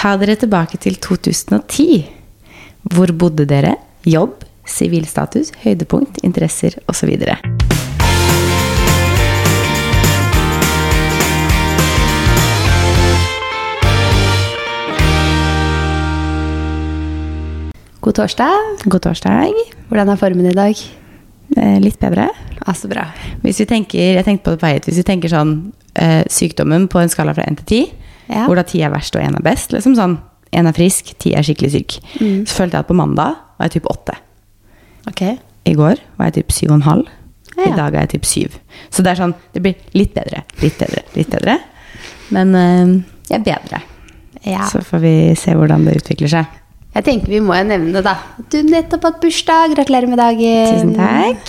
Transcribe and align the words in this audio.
Ta 0.00 0.14
dere 0.16 0.32
tilbake 0.32 0.78
til 0.80 0.94
2010. 0.96 2.06
Hvor 2.88 3.10
bodde 3.20 3.44
dere? 3.44 3.74
Jobb, 4.08 4.46
sivilstatus, 4.64 5.50
høydepunkt, 5.60 6.22
interesser 6.24 6.78
osv. 6.88 7.10
God 18.00 18.16
torsdag. 18.16 18.56
God 18.88 19.04
torsdag. 19.04 19.52
Hvordan 19.92 20.08
er 20.08 20.16
formen 20.16 20.48
i 20.48 20.56
dag? 20.56 20.80
Eh, 21.60 21.76
litt 21.84 22.00
bedre. 22.00 22.30
Ja, 22.56 22.72
så 22.72 22.88
bra. 22.88 23.10
Hvis 23.44 23.60
vi 23.60 23.68
tenker, 23.68 24.14
jeg 24.16 24.24
tenkte 24.24 24.48
på 24.48 24.56
det 24.56 24.64
på 24.64 24.70
vei 24.70 24.76
hit, 24.78 24.88
hvis 24.88 25.04
vi 25.04 25.08
tenker 25.12 25.36
sånn 25.36 25.58
eh, 25.92 26.24
sykdommen 26.24 26.88
på 26.88 27.04
en 27.04 27.12
skala 27.12 27.36
fra 27.36 27.44
1 27.44 27.60
til 27.66 27.90
10, 27.90 27.99
Ja. 28.30 28.44
hvor 28.46 28.54
da 28.56 28.62
ti 28.62 28.80
er 28.86 28.92
verst 28.94 29.16
og 29.18 29.22
én 29.24 29.34
er 29.36 29.42
best, 29.42 29.72
liksom 29.74 29.96
sånn, 29.98 30.18
Én 30.50 30.66
er 30.66 30.74
frisk, 30.74 31.12
ti 31.22 31.30
er 31.38 31.44
skikkelig 31.46 31.68
syk, 31.70 31.92
så 32.18 32.56
følte 32.56 32.74
jeg 32.74 32.82
at 32.82 32.88
på 32.88 32.94
mandag 32.98 33.36
var 33.54 33.68
jeg 33.68 33.76
typ 33.76 33.84
åtte. 33.86 34.16
Okay. 35.06 35.36
I 35.70 35.74
går 35.78 36.00
var 36.18 36.26
jeg 36.32 36.40
typ 36.40 36.50
7,5. 36.56 37.04
I 37.60 37.68
Ja. 37.68 37.76
dag 37.76 37.94
er 37.94 38.00
jeg 38.00 38.10
typ 38.16 38.24
syv. 38.26 38.56
Så 38.90 39.04
det 39.04 39.12
er 39.12 39.20
sånn, 39.20 39.34
det 39.54 39.62
blir 39.62 39.74
litt 39.94 40.12
bedre, 40.16 40.42
litt 40.60 40.78
bedre, 40.80 41.02
litt 41.14 41.30
bedre. 41.30 41.54
Men 42.34 42.54
eh, 42.58 42.96
jeg 43.30 43.38
er 43.38 43.44
bedre. 43.46 43.80
Ja. 44.42 44.66
Så 44.72 44.82
får 44.82 44.98
vi 45.04 45.14
se 45.38 45.54
hvordan 45.54 45.84
det 45.86 46.00
utvikler 46.02 46.28
seg. 46.34 46.46
Jeg 46.96 47.04
tenker 47.06 47.28
vi 47.30 47.38
må 47.44 47.54
jo 47.54 47.64
nevne 47.70 48.02
da. 48.02 48.16
Du 48.50 48.58
nettopp 48.66 49.04
hatt 49.06 49.20
bursdag. 49.22 49.76
Gratulerer 49.76 50.08
med 50.10 50.18
dagen. 50.18 50.74
Tusen 50.74 50.94
takk. 50.96 51.46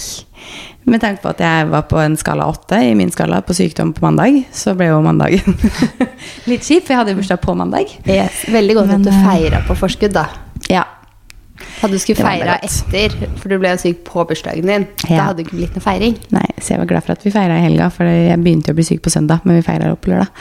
Med 0.89 1.01
tanke 1.03 1.21
på 1.21 1.29
at 1.29 1.41
jeg 1.43 1.67
var 1.69 1.83
på 1.89 1.99
en 2.01 2.15
skala 2.17 2.47
8 2.49 2.79
i 2.89 2.93
min 2.97 3.11
skala 3.13 3.41
på 3.45 3.53
sykdom 3.53 3.91
på 3.93 4.01
mandag, 4.05 4.39
så 4.51 4.73
ble 4.77 4.87
jo 4.89 5.01
mandagen 5.05 5.53
litt 6.49 6.65
kjip, 6.65 6.87
for 6.87 6.95
jeg 6.95 6.97
hadde 7.03 7.13
jo 7.13 7.19
bursdag 7.21 7.41
på 7.43 7.53
mandag. 7.55 7.91
Yes. 8.09 8.45
Veldig 8.49 8.79
godt 8.79 8.89
Men, 8.89 9.05
at 9.05 9.05
du 9.05 9.13
eh, 9.13 9.21
feira 9.27 9.61
på 9.67 9.77
forskudd, 9.77 10.15
da. 10.17 10.25
Ja. 10.71 10.87
Hadde 11.81 11.93
du 11.93 12.01
skulle 12.01 12.25
feira 12.25 12.55
etter, 12.65 13.13
for 13.37 13.49
du 13.53 13.59
ble 13.61 13.75
jo 13.75 13.79
syk 13.83 14.01
på 14.07 14.23
bursdagen 14.29 14.65
din, 14.65 14.87
Ja. 15.05 15.15
da 15.19 15.23
hadde 15.29 15.37
det 15.43 15.45
ikke 15.47 15.59
blitt 15.59 15.77
noe 15.77 15.85
feiring. 15.85 16.17
Nei, 16.33 16.47
så 16.57 16.73
jeg 16.73 16.81
var 16.81 16.89
glad 16.89 17.05
for 17.05 17.13
at 17.13 17.25
vi 17.25 17.33
feira 17.37 17.59
i 17.61 17.65
helga, 17.67 17.89
for 17.93 18.09
jeg 18.09 18.41
begynte 18.41 18.73
å 18.73 18.77
bli 18.77 18.85
syk 18.89 19.03
på 19.05 19.13
søndag, 19.13 19.45
men 19.45 19.59
vi 19.61 19.65
feira 19.69 19.91
opp 19.93 20.09
lørdag. 20.09 20.33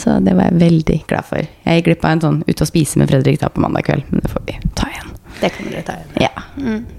Så 0.00 0.16
det 0.24 0.32
var 0.38 0.48
jeg 0.48 0.60
veldig 0.64 0.98
glad 1.12 1.28
for. 1.28 1.44
Jeg 1.44 1.80
gikk 1.82 1.90
glipp 1.90 2.08
av 2.08 2.16
en 2.16 2.24
sånn 2.26 2.40
ute 2.48 2.64
og 2.64 2.72
spise 2.72 3.00
med 3.00 3.12
Fredrik 3.12 3.40
da 3.44 3.52
på 3.52 3.60
mandag 3.64 3.84
kveld, 3.90 4.08
men 4.08 4.24
det 4.24 4.32
får 4.32 4.48
vi 4.48 4.56
ta 4.78 4.88
igjen. 4.88 5.12
Det 5.42 5.50
kan 5.56 5.68
dere 5.68 5.82
ta 5.86 5.98
igjen. 5.98 6.22
Ja, 6.22 6.30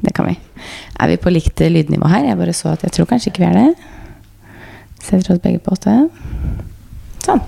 det 0.03 0.13
kan 0.17 0.27
vi. 0.27 0.36
Er 0.99 1.11
vi 1.13 1.17
på 1.23 1.31
likt 1.31 1.63
lydnivå 1.63 2.09
her? 2.11 2.25
Jeg 2.27 2.39
bare 2.39 2.53
så 2.55 2.73
at 2.75 2.83
jeg 2.83 2.91
tror 2.97 3.08
kanskje 3.09 3.31
ikke 3.31 3.45
vi 3.45 3.50
er 3.50 3.59
det. 3.61 3.69
Så 5.03 5.17
jeg 5.17 5.25
tror 5.25 5.39
at 5.39 5.45
begge 5.45 5.61
på 5.63 5.73
åtte. 5.75 5.95
Sånn. 7.23 7.41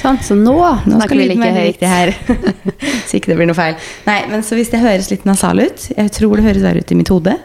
Sånn, 0.00 0.18
så 0.24 0.34
nå, 0.36 0.54
Nå 0.86 0.98
snakker 0.98 1.16
vi 1.18 1.28
like 1.30 1.52
høyt. 1.56 1.84
her. 1.88 2.12
så 3.08 3.16
ikke 3.18 3.32
det 3.32 3.38
blir 3.38 3.48
noe 3.48 3.56
feil. 3.56 3.76
Nei, 4.08 4.18
men 4.32 4.44
så 4.44 4.58
hvis 4.58 4.72
det 4.72 4.80
høres 4.82 5.08
litt 5.12 5.24
nasal 5.28 5.62
ut 5.62 5.86
Jeg 5.94 6.12
tror 6.16 6.36
det 6.36 6.44
høres 6.48 6.64
verre 6.66 6.82
ut 6.82 6.92
i 6.92 6.98
mitt 6.98 7.12
hode. 7.12 7.36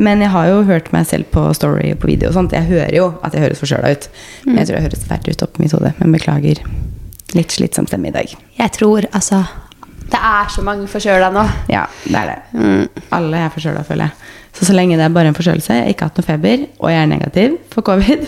Men 0.00 0.22
jeg 0.24 0.32
har 0.32 0.46
jo 0.48 0.62
hørt 0.66 0.88
meg 0.94 1.04
selv 1.10 1.28
på 1.34 1.44
story 1.54 1.90
og 1.92 2.00
på 2.00 2.08
video 2.08 2.30
og 2.30 2.36
sånt. 2.38 2.54
Jeg 2.56 2.64
hører 2.70 2.94
jo 2.96 3.10
at 3.22 3.34
jeg 3.36 3.44
høres 3.44 3.60
forkjøla 3.60 3.92
ut. 3.92 4.08
Men 4.48 4.62
jeg 4.62 4.70
tror 4.70 4.78
jeg 4.78 4.86
høres 4.88 5.04
verre 5.10 5.34
ut 5.34 5.44
oppi 5.46 5.64
mitt 5.66 5.74
hode. 5.76 5.92
Men 5.98 6.16
beklager. 6.16 6.62
Litt 7.36 7.52
slitsom 7.54 7.86
stemme 7.90 8.08
i 8.08 8.14
dag. 8.14 8.32
Jeg 8.58 8.72
tror 8.78 9.06
altså 9.12 9.42
Det 10.10 10.18
er 10.18 10.50
så 10.52 10.62
mange 10.66 10.88
forkjøla 10.90 11.30
nå. 11.34 11.42
Ja, 11.72 11.86
det 12.04 12.18
er 12.18 12.30
det. 12.32 12.88
Alle 13.14 13.44
er 13.46 13.52
forkjøla, 13.54 13.84
føler 13.86 14.10
jeg. 14.10 14.30
Så 14.52 14.66
så 14.68 14.74
lenge 14.76 14.98
det 14.98 15.06
er 15.06 15.14
bare 15.14 15.30
en 15.30 15.36
forkjølelse, 15.36 15.72
jeg 15.72 15.86
har 15.86 15.94
ikke 15.94 16.06
hatt 16.10 16.18
noe 16.20 16.26
feber, 16.26 16.64
og 16.82 16.90
jeg 16.92 17.00
er 17.00 17.08
negativ 17.08 17.54
for 17.72 17.86
covid, 17.86 18.26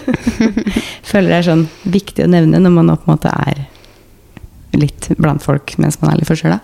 føler 1.11 1.35
jeg 1.35 1.43
er 1.43 1.47
sånn 1.51 1.67
viktig 1.85 2.25
å 2.25 2.31
nevne 2.33 2.63
når 2.65 2.73
man 2.73 2.89
nå 2.89 2.95
på 2.97 3.05
en 3.05 3.13
måte 3.13 3.33
er 3.45 3.67
litt 4.81 5.11
blant 5.21 5.45
folk 5.45 5.75
mens 5.79 6.01
man 6.01 6.15
er 6.15 6.19
litt 6.19 6.31
forkjøla. 6.31 6.57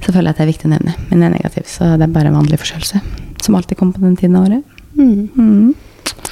Så 0.00 0.12
føler 0.14 0.30
jeg 0.30 0.34
at 0.34 0.38
det 0.38 0.44
er 0.46 0.52
viktig 0.52 0.68
å 0.68 0.72
nevne. 0.72 0.94
Men 1.10 1.18
jeg 1.18 1.26
er 1.26 1.34
negativ, 1.34 1.66
så 1.68 1.90
det 1.98 2.06
er 2.06 2.14
bare 2.14 2.30
en 2.30 2.38
vanlig 2.38 2.60
forkjølelse. 2.62 3.02
Som 3.44 3.58
alltid 3.58 3.76
kommer 3.80 3.98
på 3.98 4.06
den 4.06 4.16
tiden 4.16 4.38
av 4.38 4.46
året. 4.46 4.78
Mm. 4.94 5.74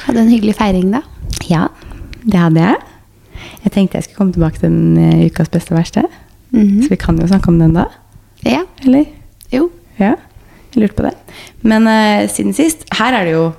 Hadde 0.06 0.22
en 0.22 0.30
hyggelig 0.32 0.54
feiring, 0.56 0.88
da. 0.94 1.02
Ja, 1.50 1.66
det 2.22 2.38
hadde 2.40 2.62
jeg. 2.64 2.78
Jeg 3.66 3.74
tenkte 3.74 3.98
jeg 3.98 4.06
skulle 4.06 4.20
komme 4.22 4.36
tilbake 4.36 4.62
til 4.62 4.70
den 4.70 4.96
eh, 5.02 5.26
ukas 5.28 5.50
beste 5.52 5.74
og 5.74 5.80
verste. 5.82 6.06
Mhm. 6.52 6.82
Så 6.84 6.92
vi 6.92 7.00
kan 7.00 7.18
jo 7.20 7.28
snakke 7.28 7.52
om 7.52 7.58
den 7.60 7.76
da. 7.76 7.88
Ja. 8.48 8.62
Eller? 8.84 9.08
Jo. 9.52 9.68
Ja, 10.00 10.14
jeg 10.72 10.84
lurte 10.84 10.98
på 10.98 11.08
det. 11.08 11.16
Men 11.62 11.86
uh, 11.86 12.28
siden 12.32 12.56
sist, 12.56 12.86
her 12.98 13.14
er 13.18 13.28
det 13.28 13.36
jo 13.36 13.50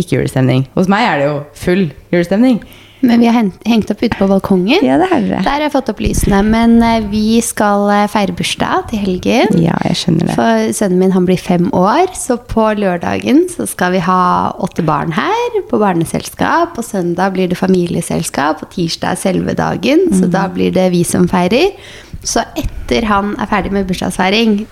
ikke 0.00 0.16
julestemning. 0.18 0.66
Hos 0.76 0.88
meg 0.90 1.06
er 1.06 1.20
det 1.20 1.28
jo 1.28 1.36
full 1.58 1.90
julestemning. 2.12 2.62
Men 3.02 3.18
vi 3.18 3.26
har 3.26 3.48
hengt 3.66 3.90
opp 3.90 4.02
ute 4.02 4.14
på 4.14 4.28
balkongen. 4.30 4.84
Ja, 4.86 4.94
det 5.00 5.08
er 5.10 5.24
det. 5.26 5.40
Der 5.42 5.50
har 5.50 5.64
jeg 5.64 5.72
fått 5.74 5.88
opp 5.90 6.00
lysene. 6.02 6.38
Men 6.46 6.76
eh, 6.86 7.02
vi 7.10 7.40
skal 7.42 7.88
eh, 7.90 8.04
feire 8.10 8.34
bursdag 8.38 8.86
til 8.92 9.02
helgen. 9.02 9.56
Ja, 9.58 9.74
jeg 9.88 9.98
skjønner 9.98 10.30
det. 10.30 10.36
For 10.38 10.74
sønnen 10.78 11.02
min 11.02 11.14
han 11.16 11.26
blir 11.26 11.40
fem 11.40 11.66
år, 11.74 12.12
så 12.14 12.38
på 12.38 12.68
lørdagen 12.78 13.44
så 13.50 13.66
skal 13.70 13.96
vi 13.96 14.04
ha 14.06 14.22
åtte 14.62 14.86
barn 14.86 15.10
her 15.16 15.58
på 15.70 15.82
barneselskap. 15.82 16.76
På 16.76 16.86
søndag 16.86 17.34
blir 17.34 17.50
det 17.50 17.58
familieselskap, 17.58 18.62
og 18.62 18.70
tirsdag 18.74 19.16
er 19.16 19.22
selve 19.24 19.58
dagen. 19.58 20.06
Så 20.14 20.30
da 20.30 20.46
blir 20.52 20.70
det 20.74 20.92
vi 20.94 21.02
som 21.06 21.26
feirer. 21.30 21.74
Så 22.22 22.44
etter 22.58 23.06
han 23.08 23.34
er 23.40 23.50
ferdig 23.50 23.72
med 23.74 23.88
bursdagsfeiring, 23.88 24.62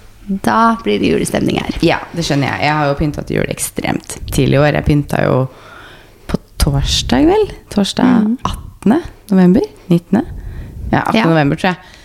da 0.44 0.77
blir 0.84 1.00
det 1.03 1.11
julestemning 1.11 1.59
her. 1.59 1.78
Ja, 1.83 1.99
det 2.15 2.22
skjønner 2.27 2.53
jeg. 2.53 2.69
Jeg 2.69 2.77
har 2.78 2.91
jo 2.91 2.99
pynta 2.99 3.25
til 3.27 3.41
jul 3.41 3.50
ekstremt 3.50 4.19
tidlig 4.31 4.59
i 4.59 4.62
år. 4.62 4.75
Jeg 4.78 4.87
pynta 4.87 5.22
jo 5.25 5.38
på 6.31 6.39
torsdag, 6.62 7.27
vel? 7.27 7.49
Torsdag 7.72 8.37
18. 8.47 9.00
november? 9.33 9.66
19. 9.89 10.21
Ja, 10.93 11.03
18. 11.03 11.19
Ja. 11.19 11.25
november, 11.27 11.59
tror 11.59 11.72
jeg. 11.72 11.97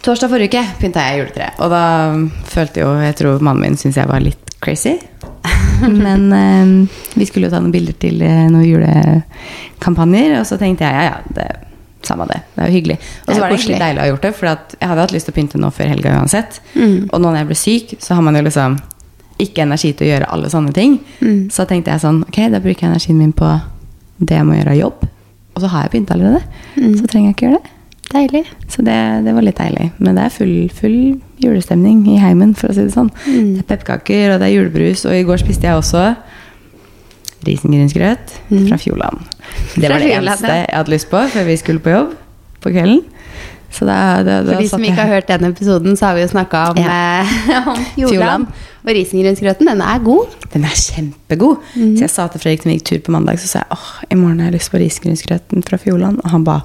Torsdag 0.00 0.32
forrige 0.32 0.54
uke 0.54 0.80
pynta 0.80 1.04
jeg 1.04 1.20
juletre. 1.20 1.50
Og 1.60 1.72
da 1.72 1.84
følte 2.48 2.80
jo 2.86 2.94
Jeg 3.04 3.18
tror 3.20 3.42
mannen 3.44 3.66
min 3.66 3.76
syntes 3.76 4.00
jeg 4.00 4.08
var 4.08 4.24
litt 4.24 4.54
crazy. 4.64 4.96
Men 6.04 6.30
eh, 6.32 7.00
vi 7.20 7.26
skulle 7.28 7.48
jo 7.48 7.52
ta 7.52 7.60
noen 7.60 7.74
bilder 7.74 7.96
til 8.00 8.22
eh, 8.24 8.46
noen 8.48 8.64
julekampanjer, 8.64 10.38
og 10.40 10.48
så 10.48 10.56
tenkte 10.60 10.88
jeg 10.88 10.96
ja, 10.96 11.12
ja, 11.12 11.36
det 11.36 11.48
samme 12.06 12.26
det. 12.30 12.40
Det 12.54 12.62
er 12.62 12.70
jo 12.70 12.76
hyggelig. 12.78 12.96
Og 13.00 13.34
så 13.34 13.40
var 13.40 13.50
det 13.50 13.58
egentlig 13.58 13.80
deilig 13.82 14.00
å 14.00 14.04
ha 14.04 14.10
gjort 14.10 14.24
det, 14.26 14.32
for 14.38 14.52
at 14.52 14.76
jeg 14.76 14.92
hadde 14.92 15.04
hatt 15.04 15.14
lyst 15.14 15.28
til 15.28 15.34
å 15.34 15.38
pynte 15.38 15.60
nå 15.60 15.70
før 15.74 15.90
helga 15.92 16.14
uansett. 16.20 16.60
Mm. 16.74 16.96
Og 17.10 17.16
nå 17.18 17.26
når 17.26 17.40
jeg 17.42 17.50
ble 17.50 17.58
syk, 17.60 17.94
så 18.00 18.16
har 18.16 18.24
man 18.26 18.38
jo 18.38 18.44
liksom 18.46 18.78
ikke 19.40 19.64
energi 19.64 19.92
til 19.96 20.06
å 20.06 20.10
gjøre 20.10 20.30
alle 20.34 20.52
sånne 20.52 20.72
ting. 20.76 20.98
Mm. 21.20 21.42
Så 21.52 21.66
tenkte 21.68 21.92
jeg 21.94 22.04
sånn, 22.04 22.22
ok, 22.28 22.40
da 22.52 22.60
bruker 22.62 22.86
jeg 22.86 22.92
energien 22.92 23.20
min 23.20 23.34
på 23.36 23.50
det 24.20 24.36
jeg 24.36 24.48
må 24.48 24.56
gjøre 24.58 24.74
av 24.74 24.80
jobb. 24.80 25.04
Og 25.54 25.62
så 25.62 25.70
har 25.72 25.86
jeg 25.86 25.94
pynta 25.96 26.16
allerede. 26.16 26.42
Mm. 26.76 26.96
Så 26.98 27.06
trenger 27.06 27.30
jeg 27.30 27.36
ikke 27.36 27.48
gjøre 27.48 27.60
det. 27.60 27.76
Deilig. 28.10 28.42
Så 28.68 28.82
det, 28.82 28.98
det 29.24 29.34
var 29.36 29.46
litt 29.46 29.60
deilig. 29.60 29.86
Men 30.02 30.18
det 30.18 30.26
er 30.26 30.34
full, 30.34 30.54
full 30.74 30.98
julestemning 31.40 32.02
i 32.10 32.18
heimen, 32.20 32.56
for 32.58 32.72
å 32.72 32.76
si 32.76 32.84
det 32.84 32.94
sånn. 32.94 33.10
Mm. 33.26 33.52
Det 33.54 33.62
er 33.62 33.68
pepperkaker, 33.68 34.34
og 34.34 34.42
det 34.42 34.48
er 34.48 34.56
julebrus, 34.56 35.06
og 35.06 35.14
i 35.14 35.24
går 35.28 35.42
spiste 35.42 35.68
jeg 35.68 35.78
også 35.78 36.04
risengrynsgrøt 37.46 38.34
Mm. 38.50 38.66
fra 38.68 38.76
Fjordland. 38.76 39.18
Det 39.76 39.88
var 39.90 39.98
det 39.98 40.12
eneste 40.16 40.46
jeg 40.46 40.66
hadde 40.72 40.90
lyst 40.90 41.10
på 41.10 41.22
før 41.30 41.44
vi 41.46 41.56
skulle 41.56 41.80
på 41.80 41.90
jobb 41.90 42.14
på 42.60 42.70
kvelden. 42.74 43.02
Så 43.70 43.86
da, 43.86 44.22
da, 44.26 44.40
da 44.42 44.52
For 44.56 44.60
de 44.62 44.68
som 44.68 44.82
ikke 44.82 44.98
har 44.98 45.06
hørt 45.06 45.28
den 45.30 45.44
episoden, 45.46 45.94
så 45.96 46.06
har 46.10 46.14
vi 46.18 46.22
jo 46.24 46.28
snakka 46.32 46.70
om, 46.72 46.76
Ja. 46.82 47.22
eh, 47.22 47.68
om 47.70 47.84
Fjordland. 47.94 48.46
Og 48.82 48.90
risengrynsgrøten, 48.96 49.66
den 49.68 49.80
er 49.80 49.98
god. 50.02 50.26
Den 50.52 50.64
er 50.64 50.74
kjempegod. 50.74 51.56
Mm. 51.76 51.96
Så 51.96 52.00
jeg 52.00 52.10
sa 52.10 52.26
til 52.32 52.40
Fredrik 52.40 52.64
vi 52.66 52.74
gikk 52.78 52.84
tur 52.88 52.98
på 53.06 53.12
mandag, 53.14 53.38
så 53.38 53.46
sa 53.46 53.58
jeg 53.62 53.76
åh, 53.76 53.88
i 54.10 54.14
morgen 54.18 54.40
har 54.40 54.50
jeg 54.50 54.58
lyst 54.58 54.72
på 54.72 54.80
risengrynsgrøten 54.82 55.62
fra 55.62 55.76
Fjordland. 55.78 56.18
Og 56.24 56.30
han 56.30 56.44
ba 56.44 56.58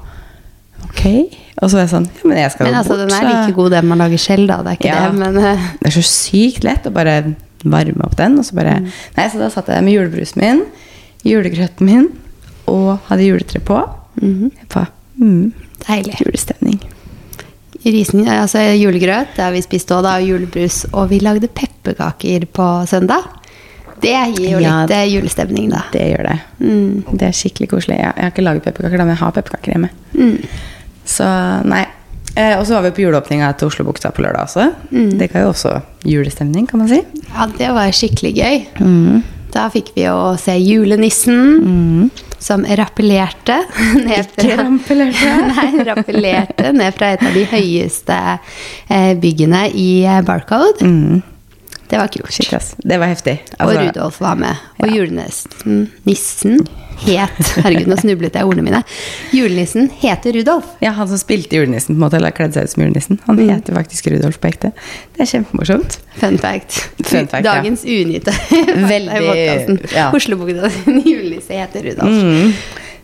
ok. 0.89 1.05
Og 1.61 1.69
så 1.69 1.77
var 1.77 1.83
jeg 1.85 1.91
sånn 1.93 2.07
ja, 2.09 2.27
men 2.29 2.37
jeg 2.41 2.51
skal 2.51 2.65
Men 2.67 2.75
altså, 2.81 2.95
bort. 2.97 3.09
den 3.09 3.15
er 3.19 3.29
like 3.45 3.53
god 3.55 3.71
den 3.71 3.87
man 3.87 3.97
lager 4.01 4.17
selv, 4.17 4.47
da. 4.49 4.57
Det 4.63 4.67
er 4.73 4.77
ikke 4.79 4.89
Ja. 4.95 5.05
det, 5.09 5.19
men 5.19 5.37
uh... 5.37 5.69
Det 5.81 5.87
er 5.91 5.95
så 6.01 6.05
sykt 6.09 6.63
lett 6.63 6.85
å 6.89 6.91
bare 6.95 7.35
varme 7.73 8.05
opp 8.05 8.15
den. 8.19 8.37
Og 8.39 8.45
så 8.47 8.55
bare 8.57 8.79
mm. 8.81 8.89
Nei, 9.17 9.27
så 9.31 9.41
da 9.41 9.49
satt 9.53 9.69
jeg 9.73 9.83
med 9.85 9.95
julebrusen 9.97 10.41
min, 10.41 10.63
julegrøten 11.25 11.87
min 11.89 12.09
og 12.71 12.97
hadde 13.09 13.27
juletre 13.27 13.61
på. 13.61 13.77
Mm. 14.21 14.51
Ba, 14.73 14.85
mm, 15.21 15.53
deilig. 15.87 16.15
julestemning. 16.23 16.79
Rising, 17.85 18.25
altså 18.31 18.63
julegrøt, 18.73 19.35
det 19.35 19.43
har 19.43 19.51
vi 19.53 19.61
spist 19.61 19.91
òg, 19.93 20.01
da, 20.07 20.15
og 20.17 20.25
julebrus. 20.25 20.85
Og 20.97 21.11
vi 21.11 21.19
lagde 21.21 21.45
pepperkaker 21.53 22.47
på 22.49 22.69
søndag. 22.89 23.27
Det 24.01 24.15
gir 24.35 24.55
jo 24.55 24.59
Ja. 24.59 24.79
litt 24.81 24.91
eh, 24.91 25.05
julestemning, 25.13 25.69
da. 25.69 25.83
Det 25.93 26.01
gjør 26.09 26.23
det. 26.31 26.39
Mm. 26.59 27.03
Det 27.13 27.27
er 27.29 27.35
skikkelig 27.37 27.69
koselig. 27.69 27.99
Jeg, 28.01 28.13
jeg 28.17 28.23
har 28.25 28.31
ikke 28.33 28.43
laget 28.47 28.63
pepperkaker, 28.65 28.97
da, 28.97 29.05
men 29.05 29.13
jeg 29.15 29.21
har 29.21 29.35
pepperkaker 29.37 29.75
hjemme. 29.75 29.89
Mm. 30.17 30.41
Så 31.05 31.27
nei. 31.69 31.85
Eh, 32.35 32.57
og 32.59 32.65
så 32.67 32.75
var 32.75 32.89
vi 32.89 32.95
på 32.97 33.05
juleåpninga 33.05 33.53
til 33.55 33.69
Oslo 33.71 33.85
Bukta 33.87 34.11
på 34.11 34.25
lørdag 34.25 34.49
også. 34.49 34.67
Mm. 34.91 35.13
Det 35.19 35.29
ga 35.31 35.45
jo 35.45 35.53
også 35.53 35.77
julestemning, 36.03 36.67
kan 36.67 36.83
man 36.83 36.91
si. 36.91 36.99
Ja, 37.31 37.47
det 37.57 37.71
var 37.77 37.95
skikkelig 37.95 38.33
gøy. 38.35 38.57
Mm. 38.83 39.23
Da 39.55 39.69
fikk 39.71 39.93
vi 39.95 40.03
jo 40.03 40.33
se 40.39 40.57
julenissen 40.59 42.09
som 42.43 42.65
rappellerte 42.77 43.61
ned 44.07 44.27
Ikke 44.35 44.57
rampellerte. 44.59 45.37
Nei, 45.53 45.69
rappellerte 45.87 46.73
ned 46.75 46.97
fra 46.97 47.13
et 47.15 47.23
av 47.23 47.37
de 47.39 47.45
høyeste 47.53 48.17
eh, 48.35 49.13
byggene 49.21 49.69
i 49.71 49.89
eh, 50.03 50.19
Barcode. 50.27 50.83
Mm. 50.83 51.23
Det 51.89 51.97
var 51.99 52.07
kult. 52.09 52.31
Shit, 52.33 52.51
ass. 52.57 52.73
Det 52.81 52.97
var 52.99 53.07
heftig. 53.11 53.39
og 53.59 53.67
Altså, 53.67 53.81
Rudolf 53.87 54.19
var 54.21 54.35
med. 54.35 54.55
Og 54.79 54.87
Ja. 54.89 54.95
julenissen 54.95 55.91
Nissen 56.05 56.67
het 57.05 57.49
Herregud, 57.61 57.87
nå 57.91 57.95
snublet 57.99 58.33
jeg 58.33 58.45
ordene 58.47 58.63
mine. 58.63 58.79
Julenissen 59.35 59.89
heter 59.99 60.31
Rudolf. 60.33 60.65
Ja, 60.81 60.91
han 60.95 61.07
som 61.07 61.17
spilte 61.17 61.57
julenissen, 61.57 61.93
på 61.95 61.99
en 61.99 62.05
måte, 62.05 62.15
eller 62.15 62.31
kledde 62.31 62.53
seg 62.55 62.63
ut 62.63 62.69
som 62.71 62.83
julenissen. 62.83 63.19
Han 63.27 63.35
Mm. 63.37 63.49
heter 63.49 63.73
faktisk 63.75 64.07
Rudolf 64.11 64.39
på 64.39 64.47
ekte. 64.47 64.71
Det 65.13 65.21
er 65.21 65.25
kjempemorsomt. 65.25 65.97
Fun 66.17 66.37
fact. 66.37 66.71
Fun 67.03 67.27
fact, 67.27 67.43
ja. 67.45 67.53
Dagens 67.61 67.83
unyte. 67.83 68.31
Veldig, 68.93 69.91
ja. 69.93 70.09
Oslobukta 70.11 70.69
sin 70.71 71.01
julenisse 71.05 71.51
heter 71.53 71.83
Rudolf. 71.83 72.23
Mm. 72.23 72.53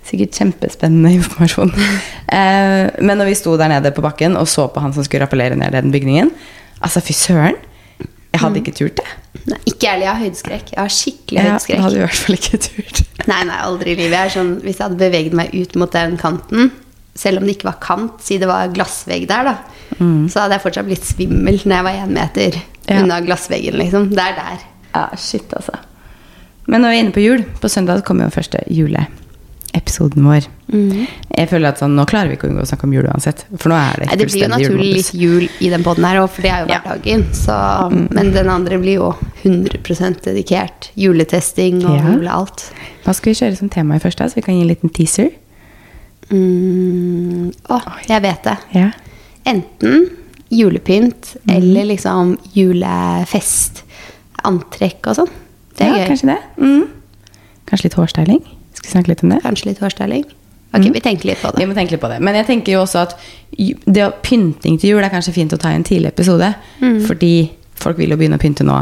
Sikkert 0.07 0.31
kjempespennende 0.39 1.11
informasjon. 1.19 1.71
eh, 2.31 2.89
men 3.01 3.17
når 3.19 3.25
vi 3.25 3.35
sto 3.35 3.57
der 3.57 3.69
nede 3.69 3.91
på 3.93 4.01
bakken 4.01 4.37
og 4.39 4.47
så 4.47 4.65
på 4.73 4.81
han 4.81 4.93
som 4.93 5.03
skulle 5.03 5.25
rappellere 5.27 5.55
ned 5.55 5.71
den 5.71 5.91
bygningen 5.91 6.31
Altså, 6.81 6.99
fy 7.05 7.13
søren. 7.13 7.53
Jeg 8.31 8.39
hadde 8.41 8.61
ikke 8.61 8.73
turt 8.77 8.95
det. 9.01 9.07
Nei, 9.51 9.57
ikke 9.67 9.87
ærlig, 9.91 10.03
jeg 10.05 10.11
har 10.11 10.21
høydeskrekk. 10.21 10.69
Jeg 10.75 10.79
har 10.81 10.93
skikkelig 10.93 11.37
Jeg 11.41 11.45
Ja, 11.75 11.81
hadde 11.83 11.97
i 11.97 12.03
hvert 12.05 12.19
fall 12.21 12.35
ikke 12.37 12.59
turt. 12.63 13.01
Nei, 13.31 13.41
nei, 13.49 13.57
aldri 13.65 13.91
i 13.91 13.97
livet. 13.99 14.15
Jeg 14.17 14.33
sånn, 14.37 14.51
hvis 14.63 14.77
jeg 14.79 14.85
hadde 14.87 14.99
beveget 15.01 15.33
meg 15.37 15.51
ut 15.53 15.75
mot 15.81 15.91
den 15.93 16.15
kanten, 16.21 16.71
selv 17.15 17.41
om 17.41 17.45
det 17.45 17.57
ikke 17.57 17.67
var 17.67 17.79
kant, 17.83 18.21
si 18.23 18.37
det 18.41 18.47
var 18.49 18.71
glassvegg 18.73 19.27
der, 19.29 19.49
da, 19.51 19.55
så 20.31 20.45
hadde 20.45 20.55
jeg 20.57 20.63
fortsatt 20.63 20.87
blitt 20.87 21.03
svimmel 21.05 21.59
når 21.65 21.75
jeg 21.75 21.87
var 21.89 21.99
én 22.05 22.13
meter 22.15 22.59
Ja. 22.87 23.01
unna 23.03 23.19
glassveggen, 23.21 23.75
liksom. 23.77 24.07
Det 24.15 24.23
er 24.23 24.37
der. 24.39 24.63
Ja, 24.95 25.03
shit, 25.19 25.51
altså. 25.53 25.75
Men 26.71 26.81
nå 26.81 26.87
er 26.87 26.95
vi 26.95 26.99
inne 27.03 27.13
på 27.15 27.21
jul, 27.25 27.43
på 27.61 27.69
søndag 27.69 28.01
kommer 28.07 28.29
jo 28.29 28.37
første 28.39 28.63
juleepisoden 29.91 30.23
vår. 30.25 30.47
Mm. 30.71 31.07
Jeg 31.37 31.49
føler 31.49 31.69
at 31.71 31.79
sånn, 31.81 31.95
nå 31.95 32.05
klarer 32.07 32.29
vi 32.31 32.37
ikke 32.37 32.47
å 32.47 32.51
unngå 32.51 32.63
å 32.63 32.69
snakke 32.69 32.87
om 32.87 32.93
jul 32.95 33.07
uansett. 33.09 33.45
For 33.57 33.71
nå 33.71 33.75
er 33.75 33.99
det 33.99 34.07
Nei, 34.07 34.17
det 34.17 34.27
blir 34.31 34.43
jo 34.43 34.49
naturlig 34.51 34.93
litt 34.95 35.13
jul 35.13 35.47
i 35.59 35.69
den 35.69 35.83
poden 35.83 36.05
her 36.07 36.21
òg, 36.21 36.29
for 36.29 36.41
det 36.41 36.51
er 36.51 36.61
jo 36.61 36.71
Ja. 36.71 36.79
hverdagen. 36.85 37.25
Så, 37.33 38.11
Men 38.11 38.31
den 38.31 38.49
andre 38.49 38.77
blir 38.77 38.95
jo 38.95 39.15
100% 39.43 40.21
dedikert. 40.23 40.91
Juletesting 40.95 41.83
og 41.85 41.97
Ja. 41.97 42.13
julealt. 42.13 42.71
Hva 43.03 43.13
skal 43.13 43.33
vi 43.33 43.39
kjøre 43.39 43.57
som 43.57 43.69
tema 43.69 43.95
i 43.95 43.99
første, 43.99 44.23
så 44.23 44.35
vi 44.35 44.41
kan 44.41 44.55
gi 44.55 44.61
en 44.61 44.67
liten 44.67 44.89
teaser? 44.89 45.31
Mm. 46.29 47.53
Å, 47.69 47.81
jeg 48.07 48.21
vet 48.21 48.43
det. 48.43 48.57
Ja. 48.73 48.91
Enten 49.45 50.09
julepynt 50.49 51.35
mm. 51.45 51.55
eller 51.55 51.85
liksom 51.85 52.37
julefest. 52.53 53.83
Antrekk 54.43 55.07
og 55.07 55.15
sånn. 55.15 55.29
Det 55.77 55.85
er 55.85 55.91
ja, 55.91 55.97
gøy. 56.03 56.07
kanskje 56.07 56.27
det. 56.27 56.39
Mm. 56.57 56.87
Kanskje 57.65 57.83
litt 57.83 57.93
hårstyling? 57.93 58.60
Skal 58.81 58.87
vi 58.87 58.93
snakke 58.95 59.07
litt 59.13 59.23
om 59.23 59.29
det? 59.29 59.41
Kanskje 59.43 59.65
litt 59.71 59.79
hårstyling. 59.79 60.23
Ok, 60.73 60.85
vi 60.95 61.01
tenker 61.03 61.27
litt 61.27 61.41
på 61.43 61.49
Vi 61.57 61.65
må 61.67 61.73
tenke 61.75 61.91
litt 61.91 62.01
på 62.01 62.07
det. 62.07 62.19
Men 62.23 62.35
jeg 62.39 62.45
tenker 62.47 62.73
jo 62.77 62.81
også 62.85 63.01
at 63.03 63.15
det 63.91 64.05
å 64.05 64.11
pynting 64.23 64.77
til 64.79 64.93
jul 64.93 65.03
er 65.03 65.11
kanskje 65.11 65.33
fint 65.35 65.51
å 65.53 65.59
ta 65.59 65.69
i 65.73 65.75
en 65.75 65.83
tidlig 65.83 66.13
episode. 66.13 66.53
Mm. 66.79 67.01
Fordi 67.07 67.33
folk 67.75 67.97
vil 67.99 68.09
jo 68.13 68.17
begynne 68.17 68.39
å 68.39 68.41
pynte 68.41 68.63
nå. 68.63 68.77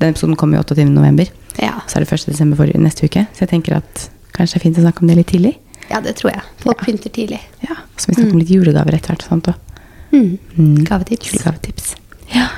Den 0.00 0.14
episoden 0.14 0.36
kommer 0.36 0.58
jo 0.58 0.64
28. 0.64 0.88
november. 0.92 1.28
Ja. 1.60 1.74
Så 1.88 1.98
er 2.00 2.04
det 2.06 2.12
1. 2.12 2.26
desember 2.32 2.56
for 2.56 2.72
neste 2.80 3.04
uke. 3.08 3.26
Så 3.36 3.44
jeg 3.44 3.52
tenker 3.52 3.76
at 3.82 4.08
kanskje 4.36 4.56
det 4.56 4.60
er 4.60 4.64
fint 4.64 4.78
å 4.80 4.84
snakke 4.86 5.04
om 5.04 5.08
det 5.12 5.16
litt 5.20 5.30
tidlig. 5.32 5.54
ja, 5.90 6.00
det 6.00 6.16
tror 6.16 6.32
jeg. 6.32 6.42
Folk 6.64 6.80
Ja. 6.80 6.84
pynter 6.88 7.10
tidlig. 7.14 7.40
Ja, 7.68 7.76
Så 7.96 8.08
vi 8.08 8.14
snakker 8.14 8.32
om 8.32 8.38
litt 8.38 8.48
julegaver 8.50 8.94
etter 8.96 9.12
hvert. 9.14 9.22
og 9.22 9.28
Sånt. 9.28 9.54
Mm. 10.12 10.84
Gavetips. 10.84 11.42
Gavetips. 11.44 11.94
Ja. 12.34 12.48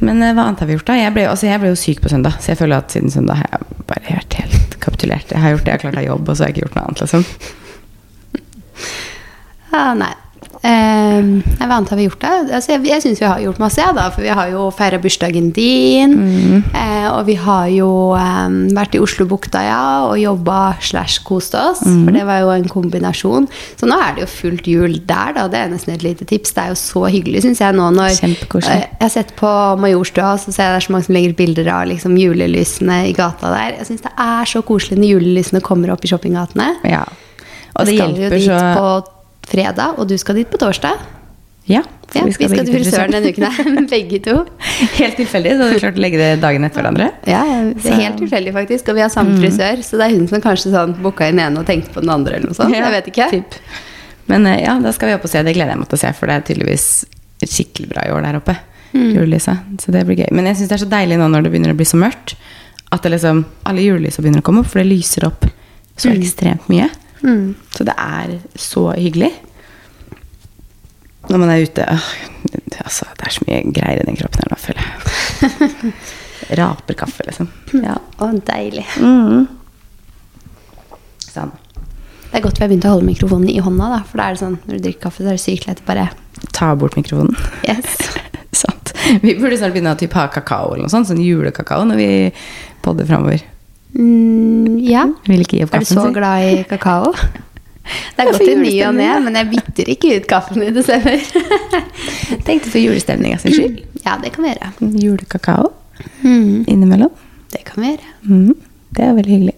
Men 0.00 0.22
eh, 0.22 0.32
hva 0.34 0.44
annet 0.48 0.60
har 0.60 0.66
vi 0.66 0.74
gjort, 0.76 0.86
da? 0.86 0.94
Jeg 0.94 1.12
ble, 1.14 1.22
altså, 1.28 1.46
jeg 1.46 1.60
ble 1.60 1.68
jo 1.68 1.74
syk 1.76 2.00
på 2.00 2.08
søndag, 2.12 2.32
så 2.40 2.48
jeg 2.52 2.58
føler 2.58 2.76
at 2.76 2.90
siden 2.92 3.10
søndag 3.12 3.36
har 3.36 3.48
jeg 3.52 3.86
bare 3.86 4.02
vært 4.08 4.34
helt 4.40 4.65
kapitulert. 4.86 5.32
Jeg 5.34 5.42
har 5.42 5.54
gjort 5.54 5.66
det 5.66 5.74
jeg 5.74 5.80
har 5.80 5.84
klart 5.86 6.00
av 6.02 6.06
jobb, 6.06 6.28
og 6.28 6.34
så 6.36 6.44
har 6.44 6.50
jeg 6.50 6.56
ikke 6.56 6.66
gjort 6.66 6.78
noe 6.78 6.86
annet, 6.86 7.02
liksom. 7.04 7.26
Ah, 9.76 9.92
nei. 9.98 10.14
Nei, 10.62 11.66
hva 11.66 11.76
annet 11.76 11.90
har 11.92 11.98
vi 11.98 12.06
gjort 12.06 12.22
da? 12.22 12.32
Altså, 12.56 12.72
jeg 12.74 12.86
jeg 12.88 13.02
syns 13.04 13.20
vi 13.22 13.28
har 13.28 13.40
gjort 13.42 13.60
masse, 13.60 13.80
ja, 13.82 13.92
da. 13.96 14.06
For 14.14 14.24
vi 14.24 14.32
har 14.32 14.50
jo 14.52 14.68
feira 14.74 14.98
bursdagen 15.02 15.50
din. 15.54 16.16
eh, 16.72 17.08
og 17.10 17.26
vi 17.28 17.36
har 17.40 17.66
jo 17.72 17.88
ehm, 18.18 18.56
vært 18.76 18.96
i 18.96 19.00
Oslobukta, 19.02 19.62
ja, 19.66 19.82
og 20.08 20.16
jobba 20.20 20.76
slash 20.80 21.22
kost 21.26 21.54
oss. 21.58 21.82
For 21.84 22.14
det 22.14 22.24
var 22.28 22.40
jo 22.44 22.52
en 22.54 22.68
kombinasjon. 22.68 23.48
Så 23.78 23.88
nå 23.88 23.98
er 24.00 24.16
det 24.16 24.26
jo 24.26 24.30
fullt 24.32 24.66
jul 24.70 24.98
der, 25.06 25.34
da. 25.36 25.46
Det 25.52 25.60
er 25.60 25.72
nesten 25.72 25.94
et 25.94 26.06
lite 26.06 26.26
tips. 26.28 26.54
Det 26.56 26.64
er 26.64 26.72
jo 26.74 26.78
så 26.80 27.04
hyggelig, 27.12 27.44
syns 27.46 27.62
jeg, 27.62 27.76
nå 27.76 27.90
når 27.96 28.14
eh, 28.16 28.36
Jeg 28.86 29.02
har 29.02 29.12
sett 29.12 29.34
på 29.38 29.50
Majorstua, 29.82 30.36
så 30.40 30.52
ser 30.52 30.70
jeg 30.70 30.76
det 30.76 30.82
er 30.82 30.86
så 30.88 30.92
mange 30.96 31.08
som 31.08 31.16
legger 31.16 31.36
bilder 31.38 31.72
av 31.72 31.86
liksom, 31.90 32.16
julelysene 32.20 33.02
i 33.10 33.14
gata 33.16 33.52
der. 33.52 33.76
Jeg 33.80 33.90
syns 33.90 34.06
det 34.06 34.14
er 34.26 34.50
så 34.50 34.62
koselig 34.66 34.98
når 35.00 35.14
julelysene 35.16 35.62
kommer 35.64 35.94
opp 35.94 36.04
i 36.04 36.10
shoppinggatene. 36.10 36.72
Ja. 36.88 37.04
Og 37.76 37.84
det 37.84 37.92
det 37.92 38.00
hjelper 38.00 38.36
dit 38.38 38.48
så 38.48 38.62
på 38.76 39.15
fredag, 39.46 40.00
og 40.00 40.08
du 40.10 40.16
skal 40.20 40.40
dit 40.40 40.50
på 40.50 40.60
torsdag. 40.60 41.04
Ja, 41.66 41.82
Ja, 42.14 42.22
vi 42.22 42.30
skal, 42.36 42.52
begge 42.52 42.62
til 42.68 42.76
frisøren 42.78 43.10
denne 43.10 43.32
uken 43.34 43.44
her, 43.50 43.78
begge 43.90 44.20
to. 44.22 44.36
Helt 45.00 45.16
tilfeldig, 45.18 45.56
så 45.58 45.66
vi 45.72 45.80
klart 45.82 45.98
å 45.98 46.02
legge 46.04 46.20
det 46.20 46.28
dagen 46.44 46.66
etter 46.66 46.78
hverandre. 46.78 47.08
Ja, 47.26 47.40
det 47.74 47.90
er 47.90 47.98
helt 48.04 48.20
tilfeldig 48.22 48.52
faktisk, 48.54 48.92
og 48.92 48.98
vi 49.00 49.02
har 49.02 49.10
samme 49.10 49.34
frisør, 49.40 49.82
så 49.82 49.98
det 49.98 50.06
er 50.06 50.14
hun 50.14 50.28
som 50.30 50.44
kanskje 50.44 50.70
sånn 50.70 50.94
booka 51.02 51.26
inn 51.32 51.42
ene 51.42 51.60
og 51.60 51.66
tenkte 51.66 51.90
på 51.96 52.04
den 52.04 52.12
andre, 52.14 52.38
eller 52.38 52.52
noe 52.52 52.58
sånt. 52.58 52.70
Ja, 52.74 52.86
jeg 52.86 52.94
vet 52.94 53.10
ikke. 53.10 53.26
typ. 53.34 53.58
Men 54.30 54.46
eh, 54.46 54.62
ja, 54.62 54.76
da 54.82 54.92
skal 54.94 55.10
vi 55.10 55.16
opp 55.18 55.26
og 55.26 55.32
se. 55.32 55.42
Det 55.42 55.54
gleder 55.56 55.74
jeg 55.74 55.80
meg 55.82 55.90
til 55.90 55.98
å 55.98 56.02
se, 56.04 56.12
for 56.18 56.30
det 56.30 56.36
er 56.38 56.46
tydeligvis 56.46 56.86
skikkelig 57.42 57.90
bra 57.90 58.06
i 58.06 58.14
år 58.14 58.22
der 58.28 58.38
oppe. 58.38 58.56
Julelyset. 58.96 59.74
Så 59.82 59.92
det 59.92 60.04
blir 60.08 60.22
gøy. 60.22 60.30
Men 60.32 60.46
jeg 60.48 60.60
syns 60.60 60.70
det 60.70 60.76
er 60.78 60.84
så 60.86 60.88
deilig 60.90 61.18
nå 61.20 61.26
når 61.28 61.44
det 61.44 61.52
begynner 61.52 61.74
å 61.74 61.78
bli 61.78 61.86
så 61.88 61.98
mørkt, 62.00 62.36
at 62.94 63.02
det 63.02 63.12
liksom, 63.16 63.42
alle 63.66 63.82
julelysa 63.84 64.22
begynner 64.22 64.44
å 64.44 64.46
komme 64.46 64.62
opp, 64.62 64.70
for 64.70 64.80
det 64.80 64.86
lyser 64.88 65.26
opp 65.28 65.44
så 65.98 66.12
ekstremt 66.14 66.70
mye. 66.70 66.86
Mm. 67.26 67.54
Så 67.74 67.84
det 67.86 67.96
er 67.98 68.36
så 68.54 68.88
hyggelig. 68.94 69.32
Når 71.26 71.42
man 71.42 71.50
er 71.50 71.64
ute 71.66 71.82
øh, 71.90 72.08
altså, 72.84 73.08
det 73.18 73.26
er 73.26 73.34
så 73.34 73.44
mye 73.48 73.60
greier 73.74 74.02
i 74.02 74.06
den 74.06 74.18
kroppen 74.18 74.44
her 74.44 74.52
nå, 74.52 74.58
føler 74.62 74.86
jeg. 74.86 75.92
Raper 76.60 76.98
kaffe, 76.98 77.26
liksom. 77.26 77.48
Ja. 77.82 77.96
Å, 78.22 78.28
deilig. 78.46 78.84
Mm. 79.02 79.48
Sånn. 81.26 81.54
Det 82.26 82.38
er 82.38 82.44
godt 82.44 82.60
vi 82.60 82.64
har 82.66 82.70
begynt 82.70 82.86
å 82.86 82.92
holde 82.94 83.08
mikrofonen 83.08 83.50
i 83.50 83.58
hånda, 83.62 83.90
da, 83.90 83.98
for 84.06 84.20
da 84.20 84.28
er 84.28 84.36
det 84.36 84.42
sånn, 84.44 84.58
når 84.66 84.78
du 84.78 84.86
drikker 84.86 85.06
kaffe, 85.08 85.24
så 85.24 85.32
er 85.32 85.38
det 85.38 85.42
sykt 85.42 85.68
lett 85.68 85.82
å 85.82 85.88
bare 85.88 86.08
Ta 86.52 86.74
bort 86.76 86.98
mikrofonen. 86.98 87.32
Yes. 87.64 87.96
Sant. 88.52 88.92
Vi 89.24 89.34
burde 89.38 89.56
snart 89.58 89.74
begynne 89.74 89.94
å 89.96 90.08
ha 90.18 90.26
kakao 90.32 90.74
eller 90.74 90.84
noe 90.84 90.92
sånt, 90.92 91.08
sånn 91.08 91.22
julekakao 91.24 91.86
når 91.88 92.00
vi 92.00 92.08
podder 92.84 93.08
framover. 93.08 93.42
Mm, 93.94 94.78
ja. 94.82 95.06
Er 95.28 95.78
du 95.78 95.84
så 95.88 96.10
glad 96.12 96.44
i 96.44 96.64
kakao? 96.68 97.12
Det 98.16 98.24
er 98.24 98.32
godt 98.32 98.42
i 98.42 98.54
ny 98.58 98.72
og 98.88 98.96
ne, 98.98 99.06
men 99.22 99.36
jeg 99.38 99.48
bytter 99.52 99.90
ikke 99.92 100.16
ut 100.18 100.26
kaffen 100.30 100.64
i 100.66 100.72
desember. 100.74 101.20
Tenkte 102.48 102.72
for 102.72 102.80
julestemninga 102.82 103.38
sin 103.38 103.54
skyld. 103.54 103.78
Ja, 104.04 104.16
det 104.22 104.32
kan 104.34 104.44
vi 104.46 104.52
gjøre. 104.54 104.72
Julekakao 105.06 105.72
Mm, 106.22 106.64
innimellom. 106.68 107.10
det 107.52 107.62
kan 107.64 107.80
vi 107.82 107.88
gjøre. 107.94 108.10
Mm. 108.28 108.54
Det 108.92 109.04
er 109.06 109.14
veldig 109.16 109.32
hyggelig. 109.32 109.54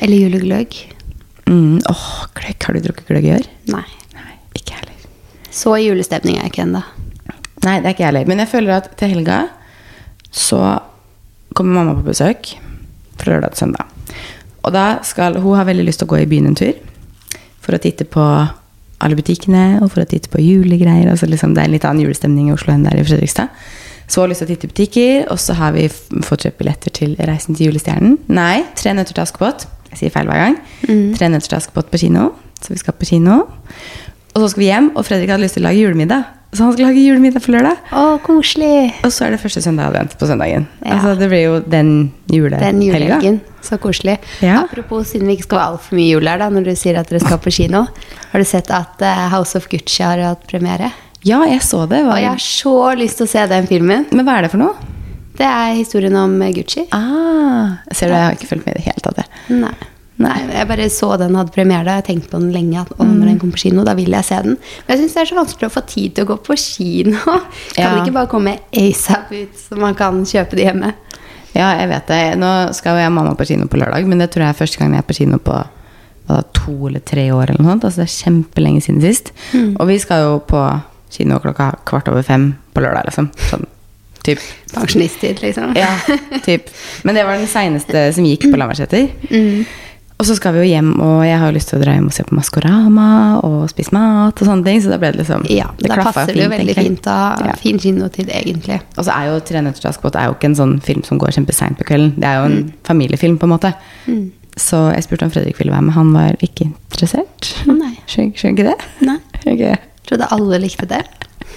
Eller 0.00 0.16
julegløgg. 0.22 0.76
Mm. 1.50 1.80
Åh, 1.90 2.06
gløgg. 2.38 2.62
Har 2.64 2.74
du 2.74 2.80
drukket 2.86 3.10
gløgg 3.10 3.26
i 3.28 3.34
år? 3.34 3.44
Nei. 3.68 3.84
Nei, 4.14 4.36
ikke 4.56 4.78
heller. 4.78 5.04
Så 5.52 5.74
i 5.76 5.84
julestemning 5.90 6.38
er 6.38 6.46
jeg 6.46 6.54
ikke 6.54 6.64
ennå. 6.64 6.80
Nei, 7.66 7.76
det 7.80 7.84
er 7.84 7.92
ikke 7.92 8.04
jeg 8.06 8.10
heller. 8.12 8.30
Men 8.32 8.40
jeg 8.44 8.48
føler 8.54 8.76
at 8.78 8.88
til 9.00 9.12
helga 9.12 9.42
så 10.34 10.62
kommer 11.54 11.82
mamma 11.82 11.98
på 12.00 12.06
besøk 12.08 12.54
fra 13.20 13.34
lørdag 13.34 13.54
til 13.54 13.64
søndag. 13.64 13.86
Og 14.64 14.72
da 14.74 14.84
skal 15.04 15.38
hun 15.40 15.58
ha 15.58 15.64
veldig 15.68 15.86
lyst 15.86 16.02
til 16.02 16.08
å 16.08 16.14
gå 16.14 16.22
i 16.22 16.28
byen 16.28 16.50
en 16.50 16.58
tur 16.58 16.74
for 17.64 17.76
å 17.76 17.80
titte 17.80 18.06
på 18.08 18.24
alle 19.04 19.18
butikkene 19.18 19.80
og 19.82 19.90
for 19.92 20.04
å 20.04 20.08
titte 20.08 20.30
på 20.32 20.40
julegreier. 20.40 21.10
Altså 21.10 21.28
liksom, 21.28 21.54
det 21.56 21.64
er 21.64 21.68
en 21.68 21.76
litt 21.76 21.86
annen 21.88 22.04
julestemning 22.06 22.48
i 22.48 22.54
Oslo 22.54 22.72
enn 22.74 22.86
der 22.86 23.00
i 23.00 23.04
Fredrikstad. 23.04 23.52
Så 24.06 24.20
hun 24.20 24.26
har 24.26 24.32
lyst 24.34 24.44
til 24.44 24.48
å 24.48 24.52
titte 24.52 24.68
i 24.68 24.72
butikker, 24.72 25.12
og 25.32 25.40
så 25.40 25.56
har 25.56 25.72
vi 25.76 25.86
fått 25.88 26.44
kjøpt 26.44 26.58
billetter 26.60 26.92
til 26.92 27.14
Reisen 27.24 27.56
til 27.56 27.70
julestjernen. 27.70 28.18
Nei, 28.28 28.64
Tre 28.76 28.92
nøtter 28.96 29.16
til 29.16 29.24
Askepott. 29.24 29.64
Jeg 29.90 30.00
sier 30.00 30.12
feil 30.12 30.28
hver 30.28 30.42
gang. 30.42 30.58
Tre 31.16 31.30
nøtter 31.32 31.52
til 31.54 31.58
Askepott 31.60 31.88
på 31.92 32.00
kino. 32.04 32.30
Så 32.60 32.74
vi 32.74 32.80
skal 32.80 32.96
på 32.98 33.08
kino. 33.08 33.42
Og 34.34 34.42
så 34.42 34.50
skal 34.52 34.60
vi 34.60 34.68
hjem, 34.68 34.90
og 34.92 35.06
Fredrik 35.08 35.32
hadde 35.32 35.44
lyst 35.46 35.56
til 35.56 35.64
å 35.64 35.68
lage 35.70 35.80
julemiddag. 35.80 36.28
Så 36.54 36.62
han 36.62 36.72
skal 36.74 36.86
lage 36.86 37.02
julemiddag 37.02 37.42
på 37.42 37.50
lørdag. 37.50 37.80
Å, 37.90 38.02
koselig! 38.22 38.92
Og 39.02 39.10
så 39.10 39.26
er 39.26 39.34
det 39.34 39.40
første 39.42 39.62
søndag 39.64 39.90
advent 39.90 40.14
på 40.20 40.28
søndagen. 40.30 40.68
Ja. 40.84 40.96
Altså, 40.96 41.14
det 41.18 41.28
blir 41.32 41.42
jo 41.42 41.56
den 41.66 41.90
julehelga. 42.30 42.68
Den 42.70 42.82
julehelgen. 42.84 43.40
Så 43.64 43.78
koselig. 43.82 44.20
Ja. 44.44 44.60
Apropos, 44.62 45.10
siden 45.10 45.26
vi 45.30 45.34
ikke 45.38 45.48
skal 45.48 45.58
være 45.60 45.72
altfor 45.74 45.98
mye 45.98 46.12
jul 46.12 46.30
her, 46.30 46.38
da, 46.44 46.50
når 46.54 46.68
du 46.68 46.74
sier 46.78 47.00
at 47.00 47.10
dere 47.10 47.22
skal 47.24 47.40
på 47.42 47.52
kino. 47.58 47.86
Har 48.30 48.44
du 48.44 48.46
sett 48.46 48.70
at 48.74 49.02
eh, 49.02 49.24
House 49.34 49.58
of 49.58 49.66
Gucci 49.72 50.04
har 50.06 50.22
hatt 50.22 50.46
premiere? 50.50 50.92
Ja, 51.26 51.40
jeg 51.48 51.64
så 51.66 51.86
det. 51.90 52.04
Og 52.06 52.14
jeg 52.20 52.30
har 52.30 52.44
så 52.44 52.76
lyst 53.00 53.18
til 53.18 53.26
å 53.26 53.32
se 53.34 53.46
den 53.50 53.66
filmen. 53.70 54.06
Men 54.12 54.28
hva 54.28 54.38
er 54.38 54.46
det 54.46 54.52
for 54.54 54.62
noe? 54.62 54.92
Det 55.34 55.48
er 55.48 55.74
historien 55.74 56.14
om 56.20 56.36
eh, 56.44 56.54
Gucci. 56.54 56.86
Ah, 56.94 57.80
ser 57.90 58.12
du, 58.12 58.14
jeg 58.14 58.28
har 58.28 58.38
ikke 58.38 58.52
fulgt 58.52 58.68
med 58.68 58.76
i 58.76 58.82
det 58.82 58.86
hele 58.92 59.02
tatt. 59.08 59.40
Nei. 59.50 59.74
Nei, 60.22 60.34
jeg 60.46 60.68
bare 60.70 60.84
så 60.94 61.08
den 61.18 61.34
hadde 61.34 61.50
premiere. 61.50 61.96
Jeg 61.98 62.04
tenkte 62.06 62.30
på 62.30 62.38
den 62.38 62.52
lenge. 62.54 62.84
At, 62.84 62.92
når 63.00 63.26
den 63.32 63.38
kommer 63.40 63.56
på 63.56 63.62
kino, 63.64 63.82
da 63.86 63.94
vil 63.98 64.12
jeg 64.14 64.24
se 64.28 64.36
den. 64.44 64.54
Men 64.86 64.92
jeg 64.94 65.00
syns 65.00 65.14
det 65.16 65.22
er 65.24 65.30
så 65.32 65.38
vanskelig 65.40 65.66
å 65.70 65.74
få 65.74 65.82
tid 65.90 66.14
til 66.14 66.24
å 66.26 66.28
gå 66.30 66.36
på 66.46 66.56
kino. 66.60 67.18
Kan 67.74 67.82
Ja. 67.82 67.88
det 67.96 68.04
ikke 68.04 68.14
bare 68.20 68.30
komme 68.30 68.52
ASAP 68.70 69.32
ut, 69.34 69.56
så 69.58 69.76
man 69.80 69.96
kan 69.98 70.22
kjøpe 70.24 70.54
det 70.54 70.68
hjemme? 70.68 70.92
Ja, 71.54 71.72
jeg 71.80 71.88
vet 71.90 72.06
det. 72.10 72.20
Nå 72.38 72.52
skal 72.78 72.94
jo 72.96 73.02
jeg 73.02 73.10
og 73.10 73.16
mamma 73.18 73.34
på 73.38 73.46
kino 73.50 73.66
på 73.70 73.78
lørdag, 73.82 74.06
men 74.10 74.18
det 74.22 74.30
tror 74.34 74.46
jeg 74.46 74.54
er 74.54 74.60
første 74.62 74.78
gang 74.78 74.94
jeg 74.94 75.02
er 75.04 75.10
på 75.10 75.18
kino 75.18 75.38
på 75.42 75.58
da, 76.28 76.40
to 76.56 76.72
eller 76.88 77.02
tre 77.04 77.26
år. 77.34 77.50
eller 77.50 77.62
noe 77.62 77.74
sånt. 77.74 77.84
Altså, 77.90 78.02
det 78.02 78.08
er 78.08 78.16
kjempelenge 78.22 78.82
siden 78.86 79.02
sist. 79.02 79.30
Og 79.78 79.86
vi 79.90 79.98
skal 80.02 80.22
jo 80.28 80.38
på 80.46 80.62
kino 81.14 81.38
klokka 81.42 81.72
kvart 81.86 82.08
over 82.10 82.22
fem 82.26 82.52
på 82.74 82.82
lørdag. 82.86 83.10
liksom. 83.10 83.30
Sånn 83.50 83.66
typ. 84.24 84.38
Pensjonisttid, 84.72 85.42
liksom. 85.44 85.74
Ja, 85.76 85.90
typ. 86.46 86.70
Men 87.04 87.14
det 87.18 87.26
var 87.28 87.36
den 87.36 87.50
seineste 87.50 88.06
som 88.16 88.24
gikk 88.30 88.46
på 88.50 88.56
Lambertseter. 88.62 89.10
Mm. 89.34 89.64
Og 90.14 90.26
så 90.28 90.36
skal 90.38 90.54
vi 90.54 90.60
jo 90.62 90.68
hjem, 90.70 90.92
og 91.02 91.24
jeg 91.26 91.38
har 91.40 91.50
jo 91.50 91.56
lyst 91.56 91.68
til 91.72 91.78
å 91.80 91.82
dra 91.82 91.92
hjem 91.96 92.04
og 92.06 92.12
se 92.14 92.22
på 92.22 92.36
Maskorama 92.38 93.06
og 93.42 93.64
spise 93.72 93.90
mat 93.92 94.38
og 94.40 94.46
sånne 94.46 94.64
ting. 94.64 94.78
Så 94.80 94.92
da 94.92 94.98
ble 95.02 95.10
det 95.12 95.18
liksom 95.24 95.42
Ja, 95.50 95.66
det 95.76 95.90
da 95.90 95.96
passer 96.06 96.30
det 96.32 96.44
jo 96.44 96.50
veldig 96.52 96.76
fint 96.78 97.02
da, 97.02 97.16
Ja. 97.44 97.52
fin 97.58 97.78
kinotid, 97.82 98.30
egentlig. 98.30 98.80
Og 98.96 99.04
så 99.04 99.10
er 99.10 99.26
jo 99.32 99.40
'Tre 99.40 99.60
nøtter 99.60 99.80
til 99.82 99.90
Askepott' 99.90 100.14
er 100.16 100.26
jo 100.26 100.34
ikke 100.34 100.44
en 100.44 100.54
sånn 100.54 100.80
film 100.82 101.02
som 101.04 101.18
går 101.18 101.32
kjempeseint 101.34 101.76
på 101.76 101.84
kvelden. 101.84 102.14
Det 102.14 102.24
er 102.24 102.36
jo 102.38 102.44
en 102.44 102.62
Mm. 102.64 102.72
familiefilm, 102.84 103.38
på 103.38 103.42
en 103.44 103.58
måte. 103.58 103.74
Så 104.56 104.94
jeg 104.94 105.02
spurte 105.02 105.24
om 105.24 105.30
Fredrik 105.30 105.58
ville 105.58 105.72
være 105.72 105.82
med. 105.82 105.94
Han 105.94 106.12
var 106.12 106.36
ikke 106.40 106.70
interessert. 106.92 107.66
Nei. 107.66 107.98
Skjønner 108.06 108.54
ikke 108.54 108.70
det? 108.70 108.80
Nei. 109.02 109.18
Ok. 109.46 109.78
Trodde 110.06 110.28
alle 110.30 110.58
likte 110.60 110.86
det. 110.86 111.02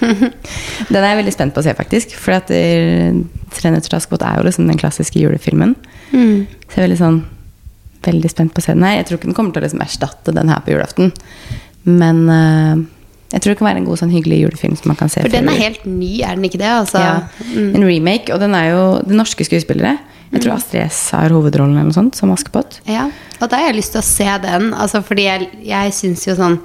Den 0.00 0.96
er 1.04 1.14
jeg 1.14 1.24
veldig 1.24 1.32
spent 1.32 1.54
på 1.54 1.60
å 1.60 1.62
se, 1.62 1.74
faktisk. 1.74 2.12
For 2.16 2.32
at 2.32 2.50
eh, 2.50 3.12
'Tre 3.50 3.70
nøtter 3.70 3.88
til 3.88 3.98
Askepott' 3.98 4.22
er 4.26 4.36
jo 4.38 4.44
liksom 4.48 4.66
den 4.66 4.76
klassiske 4.78 5.14
julefilmen. 5.20 5.76
Mm. 6.12 6.46
Så 6.68 6.74
jeg 6.76 6.78
er 6.84 6.88
veldig 6.88 6.98
sånn 6.98 7.24
Veldig 8.06 8.30
spent 8.30 8.54
på 8.54 8.62
å 8.62 8.64
se 8.64 8.74
den 8.76 8.84
her. 8.86 8.96
Jeg 9.00 9.06
tror 9.08 9.18
ikke 9.18 9.28
den 9.30 9.34
kommer 9.38 9.52
til 9.56 9.62
å 9.62 9.66
liksom 9.66 9.82
erstatte 9.82 10.34
den 10.36 10.48
her 10.52 10.60
på 10.64 10.70
julaften. 10.74 11.12
Men 11.88 12.20
uh, 12.28 12.84
jeg 13.32 13.42
tror 13.42 13.52
det 13.52 13.58
kan 13.60 13.68
være 13.70 13.80
en 13.82 13.88
god, 13.88 13.98
sånn 14.00 14.12
hyggelig 14.14 14.38
julefilm 14.42 14.76
som 14.78 14.88
man 14.92 14.96
kan 15.00 15.10
se 15.12 15.20
For 15.24 15.32
den 15.32 15.48
er 15.50 15.58
helt 15.60 15.82
ny, 15.88 16.20
er 16.24 16.38
den 16.38 16.46
ikke 16.48 16.60
det? 16.62 16.70
Altså, 16.70 17.02
ja, 17.02 17.16
En 17.74 17.84
remake, 17.84 18.32
og 18.34 18.40
den 18.40 18.54
er 18.56 18.70
jo 18.72 18.84
det 19.04 19.18
norske 19.18 19.44
skuespillere. 19.48 19.98
Jeg 20.28 20.38
Mm. 20.38 20.42
tror 20.44 20.52
Astrid 20.58 20.82
S 20.92 21.10
har 21.16 21.32
hovedrollen 21.32 21.72
eller 21.72 21.88
noe 21.88 21.96
sånt, 21.96 22.14
som 22.14 22.28
Askepott. 22.34 22.80
Ja, 22.84 23.06
og 23.40 23.48
da 23.48 23.56
har 23.56 23.70
jeg 23.70 23.78
lyst 23.78 23.94
til 23.94 24.02
å 24.02 24.04
se 24.04 24.26
den. 24.42 24.74
Altså, 24.74 25.00
fordi 25.02 25.24
jeg, 25.24 25.46
jeg 25.64 25.92
syns 25.96 26.26
jo 26.28 26.34
sånn 26.36 26.58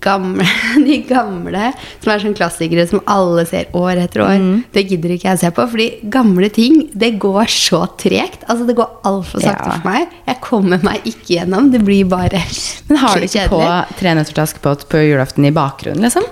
gamle, 0.00 0.44
De 0.86 0.98
gamle, 1.08 1.72
som 2.00 2.12
er 2.12 2.22
sånn 2.22 2.36
klassikere 2.36 2.86
som 2.88 3.00
alle 3.06 3.44
ser 3.46 3.66
år 3.76 4.00
etter 4.04 4.22
år, 4.24 4.36
Mm. 4.40 4.64
det 4.72 4.86
gidder 4.88 5.10
ikke 5.16 5.28
jeg 5.30 5.38
se 5.38 5.50
på. 5.50 5.66
Fordi 5.70 5.88
gamle 6.10 6.48
ting, 6.50 6.88
det 6.94 7.18
går 7.18 7.44
så 7.52 7.82
tregt. 8.00 8.44
Altså, 8.48 8.66
det 8.66 8.76
går 8.76 8.90
altfor 9.04 9.40
sakte 9.44 9.68
Ja. 9.68 9.78
for 9.80 9.88
meg. 9.90 10.08
Jeg 10.26 10.40
kommer 10.40 10.82
meg 10.82 11.02
ikke 11.04 11.36
gjennom. 11.38 11.70
Det 11.72 11.82
blir 11.84 12.04
bare 12.08 12.40
Men 12.88 12.96
har 12.98 13.14
du 13.18 13.26
ikke 13.26 13.48
på 13.48 13.60
kjedelig. 13.60 13.96
'Tre 13.98 14.14
nøtter 14.14 14.32
til 14.34 14.44
Askepott' 14.44 14.88
på 14.88 14.96
julaften 15.04 15.44
i 15.46 15.50
bakgrunnen, 15.52 16.00
liksom? 16.02 16.24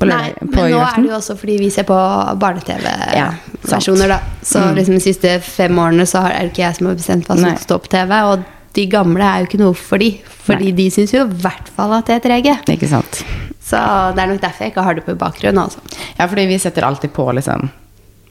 Nei, 0.00 0.32
men 0.40 0.50
nå 0.72 0.80
er 0.80 0.96
det 0.96 1.10
jo 1.10 1.16
også 1.18 1.36
fordi 1.36 1.58
vi 1.58 1.68
ser 1.70 1.84
på 1.84 1.92
Ja, 1.94 2.34
barne-TV-versjoner, 2.34 4.08
da. 4.08 4.18
Så 4.42 4.60
Mm. 4.60 4.74
liksom 4.76 4.94
de 4.94 5.00
siste 5.00 5.40
fem 5.42 5.76
årene 5.78 6.06
så 6.06 6.24
er 6.24 6.42
det 6.42 6.52
ikke 6.52 6.64
jeg 6.64 6.76
som 6.76 6.86
har 6.86 6.94
bestemt 6.94 7.26
hva 7.26 7.36
som 7.38 7.56
står 7.56 7.58
stå 7.66 7.78
på 7.82 7.88
TV. 7.88 8.12
Og 8.32 8.44
de 8.74 8.86
gamle 8.90 9.24
er 9.24 9.42
jo 9.42 9.48
ikke 9.48 9.60
noe 9.62 9.76
for 9.78 10.02
de, 10.02 10.10
fordi 10.46 10.72
Nei. 10.72 10.76
de 10.82 10.88
syns 10.92 11.14
jo 11.14 11.22
i 11.24 11.38
hvert 11.44 11.68
fall 11.76 11.94
at 11.96 12.10
det 12.10 12.18
er 12.18 12.24
trege. 12.26 12.56
Ikke 12.74 12.90
sant? 12.90 13.22
Så 13.64 13.78
det 14.14 14.22
er 14.22 14.32
nok 14.32 14.42
derfor 14.42 14.66
jeg 14.66 14.74
ikke 14.74 14.84
har 14.86 14.98
det 14.98 15.06
på 15.06 15.16
bakgrunnen, 15.18 15.62
altså. 15.62 15.80
Ja, 16.18 16.26
fordi 16.26 16.46
vi 16.50 16.60
setter 16.60 16.86
alltid 16.86 17.14
på 17.16 17.26
liksom 17.32 17.70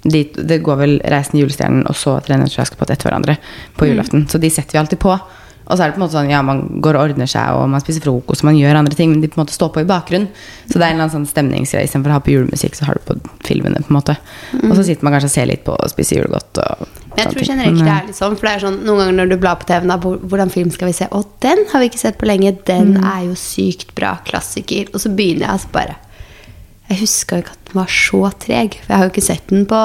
de, 0.04 0.26
Det 0.36 0.58
går 0.60 0.76
vel 0.76 0.98
'Reisen 1.00 1.38
i 1.40 1.44
julestjernen' 1.44 1.88
og 1.88 1.96
så 1.96 2.18
Treningsflaske 2.20 2.76
på 2.76 2.84
etter 2.84 3.08
hverandre 3.08 3.38
på 3.78 3.88
Mm. 3.88 4.28
Så 4.28 4.38
de 4.38 4.50
setter 4.50 4.74
vi 4.74 4.80
alltid 4.80 5.00
på. 5.00 5.18
Og 5.64 5.78
så 5.78 5.84
er 5.86 5.88
det 5.90 5.96
på 5.96 6.02
en 6.02 6.04
måte 6.04 6.18
sånn, 6.18 6.30
ja, 6.30 6.42
man 6.44 6.58
går 6.84 6.98
og 7.00 7.06
ordner 7.10 7.30
seg, 7.32 7.54
og 7.56 7.70
man 7.72 7.80
spiser 7.80 8.04
frokost, 8.04 8.44
og 8.44 8.50
man 8.50 8.58
gjør 8.60 8.76
andre 8.82 8.98
ting, 9.00 9.12
men 9.14 9.22
de 9.24 9.30
på 9.32 9.38
en 9.40 9.46
måte 9.46 9.56
står 9.56 9.70
på 9.72 9.80
i 9.84 9.88
bakgrunnen. 9.88 10.28
Så 10.68 10.76
det 10.76 10.82
er 10.84 10.90
en 10.92 10.98
eller 10.98 11.06
annen 11.08 11.14
sånn 11.14 11.30
stemningsgreie. 11.30 11.88
Istedenfor 11.88 12.12
å 12.12 12.18
ha 12.18 12.24
på 12.26 12.34
julemusikk, 12.34 12.76
så 12.76 12.84
har 12.90 13.00
du 13.00 13.06
på 13.08 13.16
filmene, 13.48 13.80
på 13.80 13.94
en 13.94 13.96
måte. 14.00 14.18
Og 14.60 14.74
så 14.76 14.84
sitter 14.84 15.08
man 15.08 15.16
kanskje 15.16 15.30
og 15.32 15.36
ser 15.38 15.48
litt 15.48 15.64
på 15.64 15.78
og 15.78 15.90
spiser 15.94 16.20
julegodt 16.24 16.60
og 16.66 16.84
Mm. 17.14 17.18
Men 17.20 17.28
jeg 17.28 17.34
tror 17.36 17.46
generelt 17.46 17.78
det 17.86 17.92
er 17.94 18.06
litt 18.08 18.18
sånn, 18.18 18.36
for 18.40 18.48
det 18.48 18.52
er 18.56 18.62
sånn 18.64 18.78
noen 18.88 18.98
ganger 19.04 19.14
når 19.20 19.28
du 19.30 19.36
blar 19.38 19.56
på 19.62 19.68
TV-en, 19.70 19.92
da, 19.92 19.98
hvordan 20.02 20.50
film 20.50 20.72
skal 20.74 20.88
vi 20.90 20.94
se? 20.98 21.06
Å, 21.14 21.20
den 21.46 21.60
har 21.70 21.80
vi 21.84 21.90
ikke 21.92 22.00
sett 22.02 22.18
på 22.18 22.26
lenge. 22.26 22.56
Den 22.66 22.96
Mm. 22.96 23.04
er 23.06 23.20
jo 23.28 23.36
sykt 23.38 23.94
bra. 23.94 24.16
Klassiker. 24.26 24.88
Og 24.96 25.00
så 25.00 25.12
begynner 25.14 25.46
jeg 25.46 25.50
altså 25.54 25.70
bare 25.72 25.96
Jeg 26.90 26.98
huska 27.04 27.38
ikke 27.44 27.54
at 27.54 27.66
den 27.70 27.78
var 27.80 27.86
så 27.94 28.32
treg. 28.40 28.80
For 28.82 28.90
jeg 28.94 28.98
har 28.98 29.06
jo 29.06 29.12
ikke 29.14 29.24
sett 29.30 29.48
den 29.48 29.66
på 29.70 29.78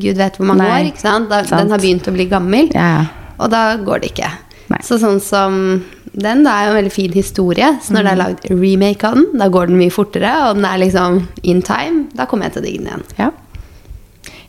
gud 0.00 0.16
vet 0.16 0.36
hvor 0.38 0.46
mange 0.46 0.62
Nei, 0.62 0.82
år. 0.84 0.92
ikke 0.92 1.02
sant? 1.02 1.28
Da, 1.28 1.42
sant. 1.44 1.60
Den 1.64 1.70
har 1.74 1.78
begynt 1.82 2.06
å 2.08 2.14
bli 2.14 2.26
gammel. 2.30 2.70
Ja. 2.74 3.06
Og 3.40 3.50
da 3.50 3.76
går 3.76 4.00
det 4.04 4.12
ikke. 4.14 4.30
Nei. 4.70 4.78
Så 4.86 4.98
sånn 5.02 5.20
som 5.20 5.84
den, 6.14 6.42
da 6.46 6.50
er 6.60 6.64
jo 6.68 6.70
en 6.74 6.78
veldig 6.84 6.92
fin 6.94 7.12
historie. 7.12 7.68
Så 7.82 7.92
når 7.94 8.04
det 8.04 8.10
Mm. 8.10 8.12
er 8.12 8.22
lagd 8.24 8.50
remake 8.50 9.04
av 9.08 9.14
den, 9.14 9.26
da 9.38 9.48
går 9.48 9.66
den 9.68 9.78
mye 9.78 9.90
fortere, 9.90 10.30
og 10.48 10.56
den 10.56 10.64
er 10.64 10.78
liksom 10.78 11.28
in 11.42 11.62
time. 11.62 12.06
Da 12.14 12.26
kommer 12.26 12.44
jeg 12.46 12.52
til 12.54 12.62
å 12.62 12.66
digge 12.66 12.78
den 12.78 12.86
igjen. 12.86 13.04
Ja. 13.18 13.30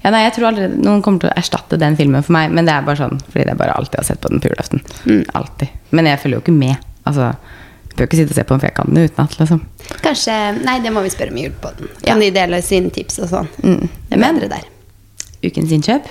ja, 0.04 0.10
nei, 0.12 0.24
jeg 0.25 0.34
tror 0.36 0.48
aldri 0.51 0.68
noen 0.82 1.01
kommer 1.06 1.20
til 1.22 1.30
å 1.30 1.38
erstatte 1.38 1.78
den 1.80 1.96
filmen 1.98 2.24
for 2.24 2.34
meg, 2.34 2.51
men 2.51 2.66
det 2.66 2.74
er 2.74 2.82
bare 2.86 2.98
sånn 2.98 3.20
fordi 3.32 3.46
jeg 3.48 3.58
bare 3.58 3.74
alltid 3.78 3.96
har 4.00 4.04
sett 4.04 4.22
på 4.22 4.30
den 4.30 4.40
på 4.40 4.50
julaften. 4.50 4.82
Mm. 5.06 5.25
Alltid. 5.34 5.70
Men 5.92 6.06
jeg 6.06 6.20
følger 6.20 6.38
jo 6.40 6.42
ikke 6.46 6.58
med. 6.58 6.78
Altså, 7.06 7.36
jeg 7.90 7.98
bør 7.98 8.06
ikke 8.08 8.18
sitte 8.22 8.32
og 8.32 8.36
se 8.36 8.44
på 8.44 8.54
den, 8.56 8.60
for 8.60 8.68
jeg 8.68 8.75
kan 8.75 8.94
den 8.94 9.10
utenat, 9.10 9.38
liksom. 9.40 9.62
Kanskje 10.01 10.63
Nei, 10.66 10.80
det 10.80 10.92
må 10.94 11.01
vi 11.04 11.10
spørre 11.10 11.32
om 11.32 11.38
hjelp 11.38 11.62
på 11.62 11.72
Ja. 11.82 12.13
Kan 12.13 12.20
de 12.20 12.32
dele 12.32 12.62
sine 12.62 12.90
tips 12.92 13.20
og 13.20 13.30
sånn? 13.30 13.48
Mm. 13.63 13.90
Det 14.10 14.18
er 14.18 14.34
bedre 14.34 14.50
der. 14.50 14.66
Ukens 15.44 15.72
innkjøp, 15.72 16.06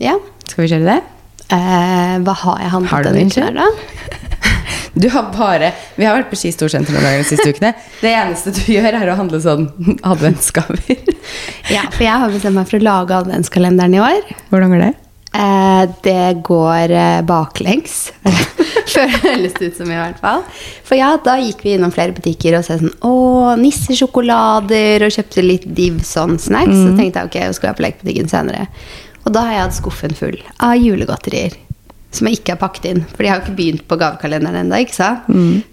Ja. 0.00 0.14
skal 0.46 0.64
vi 0.64 0.74
kjøre 0.74 0.84
det? 0.94 1.02
Eh, 1.48 2.14
hva 2.26 2.34
har 2.42 2.58
jeg 2.60 2.72
handlet 2.74 2.92
Har 2.92 3.06
du 3.06 3.08
denne 3.08 3.32
uken 3.32 3.56
da? 3.56 3.68
Du 4.98 5.06
har 5.12 5.28
bare 5.32 5.70
Vi 5.96 6.04
har 6.04 6.16
vært 6.18 6.28
på 6.32 6.36
Ski 6.36 6.50
Storsenter 6.52 6.92
noen 6.92 7.04
ganger 7.06 7.22
de 7.22 7.28
siste 7.28 7.52
ukene. 7.54 7.70
Det 8.02 8.12
eneste 8.12 8.52
du 8.56 8.62
gjør, 8.74 8.88
er 8.98 9.12
å 9.12 9.18
handle 9.18 9.40
sånn 9.42 9.68
adventsgaver. 10.06 10.82
Ja, 11.68 11.84
for 11.92 12.00
jeg 12.04 12.20
har 12.22 12.32
bestemt 12.32 12.56
meg 12.56 12.68
for 12.70 12.80
å 12.80 12.84
lage 12.84 13.16
adventskalenderen 13.18 13.94
i 13.96 14.00
år. 14.00 14.30
Hvordan 14.48 14.72
går 14.72 14.80
det? 14.86 14.94
Eh, 15.36 15.82
det 16.06 16.42
går 16.46 16.94
eh, 16.96 17.18
baklengs. 17.28 17.98
Føles 18.88 19.52
det 19.58 19.68
ut 19.68 19.76
som, 19.76 19.90
i 19.92 19.98
hvert 19.98 20.20
fall. 20.22 20.40
For 20.88 20.96
ja, 20.96 21.10
da 21.20 21.36
gikk 21.42 21.60
vi 21.66 21.74
innom 21.76 21.92
flere 21.94 22.16
butikker 22.16 22.56
og 22.56 22.64
sa 22.64 22.78
sånn 22.80 22.94
Å, 23.04 23.12
nissesjokolader, 23.60 25.04
og 25.04 25.12
kjøpte 25.14 25.44
litt 25.44 25.68
div 25.76 26.00
sånn 26.08 26.38
snacks. 26.40 26.72
Så 26.72 26.96
tenkte 26.96 27.20
jeg 27.20 27.28
ok, 27.30 27.38
jeg 27.44 27.58
skal 27.58 27.70
være 27.70 27.78
på 27.80 27.86
lekebutikken 27.86 28.32
senere. 28.32 28.66
Og 29.28 29.34
da 29.36 29.42
har 29.44 29.52
jeg 29.58 29.64
hatt 29.66 29.76
skuffen 29.76 30.14
full 30.16 30.38
av 30.64 30.78
julegodterier. 30.80 31.58
Som 32.16 32.30
jeg 32.30 32.38
ikke 32.38 32.54
har 32.54 32.60
pakket 32.62 32.86
inn, 32.88 33.02
for 33.10 33.20
de 33.20 33.28
har 33.28 33.42
jo 33.42 33.44
ikke 33.44 33.58
begynt 33.58 33.82
på 33.90 33.98
gavekalenderen 34.00 34.62
ennå. 34.64 34.78
sant? 34.96 35.26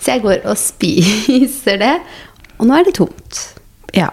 Så 0.03 0.11
jeg 0.17 0.23
går 0.25 0.41
og 0.43 0.57
spiser 0.59 1.79
det, 1.79 1.93
og 2.59 2.67
nå 2.67 2.75
er 2.75 2.83
det 2.89 2.97
tomt. 2.99 3.39
Ja. 3.95 4.09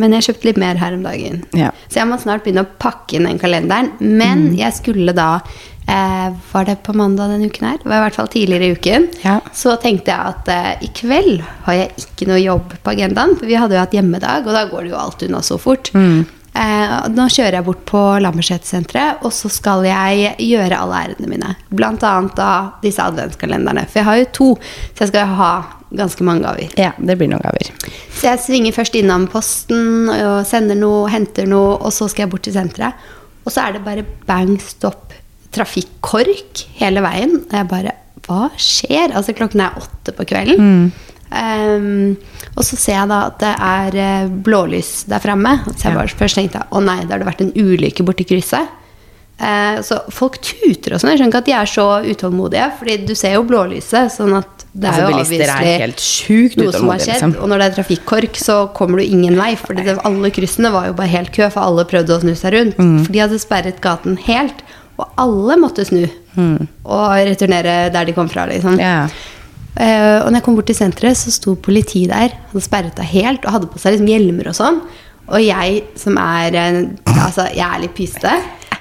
Men 0.00 0.14
jeg 0.16 0.30
kjøpte 0.30 0.48
litt 0.48 0.60
mer 0.62 0.80
her 0.80 0.96
om 0.96 1.02
dagen. 1.04 1.42
Ja. 1.52 1.74
Så 1.90 2.00
jeg 2.00 2.08
må 2.08 2.16
snart 2.22 2.46
begynne 2.46 2.64
å 2.64 2.72
pakke 2.80 3.18
inn 3.18 3.28
den 3.28 3.42
kalenderen. 3.42 3.92
Men 4.00 4.46
jeg 4.56 4.72
skulle 4.78 5.12
da 5.12 5.42
eh, 5.90 6.30
Var 6.52 6.68
det 6.68 6.78
på 6.86 6.94
mandag 6.96 7.34
denne 7.34 7.50
uken 7.50 7.66
her? 7.68 7.78
Det 7.82 7.90
var 7.90 7.98
i 7.98 8.04
hvert 8.06 8.18
fall 8.22 8.32
tidligere 8.32 8.70
i 8.70 8.76
uken. 8.78 9.08
Ja. 9.26 9.36
Så 9.52 9.76
tenkte 9.82 10.14
jeg 10.14 10.32
at 10.32 10.48
eh, 10.54 10.72
i 10.86 10.92
kveld 10.96 11.42
har 11.66 11.76
jeg 11.82 12.06
ikke 12.06 12.30
noe 12.30 12.40
jobb 12.40 12.76
på 12.80 12.94
agendaen. 12.94 13.36
For 13.36 13.50
vi 13.50 13.58
hadde 13.60 13.76
jo 13.76 13.84
hatt 13.84 13.96
hjemmedag, 13.98 14.46
og 14.48 14.56
da 14.56 14.64
går 14.70 14.86
det 14.86 14.94
jo 14.94 15.00
alt 15.02 15.26
unna 15.28 15.42
så 15.44 15.60
fort. 15.60 15.92
Eh, 15.92 16.22
nå 16.60 17.26
kjører 17.32 17.58
jeg 17.58 17.66
bort 17.66 17.82
på 17.88 18.00
Lambertseter-senteret, 18.20 19.22
og 19.24 19.32
så 19.32 19.48
skal 19.52 19.86
jeg 19.88 20.34
gjøre 20.44 20.76
alle 20.76 21.02
ærendene 21.06 21.30
mine. 21.30 21.52
Blant 21.72 22.04
annet 22.06 22.34
da 22.38 22.50
disse 22.82 23.04
adventskalenderne. 23.04 23.86
For 23.88 24.02
jeg 24.02 24.08
har 24.08 24.18
jo 24.20 24.30
to, 24.36 24.48
så 24.94 25.06
jeg 25.06 25.12
skal 25.12 25.36
ha 25.40 25.52
ganske 25.90 26.26
mange 26.26 26.44
gaver. 26.46 26.74
ja, 26.78 26.92
det 26.98 27.16
blir 27.18 27.30
noen 27.32 27.42
gaver. 27.42 27.70
Så 28.14 28.28
jeg 28.28 28.42
svinger 28.44 28.76
først 28.76 28.98
innom 28.98 29.26
posten 29.32 30.10
og 30.12 30.44
sender 30.46 30.78
noe, 30.78 31.08
henter 31.10 31.48
noe, 31.50 31.78
og 31.80 31.94
så 31.94 32.06
skal 32.10 32.26
jeg 32.26 32.34
bort 32.34 32.46
til 32.46 32.54
senteret. 32.54 33.08
Og 33.44 33.54
så 33.54 33.64
er 33.64 33.74
det 33.74 33.84
bare 33.86 34.04
bang 34.28 34.54
stopp 34.62 35.16
trafikkork 35.54 36.66
hele 36.78 37.02
veien. 37.04 37.40
Og 37.48 37.56
jeg 37.56 37.70
bare 37.70 37.96
Hva 38.26 38.50
skjer? 38.60 39.14
Altså 39.16 39.32
klokken 39.34 39.62
er 39.64 39.78
åtte 39.80 40.12
på 40.14 40.26
kvelden. 40.28 40.90
Ehm, 41.30 42.16
og 42.56 42.64
så 42.66 42.76
ser 42.76 42.96
jeg 42.98 43.10
da 43.12 43.20
at 43.28 43.38
det 43.42 43.54
er 43.54 43.96
eh, 44.02 44.28
blålys 44.48 45.04
der 45.10 45.22
framme. 45.22 45.60
Så 45.76 45.88
jeg 45.88 45.98
bare 45.98 46.20
først 46.22 46.40
tenkte 46.40 46.66
å 46.74 46.82
nei, 46.82 47.00
det 47.04 47.14
har 47.14 47.22
det 47.22 47.30
vært 47.30 47.44
en 47.46 47.54
ulykke 47.54 48.06
borti 48.06 48.26
krysset. 48.28 48.76
Eh, 49.40 49.78
så 49.86 50.02
folk 50.12 50.36
tuter 50.44 50.96
og 50.96 51.00
sånn. 51.00 51.14
Jeg 51.14 51.20
skjønner 51.22 51.30
ikke 51.32 51.40
at 51.40 51.46
de 51.48 51.54
er 51.56 51.70
så 51.70 51.86
utålmodige, 52.04 52.66
Fordi 52.80 52.96
du 53.08 53.14
ser 53.16 53.38
jo 53.38 53.46
blålyset. 53.48 54.12
Sånn 54.12 54.34
at 54.36 54.66
det 54.72 54.86
er 54.86 54.92
Altså, 54.92 55.00
jo 55.00 55.16
avviselig 55.16 56.58
noe 56.60 56.72
som 56.74 56.90
har 56.92 56.98
skjedd. 57.00 57.14
liksom. 57.14 57.32
Og 57.40 57.48
når 57.48 57.58
det 57.58 57.70
er 57.70 57.76
trafikkork, 57.78 58.36
så 58.36 58.58
kommer 58.76 59.00
du 59.00 59.04
ingen 59.06 59.38
vei. 59.38 59.54
For 59.56 59.74
alle 59.74 60.30
kryssene 60.30 60.70
var 60.74 60.90
jo 60.90 60.98
bare 60.98 61.08
helt 61.14 61.32
kø, 61.32 61.48
for 61.50 61.62
alle 61.62 61.86
prøvde 61.88 62.18
å 62.18 62.20
snu 62.20 62.34
seg 62.36 62.54
rundt. 62.54 62.78
Mm. 62.78 63.04
For 63.06 63.12
de 63.16 63.24
hadde 63.24 63.40
sperret 63.42 63.80
gaten 63.80 64.18
helt. 64.28 64.60
Og 65.00 65.08
alle 65.16 65.56
måtte 65.56 65.86
snu 65.88 66.04
og 66.84 67.10
returnere 67.26 67.90
der 67.90 68.04
de 68.04 68.12
kom 68.12 68.28
fra, 68.28 68.44
liksom. 68.46 68.76
Mm. 68.76 69.08
Eh, 69.78 70.18
og 70.24 70.30
når 70.30 70.40
jeg 70.40 70.46
kom 70.46 70.56
bort 70.58 70.70
til 70.70 70.78
senteret, 70.78 71.18
så 71.18 71.32
sto 71.34 71.54
politiet 71.54 72.10
der. 72.10 72.34
Hadde 72.50 72.64
sperret 72.64 72.98
det 72.98 73.10
helt 73.12 73.46
og 73.46 73.54
hadde 73.56 73.70
på 73.70 73.80
seg 73.82 73.96
liksom 73.96 74.10
hjelmer 74.10 74.50
og 74.50 74.58
sånn. 74.58 74.80
Og 75.30 75.42
jeg 75.44 75.84
som 76.00 76.18
er 76.18 76.56
eh, 76.58 76.80
Altså, 77.20 77.46
jeg 77.54 77.66
er 77.66 77.82
litt 77.84 77.94
pyste. 77.94 78.32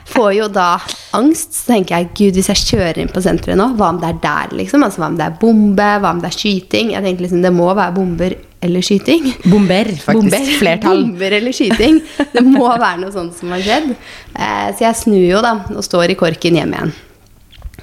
Får 0.09 0.31
jo 0.33 0.47
da 0.49 0.71
angst. 1.17 1.53
Så 1.53 1.73
tenker 1.73 1.99
jeg 1.99 2.11
gud, 2.17 2.39
hvis 2.39 2.49
jeg 2.49 2.63
kjører 2.71 3.01
inn 3.03 3.11
på 3.13 3.21
senteret 3.21 3.59
nå, 3.59 3.71
hva 3.77 3.91
om 3.93 3.99
det 4.01 4.09
er 4.09 4.21
der, 4.23 4.55
liksom? 4.57 4.85
Altså, 4.85 5.03
hva 5.03 5.11
om 5.11 5.17
det 5.19 5.27
er 5.27 5.35
bombe? 5.41 5.89
Hva 6.01 6.13
om 6.15 6.21
det 6.23 6.31
er 6.31 6.37
skyting? 6.37 6.93
Jeg 6.95 7.05
tenkte 7.05 7.27
liksom, 7.27 7.43
det 7.45 7.51
må 7.53 7.67
være 7.69 7.95
bomber 7.97 8.37
eller 8.65 8.83
skyting. 8.83 9.29
Bomber, 9.45 9.91
faktisk. 10.07 10.23
Bomber. 10.23 10.55
Flertall. 10.63 11.03
Bomber 11.05 11.37
eller 11.37 11.55
skyting. 11.55 12.01
Det 12.33 12.45
må 12.47 12.65
være 12.71 13.03
noe 13.03 13.13
sånt 13.13 13.37
som 13.37 13.53
har 13.53 13.61
skjedd. 13.65 13.93
Eh, 14.33 14.65
så 14.73 14.87
jeg 14.87 15.01
snur 15.03 15.21
jo, 15.27 15.43
da, 15.45 15.53
og 15.75 15.85
står 15.85 16.15
i 16.15 16.17
korken 16.19 16.57
hjem 16.59 16.75
igjen. 16.75 16.97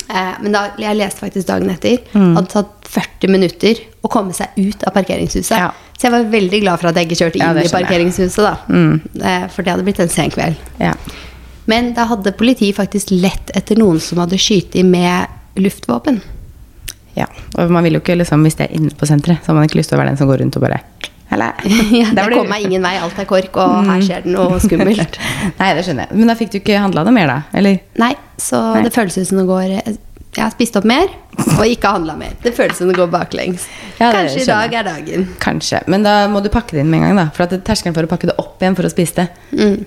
Eh, 0.08 0.34
men 0.42 0.54
da, 0.54 0.68
jeg 0.80 0.98
leste 0.98 1.24
faktisk 1.24 1.48
dagen 1.48 1.70
etter. 1.72 1.98
Mm. 2.14 2.34
Hadde 2.38 2.52
tatt 2.52 2.90
40 2.96 3.32
minutter 3.32 3.80
å 4.06 4.10
komme 4.12 4.36
seg 4.36 4.54
ut 4.58 4.86
av 4.86 4.94
parkeringshuset. 4.94 5.56
Ja. 5.58 5.72
Så 5.96 6.06
jeg 6.06 6.14
var 6.14 6.28
veldig 6.30 6.60
glad 6.62 6.80
for 6.80 6.90
at 6.90 6.98
jeg 7.00 7.08
ikke 7.08 7.20
kjørte 7.24 7.40
inn 7.40 7.46
ja, 7.58 7.64
i 7.64 7.72
parkeringshuset. 7.72 8.42
da. 8.44 8.54
Mm. 8.68 9.22
Eh, 9.22 9.46
for 9.52 9.66
det 9.66 9.74
hadde 9.74 9.86
blitt 9.86 10.02
en 10.04 10.12
sen 10.12 10.32
kveld. 10.34 10.60
Ja. 10.82 10.92
Men 11.66 11.90
da 11.96 12.06
hadde 12.12 12.34
politiet 12.38 12.76
faktisk 12.78 13.10
lett 13.16 13.50
etter 13.58 13.78
noen 13.80 13.98
som 14.02 14.20
hadde 14.22 14.38
skutt 14.38 14.76
med 14.86 15.58
luftvåpen. 15.58 16.20
ja. 17.16 17.26
Og 17.56 17.72
man 17.72 17.82
vil 17.86 17.96
jo 17.96 18.02
ikke, 18.04 18.18
liksom, 18.20 18.42
hvis 18.44 18.58
det 18.58 18.68
er 18.68 18.76
inne 18.76 18.92
på 18.94 19.08
senteret, 19.08 19.40
så 19.42 19.50
har 19.50 19.58
man 19.58 19.66
ikke 19.66 19.80
lyst 19.80 19.90
til 19.90 19.96
å 19.96 20.02
være 20.02 20.12
den 20.12 20.20
som 20.20 20.28
går 20.28 20.42
rundt 20.44 20.58
og 20.58 20.66
bare 20.66 20.82
Helle. 21.30 21.50
Ja, 22.00 22.10
det 22.14 22.26
kom 22.32 22.48
meg 22.50 22.66
ingen 22.68 22.84
vei, 22.86 22.94
alt 23.02 23.18
er 23.18 23.26
kork, 23.28 23.56
og 23.58 23.86
her 23.88 24.02
skjer 24.04 24.24
det 24.26 24.32
noe 24.34 24.58
skummelt. 24.62 25.18
Nei, 25.60 25.70
det 25.74 25.84
skjønner 25.86 26.06
jeg. 26.06 26.18
Men 26.20 26.30
da 26.30 26.36
fikk 26.38 26.52
du 26.54 26.58
ikke 26.60 26.78
handla 26.82 27.02
noe 27.06 27.14
mer, 27.16 27.32
da? 27.32 27.38
Eller? 27.58 27.80
Nei, 27.98 28.12
så 28.40 28.60
Nei. 28.76 28.84
det 28.86 28.92
føles 28.94 29.16
ut 29.18 29.26
som 29.30 29.40
det 29.40 29.46
går 29.48 29.64
Jeg 29.72 30.42
har 30.42 30.52
spist 30.54 30.76
opp 30.78 30.86
mer 30.88 31.08
og 31.56 31.64
ikke 31.68 31.90
handla 31.96 32.14
mer. 32.16 32.32
Det 32.44 32.52
føles 32.56 32.78
som 32.78 32.88
det 32.90 32.96
går 32.98 33.08
baklengs. 33.12 33.66
Ja, 33.98 34.10
det 34.12 34.26
Kanskje 34.26 34.42
i 34.42 34.48
dag 34.48 34.74
er 34.80 34.86
dagen. 34.86 35.26
Kanskje. 35.42 35.82
Men 35.90 36.04
da 36.06 36.14
må 36.32 36.42
du 36.44 36.50
pakke 36.52 36.76
det 36.76 36.84
inn 36.84 36.90
med 36.92 37.00
en 37.02 37.06
gang, 37.08 37.20
da. 37.24 37.26
For 37.36 37.48
terskelen 37.64 37.96
for 37.96 38.06
å 38.06 38.10
pakke 38.10 38.28
det 38.30 38.36
opp 38.40 38.60
igjen 38.62 38.76
for 38.78 38.88
å 38.88 38.92
spise 38.92 39.24
det, 39.24 39.28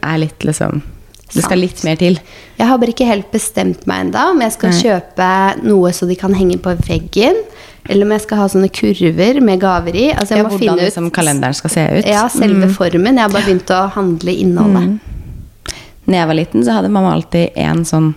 er 0.01 0.22
litt 0.22 0.46
liksom 0.46 0.81
Det 1.29 1.43
skal 1.46 1.62
litt 1.62 1.84
mer 1.86 1.98
til. 2.01 2.17
Jeg 2.58 2.65
har 2.69 2.79
bare 2.81 2.93
ikke 2.96 3.05
helt 3.05 3.29
bestemt 3.34 3.86
meg 3.89 4.08
ennå 4.08 4.24
om 4.34 4.41
jeg 4.41 4.55
skal 4.58 4.74
Nei. 4.74 4.79
kjøpe 4.81 5.29
noe 5.69 5.91
så 5.93 6.10
de 6.10 6.17
kan 6.17 6.34
henge 6.34 6.58
på 6.65 6.74
veggen, 6.88 7.38
eller 7.88 8.05
om 8.05 8.12
jeg 8.12 8.21
skal 8.25 8.38
ha 8.41 8.48
sånne 8.51 8.69
kurver 8.74 9.41
med 9.41 9.59
gaver 9.62 9.95
i. 9.95 10.07
Altså 10.13 10.36
jeg 10.36 10.41
Ja, 10.41 10.43
må 10.43 10.50
hvordan 10.50 10.59
finne 10.59 10.81
ut 10.81 10.88
liksom 10.89 11.12
kalenderen 11.12 11.53
skal 11.55 11.69
se 11.69 11.86
ut. 12.00 12.05
Ja, 12.05 12.27
selve 12.27 12.65
Mm. 12.67 12.74
formen. 12.75 13.15
Jeg 13.15 13.21
har 13.24 13.29
bare 13.29 13.45
begynt 13.48 13.69
å 13.71 13.89
handle 13.91 14.31
innholdet. 14.36 15.00
Når 16.09 16.15
jeg 16.17 16.27
var 16.27 16.33
liten, 16.36 16.63
så 16.65 16.71
hadde 16.74 16.89
mamma 16.89 17.13
alltid 17.13 17.51
en 17.55 17.83
sånn 17.86 18.15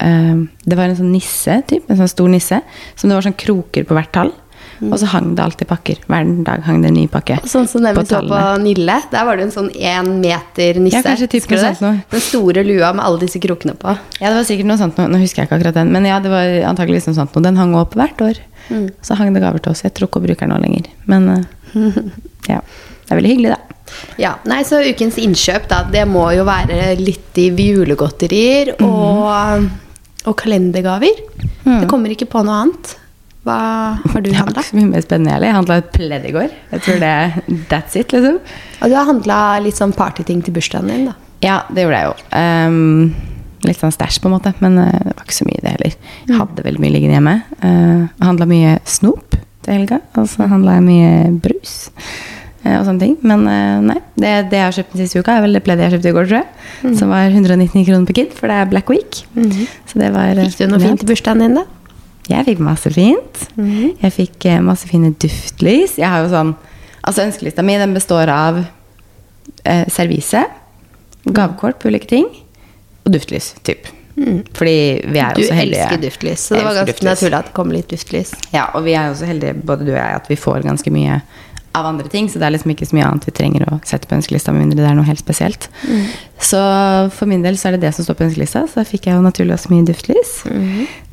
eh, 0.00 0.34
Det 0.66 0.76
var 0.76 0.84
en 0.84 0.96
sånn 0.96 1.12
nisse, 1.12 1.62
typ, 1.66 1.88
en 1.90 1.96
sånn 1.96 2.08
stor 2.08 2.28
nisse, 2.28 2.60
som 2.94 3.08
det 3.10 3.14
var 3.16 3.22
sånn 3.22 3.36
kroker 3.38 3.84
på 3.84 3.94
hvert 3.96 4.12
tall. 4.12 4.32
Mm. 4.80 4.92
Og 4.92 4.98
så 5.00 5.06
hang 5.10 5.34
det 5.34 5.42
alltid 5.42 5.66
pakker. 5.66 5.96
Hver 6.06 6.44
dag 6.44 6.62
hang 6.62 6.82
det 6.82 6.90
en 6.92 6.94
ny 6.94 7.08
pakke. 7.10 7.40
Sånn 7.50 7.66
som 7.66 7.82
den 7.82 7.96
vi 7.96 8.04
så 8.06 8.20
på. 8.22 8.38
Nille. 8.62 9.02
Der 9.10 9.24
var 9.26 9.36
det 9.36 9.48
en 9.48 9.50
sånn 9.50 9.70
én 9.74 10.20
meter 10.20 10.78
nisse. 10.78 11.00
Ja, 11.00 11.02
kanskje 11.02 11.26
typ 11.32 11.48
noe 11.50 11.58
sånt 11.58 11.80
noe. 11.82 12.04
Den 12.12 12.20
store 12.22 12.62
lua 12.62 12.92
med 12.94 13.04
alle 13.04 13.18
disse 13.18 13.40
krokene 13.42 13.74
på. 13.74 13.96
Ja, 14.20 14.28
det 14.30 14.36
var 14.36 14.44
sikkert 14.46 14.66
noe 14.70 14.78
sånt. 14.78 14.96
Nå, 14.96 15.08
nå 15.10 15.18
husker 15.18 15.42
jeg 15.42 15.48
ikke 15.48 15.58
akkurat 15.58 15.74
den. 15.74 15.90
Men 15.90 16.04
ja, 16.06 16.20
det 16.22 16.30
var 16.30 16.46
antakeligvis 16.70 17.08
noe 17.10 17.14
sånt. 17.18 17.34
noe. 17.34 17.42
den 17.42 17.56
hang 17.58 17.74
opp 17.74 17.94
hvert 17.98 18.22
år. 18.22 18.38
Mm. 18.68 18.86
Så 19.02 19.16
hang 19.18 19.32
det 19.34 19.40
gaver 19.42 19.62
til 19.64 19.72
oss. 19.72 19.82
Jeg 19.86 19.94
tror 19.96 20.08
ikke 20.08 20.20
hun 20.20 20.26
bruker 20.28 20.46
den 20.46 20.54
nå 20.54 20.60
lenger. 20.64 20.86
Men 21.06 21.28
eh, 21.34 21.98
ja. 22.52 22.60
Det 23.08 23.14
er 23.14 23.20
veldig 23.22 23.30
hyggelig, 23.32 23.50
da. 23.56 23.76
Ja, 24.20 24.34
nei, 24.44 24.60
så 24.68 24.82
ukens 24.84 25.16
innkjøp, 25.16 25.64
da, 25.70 25.78
det 25.88 26.02
må 26.10 26.26
jo 26.36 26.42
være 26.44 26.90
litt 27.00 27.38
i 27.40 27.46
julegodterier 27.48 28.74
Mhm. 28.76 28.88
og, 28.88 29.68
og 30.28 30.36
kalendergaver. 30.36 31.22
Det 31.64 31.88
kommer 31.88 32.12
ikke 32.12 32.28
på 32.28 32.42
noe 32.44 32.58
annet. 32.66 32.96
Hva 33.48 33.56
har 34.12 34.20
du 34.20 34.28
handla? 34.36 34.60
mye 34.76 34.90
mer 34.90 35.00
spennende. 35.00 35.38
Jeg 35.46 35.54
handla 35.56 35.78
et 35.80 35.92
pledd 35.94 36.26
i 36.28 36.32
går. 36.34 36.50
Jeg 36.74 36.82
tror 36.84 36.98
det 37.00 37.12
That's 37.70 37.96
it, 37.96 38.12
liksom. 38.12 38.40
Og 38.82 38.90
du 38.90 38.94
har 38.98 39.06
handla 39.08 39.38
litt 39.64 39.78
sånn 39.78 39.94
partyting 39.96 40.42
til 40.44 40.52
bursdagen 40.58 40.90
din, 40.92 41.06
da. 41.08 41.14
Ja, 41.40 41.62
det 41.72 41.86
gjorde 41.86 42.00
jeg 42.02 42.10
jo. 42.10 42.14
Ehm, 42.36 43.14
litt 43.66 43.80
sånn 43.80 43.94
stæsj, 43.94 44.20
på 44.22 44.30
en 44.30 44.36
måte. 44.36 44.52
Men 44.62 44.78
uh, 44.78 44.92
det 44.92 45.14
var 45.16 45.26
ikke 45.26 45.38
så 45.40 45.48
mye, 45.48 45.62
det 45.64 45.74
heller. 45.76 45.96
Jeg 46.28 46.38
hadde 46.38 46.64
veldig 46.66 46.82
mye 46.84 46.94
liggende 46.94 47.18
hjemme. 47.18 47.36
Uh, 47.62 48.24
handla 48.24 48.46
mye 48.50 48.76
snop 48.88 49.38
til 49.64 49.74
helga. 49.78 50.00
Og 50.18 50.28
så 50.30 50.46
handla 50.50 50.78
jeg 50.78 50.86
mye 50.88 51.14
brus. 51.44 51.74
eh, 52.64 52.74
og 52.78 52.84
sånne 52.86 53.02
ting. 53.02 53.16
Men 53.26 53.44
eh, 53.50 53.80
nei, 53.90 53.98
det, 54.18 54.32
det 54.52 54.58
jeg 54.60 54.66
har 54.66 54.76
kjøpt 54.78 54.94
den 54.96 55.02
siste 55.06 55.22
uka, 55.22 55.36
er 55.38 55.44
vel 55.46 55.56
det 55.58 55.62
pleddet 55.66 55.86
jeg 55.86 55.96
kjøpte 55.96 56.12
i 56.12 56.16
går, 56.16 56.28
tror 56.30 56.38
jeg. 56.40 56.94
Som 56.98 57.12
var 57.14 57.28
199 57.30 57.84
kroner 57.88 58.06
på 58.08 58.16
Kid, 58.20 58.32
for 58.36 58.50
det 58.50 58.56
er 58.62 58.70
Black 58.70 58.90
Week. 58.92 59.20
Så 59.90 60.00
det 60.00 60.12
var 60.14 60.32
eh, 60.34 60.48
Fikk 60.48 60.64
du 60.64 60.72
noe 60.74 60.82
fint 60.82 61.04
i 61.04 61.08
bursdagen 61.10 61.44
din, 61.44 61.58
da? 61.60 61.66
Jeg 62.28 62.44
fikk 62.44 62.58
masse 62.60 62.90
fint. 62.92 63.44
Jeg 64.02 64.12
fikk 64.12 64.48
eh, 64.50 64.58
masse 64.64 64.88
fine 64.90 65.14
duftlys. 65.16 65.96
Jeg 66.00 66.10
har 66.12 66.26
jo 66.26 66.32
sånn 66.34 66.56
Altså 67.08 67.22
Ønskelista 67.24 67.62
mi 67.64 67.76
den 67.80 67.94
består 67.96 68.28
av 68.28 68.58
eh, 69.64 69.86
servise, 69.88 70.42
gavekort 71.24 71.78
på 71.80 71.88
ulike 71.88 72.10
ting 72.10 72.26
og 73.08 73.16
duftlys. 73.16 73.54
Typ. 73.66 73.88
Fordi 74.58 74.76
vi 75.14 75.20
er 75.22 75.36
Du 75.36 75.42
jo 75.44 75.48
så 75.48 75.54
heldige. 75.54 75.84
elsker 75.84 76.00
duftlys, 76.02 76.46
så 76.48 76.56
det 76.58 76.64
var 76.66 76.74
ganske 76.80 76.92
duftlys. 76.92 77.10
naturlig 77.12 77.38
at 77.38 77.50
det 77.50 77.54
kom 77.54 77.70
litt 77.70 77.88
duftlys. 77.92 78.32
Ja, 78.52 78.64
og 78.74 78.82
vi 78.84 78.96
er 78.98 79.08
jo 79.12 79.18
så 79.20 79.28
heldige, 79.30 79.54
både 79.54 79.86
du 79.86 79.92
og 79.92 80.00
jeg, 80.00 80.16
at 80.16 80.26
vi 80.32 80.34
får 80.36 80.64
ganske 80.66 80.90
mye 80.90 81.20
av 81.78 81.86
andre 81.86 82.08
ting. 82.10 82.26
Så 82.26 82.40
det 82.40 82.48
er 82.48 82.50
liksom 82.56 82.72
ikke 82.74 82.88
så 82.88 82.96
mye 82.98 83.06
annet 83.06 83.28
vi 83.28 83.34
trenger 83.38 83.62
å 83.68 83.78
sette 83.86 84.08
på 84.10 84.16
ønskelista, 84.18 84.50
med 84.52 84.64
mindre 84.66 84.82
det 84.82 84.88
er 84.90 84.96
noe 84.98 85.06
helt 85.06 85.22
spesielt. 85.22 85.68
Så 86.42 86.58
for 87.14 87.30
min 87.30 87.44
del 87.46 87.54
så 87.60 87.68
er 87.70 87.76
det 87.76 87.84
det 87.86 87.94
som 87.94 88.04
står 88.08 88.18
på 88.18 88.26
ønskelista. 88.26 88.64
Så 88.66 88.80
da 88.80 88.84
fikk 88.88 89.06
jeg 89.06 89.14
jo 89.14 89.22
naturlig 89.22 89.54
også 89.54 89.70
mye 89.70 89.86
duftlys. 89.86 90.32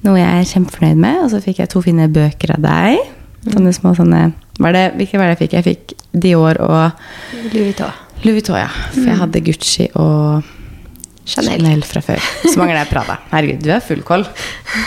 Noe 0.07 0.17
jeg 0.17 0.31
er 0.41 0.49
kjempefornøyd 0.55 0.97
med. 1.05 1.21
Og 1.27 1.29
så 1.35 1.43
fikk 1.45 1.61
jeg 1.61 1.69
to 1.75 1.83
fine 1.85 2.07
bøker 2.09 2.55
av 2.57 2.65
deg. 2.65 3.05
Sånne 3.45 3.75
små 3.77 3.93
sånne 3.93 4.31
var 4.57 4.71
det, 4.73 4.95
Hvilke 4.97 5.19
var 5.21 5.29
det 5.29 5.35
jeg 5.37 5.43
fikk? 5.45 5.53
Jeg 5.53 5.63
fikk 5.69 5.93
Dior 6.25 6.57
og 6.65 6.91
Louis 7.53 7.67
Vuitton. 7.69 7.91
Louis 8.23 8.39
Vuitton, 8.39 8.57
ja. 8.63 8.69
For 8.95 9.05
jeg 9.11 9.19
hadde 9.21 9.41
Gucci 9.45 9.89
og 9.93 10.43
Chanel. 11.25 11.57
Chanel 11.59 11.83
fra 11.87 12.01
før. 12.05 12.21
Så 12.45 12.53
mangler 12.59 12.77
jeg 12.83 12.89
Prada. 12.91 13.15
Herregud, 13.31 13.63
du 13.65 13.71
er 13.73 13.81
full 13.81 14.03
koll. 14.05 14.25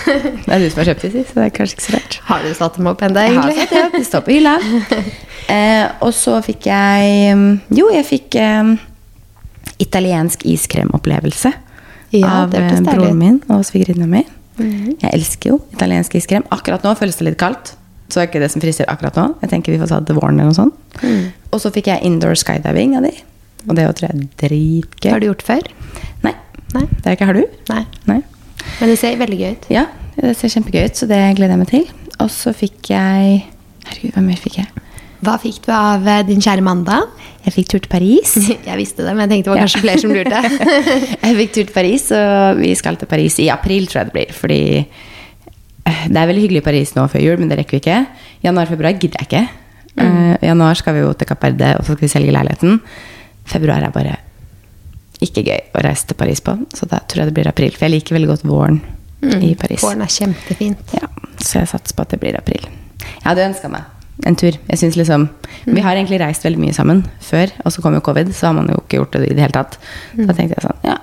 Det 0.06 0.52
er 0.54 0.62
du 0.62 0.68
som 0.70 0.82
har 0.84 0.90
kjøpt 0.92 1.06
si, 1.08 1.22
så 1.26 1.38
det 1.40 1.46
er 1.48 1.54
kanskje 1.56 1.74
ikke 1.78 1.86
så 1.88 1.94
rart. 1.96 2.18
Har 2.28 2.44
du 2.46 2.52
satt 2.54 2.78
dem 2.78 2.86
opp 2.92 3.02
ennå, 3.02 3.24
Jeg 3.26 3.34
har 3.34 3.48
egentlig? 3.50 3.66
satt 3.66 3.74
dem 3.74 3.88
opp. 3.88 3.96
De 3.98 4.04
står 4.10 4.26
på 4.28 4.36
hylla. 4.36 4.58
Eh, 5.48 5.86
og 6.04 6.10
så 6.12 6.34
fikk 6.44 6.66
jeg 6.68 7.30
mm, 7.32 7.52
Jo, 7.72 7.86
jeg 7.88 8.04
fikk 8.04 8.34
eh, 8.36 8.72
italiensk 9.80 10.42
iskremopplevelse 10.44 11.52
Ja, 12.18 12.42
av 12.42 12.50
det 12.52 12.60
eh, 12.66 12.82
broren 12.84 13.16
min 13.16 13.38
og 13.48 13.62
svigerinna 13.64 14.04
mi. 14.10 14.20
Jeg 14.60 15.08
elsker 15.08 15.54
jo 15.54 15.58
italiensk 15.72 16.18
iskrem. 16.20 16.44
Akkurat 16.52 16.84
nå 16.84 16.92
føles 17.00 17.16
det 17.16 17.30
litt 17.30 17.38
kaldt. 17.40 17.72
Så 18.12 18.20
er 18.20 18.28
ikke 18.28 18.42
det 18.42 18.50
som 18.52 18.60
frister 18.60 18.88
akkurat 18.92 19.16
nå. 19.16 19.26
Jeg 19.40 19.54
tenker 19.54 19.72
vi 19.72 19.80
får 19.80 19.88
ta 19.94 20.02
det 20.02 20.10
til 20.10 20.18
våren 20.20 20.36
eller 20.36 20.52
noe 20.52 20.58
sånt. 20.58 21.00
Mm. 21.00 21.26
Og 21.52 21.64
så 21.64 21.72
fikk 21.72 21.88
jeg 21.94 22.04
indoor 22.08 22.36
skydiving 22.36 22.98
av 23.00 23.08
de. 23.08 23.14
Og 23.68 23.76
det 23.76 23.88
tror 23.98 24.08
jeg 24.08 24.16
er 24.16 24.28
dritgøy. 24.44 25.10
Har 25.12 25.24
du 25.24 25.28
gjort 25.30 25.44
før? 25.48 25.68
Nei. 26.74 26.84
Det 26.98 27.06
er 27.06 27.16
ikke 27.16 27.28
Har 27.30 27.38
du? 27.38 27.44
Nei. 27.70 27.84
Nei. 28.10 28.18
Men 28.80 28.92
det 28.92 28.98
ser 29.00 29.16
veldig 29.20 29.38
gøy 29.38 29.54
ut. 29.54 29.70
Ja, 29.72 29.86
det 30.18 30.34
ser 30.38 30.52
kjempegøy 30.52 30.90
ut, 30.90 30.98
så 30.98 31.08
det 31.10 31.20
gleder 31.38 31.56
jeg 31.56 31.62
meg 31.62 31.70
til. 31.72 31.88
Og 32.18 32.30
så 32.34 32.52
fikk 32.56 32.90
jeg 32.92 33.40
Herregud, 33.88 34.12
hva 34.16 34.22
mer 34.24 34.40
fikk 34.42 34.58
jeg? 34.60 34.84
Hva 35.24 35.34
fikk 35.42 35.62
du 35.64 35.70
av 35.74 36.06
eh, 36.06 36.24
din 36.28 36.42
kjære 36.44 36.62
Manda? 36.62 37.00
Jeg 37.46 37.54
fikk 37.54 37.70
tur 37.72 37.80
til 37.80 37.90
Paris. 37.90 38.34
Jeg 38.68 38.76
visste 38.78 39.06
det, 39.06 39.14
men 39.16 39.24
jeg 39.24 39.30
tenkte 39.32 39.48
det 39.48 39.54
var 39.54 39.62
kanskje 39.64 39.80
flere 39.80 40.02
som 40.02 40.12
lurte. 40.12 40.40
jeg 41.24 41.36
fikk 41.38 41.54
tur 41.54 41.62
til 41.62 41.72
Paris, 41.72 42.04
og 42.14 42.60
vi 42.60 42.72
skal 42.76 42.98
til 43.00 43.08
Paris 43.08 43.38
i 43.40 43.48
april, 43.50 43.86
tror 43.88 44.02
jeg 44.02 44.10
det 44.10 44.14
blir. 44.18 44.34
Fordi 44.36 44.60
eh, 44.84 46.02
det 46.12 46.20
er 46.20 46.28
veldig 46.28 46.44
hyggelig 46.44 46.60
i 46.60 46.66
Paris 46.68 46.92
nå 46.98 47.06
før 47.08 47.24
jul, 47.24 47.40
men 47.40 47.48
det 47.48 47.62
rekker 47.62 47.78
vi 47.78 47.82
ikke. 47.82 47.98
Januar-februar 48.44 49.00
gidder 49.00 49.24
jeg 49.24 49.30
ikke. 49.30 49.44
Eh, 50.04 50.34
januar 50.50 50.78
skal 50.78 50.98
vi 50.98 51.02
jo 51.06 51.12
til 51.16 51.30
Kapp 51.30 51.48
Verde, 51.48 51.72
og 51.78 51.86
så 51.86 51.96
skal 51.96 52.04
vi 52.04 52.12
selge 52.12 52.34
leiligheten. 52.34 52.78
Februar 53.48 53.88
er 53.88 53.94
bare 53.94 54.18
ikke 55.24 55.44
gøy 55.46 55.60
å 55.74 55.82
reise 55.84 56.06
til 56.08 56.18
Paris 56.18 56.42
på, 56.44 56.54
så 56.74 56.86
da 56.90 57.00
tror 57.08 57.24
jeg 57.24 57.30
det 57.30 57.36
blir 57.38 57.50
april. 57.50 57.74
For 57.74 57.88
jeg 57.88 57.96
liker 57.96 58.18
veldig 58.18 58.30
godt 58.30 58.46
våren 58.48 58.80
i 59.42 59.54
Paris. 59.58 59.82
Våren 59.82 60.04
er 60.04 60.12
kjempefint. 60.14 60.94
Ja, 60.94 61.08
så 61.42 61.62
jeg 61.62 61.70
satser 61.72 61.96
på 61.98 62.04
at 62.06 62.14
det 62.14 62.20
blir 62.22 62.38
april. 62.38 62.68
Jeg 63.02 63.24
hadde 63.26 63.48
ønska 63.50 63.70
meg 63.72 63.86
en 64.26 64.36
tur. 64.38 64.56
Jeg 64.68 64.78
synes 64.80 64.96
liksom 64.98 65.28
Vi 65.64 65.82
har 65.84 65.94
egentlig 65.94 66.18
reist 66.22 66.44
veldig 66.44 66.60
mye 66.62 66.74
sammen 66.74 67.04
før, 67.22 67.52
og 67.64 67.72
så 67.74 67.82
kom 67.82 67.94
jo 67.94 68.02
covid, 68.04 68.30
så 68.34 68.50
har 68.50 68.56
man 68.58 68.70
jo 68.70 68.78
ikke 68.80 68.98
gjort 69.00 69.12
det 69.18 69.28
i 69.30 69.34
det 69.34 69.44
hele 69.44 69.54
tatt. 69.54 69.78
Da 70.16 70.34
tenkte 70.34 70.58
jeg 70.58 70.64
sånn 70.66 70.86
Ja, 70.86 70.96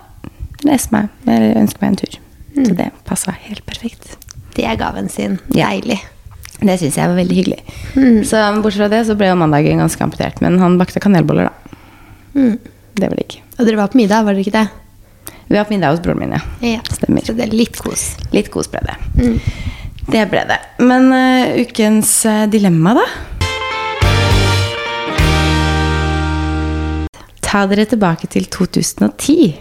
les 0.68 0.90
meg. 0.96 1.10
Jeg 1.28 1.56
ønsker 1.62 1.84
meg 1.84 1.92
en 1.92 2.02
tur. 2.04 2.20
Så 2.56 2.76
det 2.80 2.90
passa 3.08 3.36
helt 3.46 3.66
perfekt. 3.68 4.16
Det 4.56 4.64
er 4.64 4.78
gaven 4.80 5.10
sin. 5.12 5.40
Ja. 5.52 5.70
Deilig. 5.74 6.00
Det 6.62 6.78
syns 6.80 6.96
jeg 6.96 7.12
var 7.12 7.18
veldig 7.20 7.36
hyggelig. 7.36 7.62
Så 8.30 8.40
bortsett 8.64 8.80
fra 8.86 8.92
det 8.94 9.02
så 9.10 9.16
ble 9.20 9.28
jo 9.28 9.36
mandagen 9.40 9.82
ganske 9.84 10.06
amputert. 10.06 10.40
Men 10.44 10.56
han 10.62 10.78
bakte 10.80 11.04
kanelboller, 11.04 11.52
da. 11.52 12.46
Det 12.96 13.10
var 13.12 13.20
digg. 13.20 13.42
Og 13.60 13.68
dere 13.68 13.80
var 13.82 13.92
på 13.92 14.00
middag, 14.00 14.24
var 14.24 14.36
dere 14.36 14.46
ikke 14.46 14.56
det? 14.56 14.68
Vi 15.50 15.58
var 15.58 15.66
på 15.68 15.74
middag 15.76 15.92
hos 15.92 16.02
broren 16.04 16.22
min, 16.24 16.32
ja. 16.32 16.40
Ja. 16.64 16.82
Stemmer. 16.96 17.26
Så 17.28 17.36
det 17.36 17.50
er 17.50 17.56
litt 17.56 17.76
kos. 17.84 18.14
Litt 18.32 18.48
kos 18.54 18.70
ble 18.72 18.80
det. 18.88 18.96
Det 20.08 20.22
ble 20.32 20.44
det. 20.48 20.60
Men 20.80 21.10
uh, 21.12 21.58
ukens 21.60 22.14
eh, 22.30 22.46
dilemma, 22.50 22.96
da? 22.96 23.06
Ta 27.44 27.66
dere 27.68 27.86
tilbake 27.90 28.32
til 28.32 28.48
2010. 28.48 29.52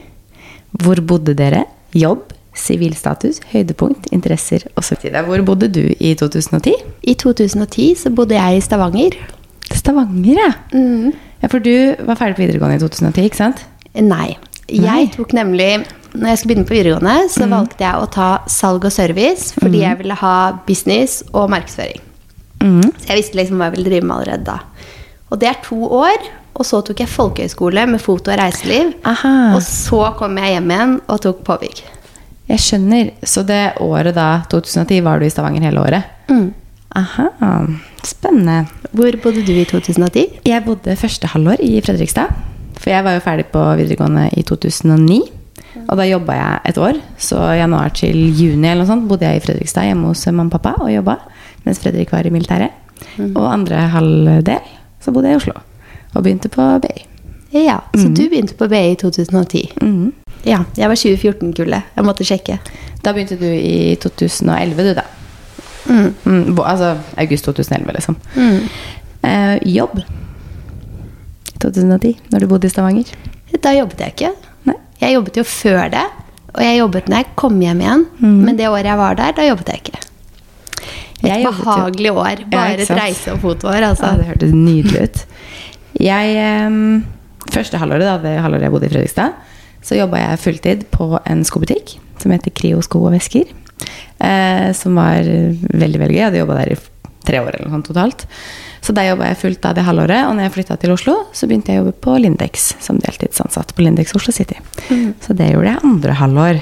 Hvor 0.85 1.03
bodde 1.03 1.35
dere? 1.39 1.65
Jobb, 1.95 2.31
sivilstatus, 2.55 3.43
høydepunkt, 3.51 4.09
interesser 4.15 4.67
osv. 4.79 5.11
Hvor 5.27 5.43
bodde 5.47 5.69
du 5.75 5.83
i 5.99 6.15
2010? 6.19 6.75
I 7.03 7.19
2010 7.19 7.93
så 7.99 8.15
bodde 8.15 8.39
jeg 8.39 8.63
i 8.63 8.65
Stavanger. 8.65 9.19
Stavanger, 9.75 10.39
ja. 10.39 10.51
Ja. 11.45 11.51
For 11.53 11.63
du 11.63 11.95
var 12.09 12.19
ferdig 12.19 12.39
på 12.39 12.45
videregående 12.47 12.81
i 12.81 12.83
2010, 12.83 13.29
ikke 13.29 13.41
sant? 13.41 13.65
Nei. 13.95 14.35
Jeg 14.73 15.11
tok 15.13 15.35
nemlig 15.37 15.85
Når 16.15 16.31
jeg 16.31 16.39
skulle 16.41 16.55
begynne 16.55 16.69
på 16.69 16.75
videregående, 16.75 17.29
så 17.29 17.47
valgte 17.51 17.85
jeg 17.85 18.01
å 18.01 18.07
ta 18.15 18.29
salg 18.49 18.87
og 18.87 18.93
service 18.95 19.51
fordi 19.59 19.83
jeg 19.83 19.99
ville 19.99 20.17
ha 20.21 20.37
business 20.67 21.25
og 21.35 21.51
markedsføring. 21.51 22.01
Mm. 22.63 22.87
Så 22.87 23.09
jeg 23.11 23.19
visste 23.19 23.39
liksom 23.41 23.59
hva 23.59 23.69
jeg 23.69 23.77
ville 23.77 23.91
drive 23.91 24.07
med 24.07 24.17
allerede 24.17 24.47
da. 24.47 24.61
Og 25.35 25.41
det 25.43 25.51
er 25.51 25.61
to 25.67 25.81
år. 25.91 26.29
Og 26.55 26.63
så 26.63 26.79
tok 26.87 27.03
jeg 27.03 27.11
folkehøyskole 27.11 27.83
med 27.91 27.99
foto 27.99 28.31
og 28.31 28.39
reiseliv. 28.39 28.93
Aha. 29.11 29.57
Og 29.57 29.63
så 29.67 30.05
kom 30.19 30.39
jeg 30.39 30.55
hjem 30.55 30.71
igjen 30.71 30.93
og 31.11 31.23
tok 31.25 31.43
påbygg. 31.49 31.83
Jeg 32.53 32.63
skjønner. 32.63 33.11
Så 33.27 33.43
det 33.49 33.63
året 33.83 34.15
da, 34.15 34.45
2010, 34.53 35.01
var 35.03 35.19
du 35.19 35.27
i 35.27 35.33
Stavanger 35.35 35.67
hele 35.67 35.83
året? 35.83 36.15
Mm. 36.31 36.53
Aha, 36.95 37.27
spennende. 38.09 38.65
Hvor 38.95 39.17
bodde 39.23 39.45
du 39.47 39.53
i 39.53 39.65
2010? 39.69 40.41
Jeg 40.47 40.65
bodde 40.67 40.97
første 40.97 41.31
halvår 41.33 41.63
i 41.65 41.81
Fredrikstad. 41.85 42.35
For 42.79 42.93
jeg 42.93 43.05
var 43.07 43.17
jo 43.17 43.25
ferdig 43.25 43.47
på 43.53 43.63
videregående 43.79 44.29
i 44.37 44.43
2009. 44.47 45.21
Og 45.85 45.99
da 45.99 46.07
jobba 46.07 46.37
jeg 46.39 46.71
et 46.71 46.79
år. 46.79 47.01
Så 47.19 47.39
januar 47.59 47.95
til 47.97 48.19
juni 48.35 48.69
eller 48.69 48.85
noe 48.85 48.91
sånt 48.91 49.09
bodde 49.11 49.27
jeg 49.29 49.41
i 49.41 49.45
Fredrikstad 49.45 49.89
hjemme 49.89 50.11
hos 50.13 50.27
mamma 50.31 50.49
og 50.49 50.55
pappa 50.57 50.75
og 50.85 50.93
jobba. 50.93 51.19
Mens 51.65 51.81
Fredrik 51.83 52.13
var 52.13 52.27
i 52.27 52.35
militæret. 52.35 52.75
Og 53.35 53.47
andre 53.51 53.87
halvdel 53.95 54.71
så 55.03 55.13
bodde 55.13 55.31
jeg 55.31 55.39
i 55.39 55.43
Oslo. 55.43 55.59
Og 56.15 56.23
begynte 56.23 56.51
på 56.53 56.67
BI. 56.83 57.07
Ja, 57.55 57.79
så 57.95 58.09
du 58.11 58.25
begynte 58.27 58.57
på 58.59 58.67
BI 58.71 58.83
i 58.93 58.97
2010. 58.99 59.65
Mm. 59.83 60.13
Ja, 60.45 60.65
jeg 60.77 60.91
var 60.91 60.99
2014-kullet. 60.99 61.91
Jeg 61.97 62.07
måtte 62.07 62.27
sjekke. 62.27 62.59
Da 63.05 63.13
begynte 63.15 63.39
du 63.41 63.47
i 63.47 63.95
2011, 64.03 64.83
du, 64.83 64.95
da. 64.99 65.05
Mm. 65.89 66.15
Mm, 66.25 66.59
altså 66.65 66.95
august 67.21 67.45
2011, 67.45 67.93
liksom. 67.99 68.17
Mm. 68.37 68.69
Eh, 69.25 69.59
jobb 69.75 69.99
2010, 71.61 72.17
når 72.33 72.41
du 72.45 72.47
bodde 72.51 72.69
i 72.69 72.73
Stavanger. 72.73 73.13
Da 73.63 73.73
jobbet 73.77 74.01
jeg 74.03 74.15
ikke. 74.17 74.31
Nei. 74.69 74.77
Jeg 75.01 75.15
jobbet 75.17 75.39
jo 75.41 75.45
før 75.49 75.89
det, 75.95 76.05
og 76.55 76.63
jeg 76.65 76.79
jobbet 76.81 77.09
når 77.11 77.23
jeg 77.23 77.31
kom 77.41 77.61
hjem 77.63 77.81
igjen. 77.85 78.05
Men 78.21 78.59
det 78.59 78.69
året 78.69 78.89
jeg 78.91 78.99
var 79.01 79.15
der, 79.21 79.33
da 79.37 79.47
jobbet 79.49 79.71
jeg 79.73 79.83
ikke. 79.85 80.01
Et 81.25 81.31
Jeg 81.31 81.45
jobbet 81.45 81.59
jo- 81.59 81.65
behagelig 81.65 82.11
år. 82.13 82.45
Bare 82.53 82.71
ja, 82.75 82.83
et 82.85 82.91
reise- 82.91 83.33
og 83.33 83.41
fotoår, 83.41 83.81
altså. 83.91 84.11
Ja, 84.11 84.17
det 84.21 84.27
hørtes 84.29 84.53
nydelig 84.53 85.03
ut. 85.03 85.25
Jeg, 86.01 86.37
eh, 86.37 87.51
første 87.55 87.79
halvåret, 87.79 88.01
da, 88.05 88.17
det 88.19 88.41
halvåret 88.43 88.63
jeg 88.63 88.71
bodde 88.75 88.87
i 88.87 88.93
Fredrikstad, 88.93 89.33
så 89.83 89.97
jobba 89.97 90.17
jeg 90.19 90.39
fulltid 90.39 90.85
på 90.91 91.19
en 91.27 91.45
skobutikk 91.45 91.99
som 92.21 92.31
heter 92.33 92.51
Krio 92.51 92.81
sko 92.83 93.05
og 93.07 93.13
vesker. 93.13 93.45
Eh, 94.25 94.69
som 94.77 94.95
var 94.97 95.25
veldig 95.27 96.01
veldig 96.01 96.15
gøy. 96.15 96.21
Jeg 96.21 96.29
hadde 96.31 96.43
jobba 96.45 96.59
der 96.63 96.75
i 96.77 96.79
tre 97.25 97.41
år 97.41 97.55
eller 97.57 97.67
noe 97.69 97.75
sånt 97.79 97.89
totalt. 97.91 98.27
Så 98.85 98.93
der 98.93 99.09
jobba 99.09 99.31
jeg 99.31 99.39
fullt 99.41 99.65
av 99.65 99.75
det 99.79 99.85
halvåret. 99.87 100.27
Og 100.29 100.35
når 100.37 100.47
jeg 100.49 100.55
flytta 100.59 100.77
til 100.81 100.93
Oslo, 100.93 101.15
så 101.33 101.49
begynte 101.49 101.73
jeg 101.73 101.81
å 101.81 101.85
jobbe 101.87 101.97
på 102.05 102.17
Lindex 102.21 102.75
som 102.85 102.99
deltidsansatt 103.01 103.73
på 103.75 103.85
Lindex 103.87 104.13
Oslo 104.17 104.33
City. 104.37 104.59
Så 105.25 105.37
det 105.37 105.51
gjorde 105.55 105.73
jeg 105.73 105.85
andre 105.89 106.17
halvår. 106.21 106.61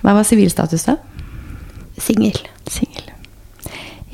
Hva 0.00 0.14
var 0.16 0.24
sivilstatus 0.24 0.86
da? 0.86 0.94
Singel. 2.00 2.38
Singel. 2.70 3.10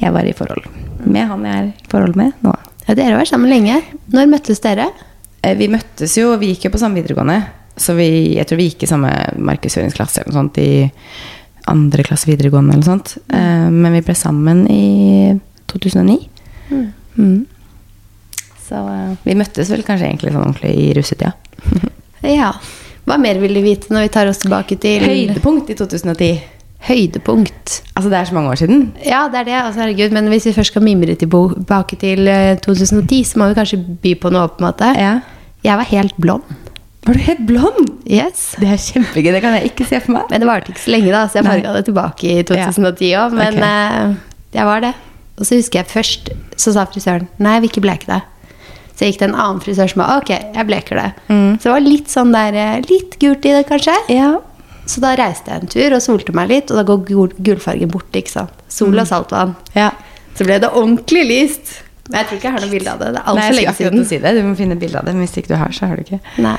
Jeg 0.01 0.13
var 0.13 0.27
i 0.29 0.33
forhold 0.37 0.65
med 1.07 1.29
han 1.29 1.45
jeg 1.47 1.61
er 1.61 1.69
i 1.71 1.91
forhold 1.93 2.17
med 2.19 2.33
nå. 2.45 2.55
Ja, 2.87 2.95
dere 2.97 3.13
har 3.15 3.21
vært 3.21 3.31
sammen 3.33 3.51
lenge. 3.53 3.79
Når 4.15 4.29
møttes 4.33 4.61
dere? 4.65 4.89
Eh, 5.43 5.55
Vi 5.59 5.69
møttes 5.71 6.17
jo, 6.19 6.33
vi 6.41 6.53
gikk 6.55 6.67
jo 6.67 6.73
på 6.75 6.81
samme 6.83 6.99
videregående. 7.01 7.39
Så 7.77 7.93
vi, 7.99 8.09
jeg 8.39 8.49
tror 8.49 8.59
vi 8.63 8.71
gikk 8.71 8.87
i 8.87 8.91
samme 8.91 9.11
markedsføringsklasse 9.37 10.23
eller 10.23 10.33
noe 10.33 10.41
sånt 10.41 10.59
i 10.63 10.71
andre 11.71 12.05
klasse 12.07 12.31
videregående 12.31 12.77
eller 12.77 12.87
sånt. 12.87 13.17
Mm. 13.33 13.83
Men 13.83 13.99
vi 13.99 14.03
ble 14.07 14.15
sammen 14.19 14.65
i 14.71 15.37
2009. 15.71 16.19
Mm. 17.17 17.47
Så 18.69 18.81
eh, 18.91 19.15
vi 19.27 19.37
møttes 19.39 19.71
vel 19.73 19.85
kanskje 19.87 20.09
egentlig 20.09 20.35
sånn 20.35 20.45
ordentlig 20.49 20.75
i 20.75 20.91
russetida. 20.97 21.35
Ja. 22.27 22.49
Hva 23.07 23.19
mer 23.23 23.39
vil 23.39 23.55
du 23.55 23.61
vite 23.63 23.93
når 23.93 24.07
vi 24.07 24.11
tar 24.11 24.27
oss 24.27 24.41
tilbake 24.43 24.79
til 24.83 25.05
Høydepunkt 25.05 25.69
i 25.71 25.77
2010. 25.79 26.41
Høydepunkt. 26.89 27.75
Altså 27.93 28.11
det 28.11 28.19
er 28.19 28.27
så 28.27 28.35
mange 28.35 28.51
år 28.51 28.59
siden. 28.59 28.81
Ja, 29.05 29.21
det 29.31 29.43
er 29.43 29.47
det. 29.47 29.55
Altså, 29.61 29.83
herregud. 29.85 30.15
Men 30.17 30.31
hvis 30.33 30.49
vi 30.49 30.55
først 30.57 30.73
skal 30.73 30.83
mimre 30.83 31.15
tilbake 31.15 31.99
til 32.01 32.27
eh, 32.33 32.57
2010, 32.65 33.21
så 33.29 33.39
må 33.39 33.51
vi 33.53 33.59
kanskje 33.61 33.79
by 34.03 34.17
på 34.23 34.33
noe, 34.35 34.49
på 34.51 34.65
en 34.65 34.67
måte. 34.67 34.91
Ja. 34.99 35.13
Jeg 35.63 35.79
var 35.79 35.91
helt 35.93 36.19
blond. 36.19 36.57
Var 37.07 37.15
du 37.15 37.23
helt 37.23 37.43
blond? 37.47 37.91
Yes. 38.11 38.57
Det 38.59 38.67
er 38.67 38.81
kjempegøy. 38.83 39.31
Det 39.37 39.43
kan 39.45 39.55
jeg 39.55 39.71
ikke 39.71 39.87
se 39.87 40.01
for 40.03 40.17
meg. 40.17 40.31
Men 40.33 40.43
det 40.43 40.49
varte 40.49 40.73
ikke 40.73 40.83
så 40.83 40.91
lenge, 40.91 41.13
da, 41.15 41.27
så 41.31 41.39
jeg 41.39 41.47
farga 41.47 41.75
det 41.77 41.85
tilbake 41.87 42.33
i 42.33 42.41
2010 42.49 43.13
òg. 43.21 43.37
Men 43.39 43.61
okay. 43.61 44.15
uh, 44.17 44.41
jeg 44.57 44.67
var 44.67 44.83
det. 44.83 44.95
Og 45.37 45.47
så 45.47 45.61
husker 45.61 45.83
jeg 45.83 45.93
først 45.93 46.33
så 46.57 46.73
sa 46.75 46.87
frisøren 46.89 47.29
nei, 47.43 47.59
jeg 47.59 47.63
vil 47.63 47.73
ikke 47.75 47.85
bleke 47.85 48.11
det. 48.11 48.23
Så 48.97 49.05
jeg 49.05 49.13
gikk 49.13 49.21
til 49.21 49.29
en 49.29 49.39
annen 49.39 49.63
frisør 49.63 49.91
som 49.93 50.03
sa 50.03 50.19
ok, 50.19 50.31
jeg 50.57 50.69
bleker 50.71 50.99
det. 50.99 51.09
Så 51.29 51.69
det 51.69 51.73
var 51.75 51.85
litt 51.85 52.13
sånn 52.13 52.31
der 52.33 52.57
eh, 52.57 52.77
Litt 52.89 53.19
gult 53.21 53.45
i 53.45 53.53
det, 53.53 53.67
kanskje. 53.69 53.95
Ja. 54.11 54.31
Så 54.89 55.03
da 55.05 55.13
reiste 55.19 55.53
jeg 55.53 55.63
en 55.63 55.71
tur 55.71 55.97
og 55.99 56.03
solte 56.03 56.35
meg 56.35 56.49
litt, 56.51 56.73
og 56.73 56.81
da 56.81 56.87
går 56.89 57.03
gul, 57.11 57.35
gulfargen 57.45 57.93
bort. 57.93 58.09
ikke 58.17 58.33
sant? 58.33 58.65
Sol 58.73 58.97
og 58.97 59.09
saltvann. 59.09 59.55
ja. 59.77 59.93
Så 60.37 60.45
ble 60.45 60.59
det 60.61 60.69
ordentlig 60.69 61.23
lyst. 61.31 61.71
Men 62.11 62.21
jeg 62.21 62.29
tror 62.29 62.37
ikke 62.37 62.49
jeg 62.49 62.55
har 62.59 62.65
noe 62.65 62.73
bilde 62.73 62.93
av 62.93 62.99
det. 63.01 63.07
Det 63.15 63.21
er 63.21 63.31
altfor 63.33 63.55
lenge 63.57 63.73
siden. 63.79 64.03
si 64.05 64.19
det. 64.21 64.33
Du 64.37 64.43
må 64.45 64.57
finne 64.59 64.77
bilde 64.77 65.01
av 65.01 65.07
det. 65.09 65.15
Men 65.17 65.25
hvis 65.25 65.39
ikke 65.41 65.55
du 65.55 65.57
har, 65.57 65.73
så 65.73 65.89
har 65.89 65.97
du 65.97 66.05
ikke. 66.05 66.19
Nei. 66.45 66.59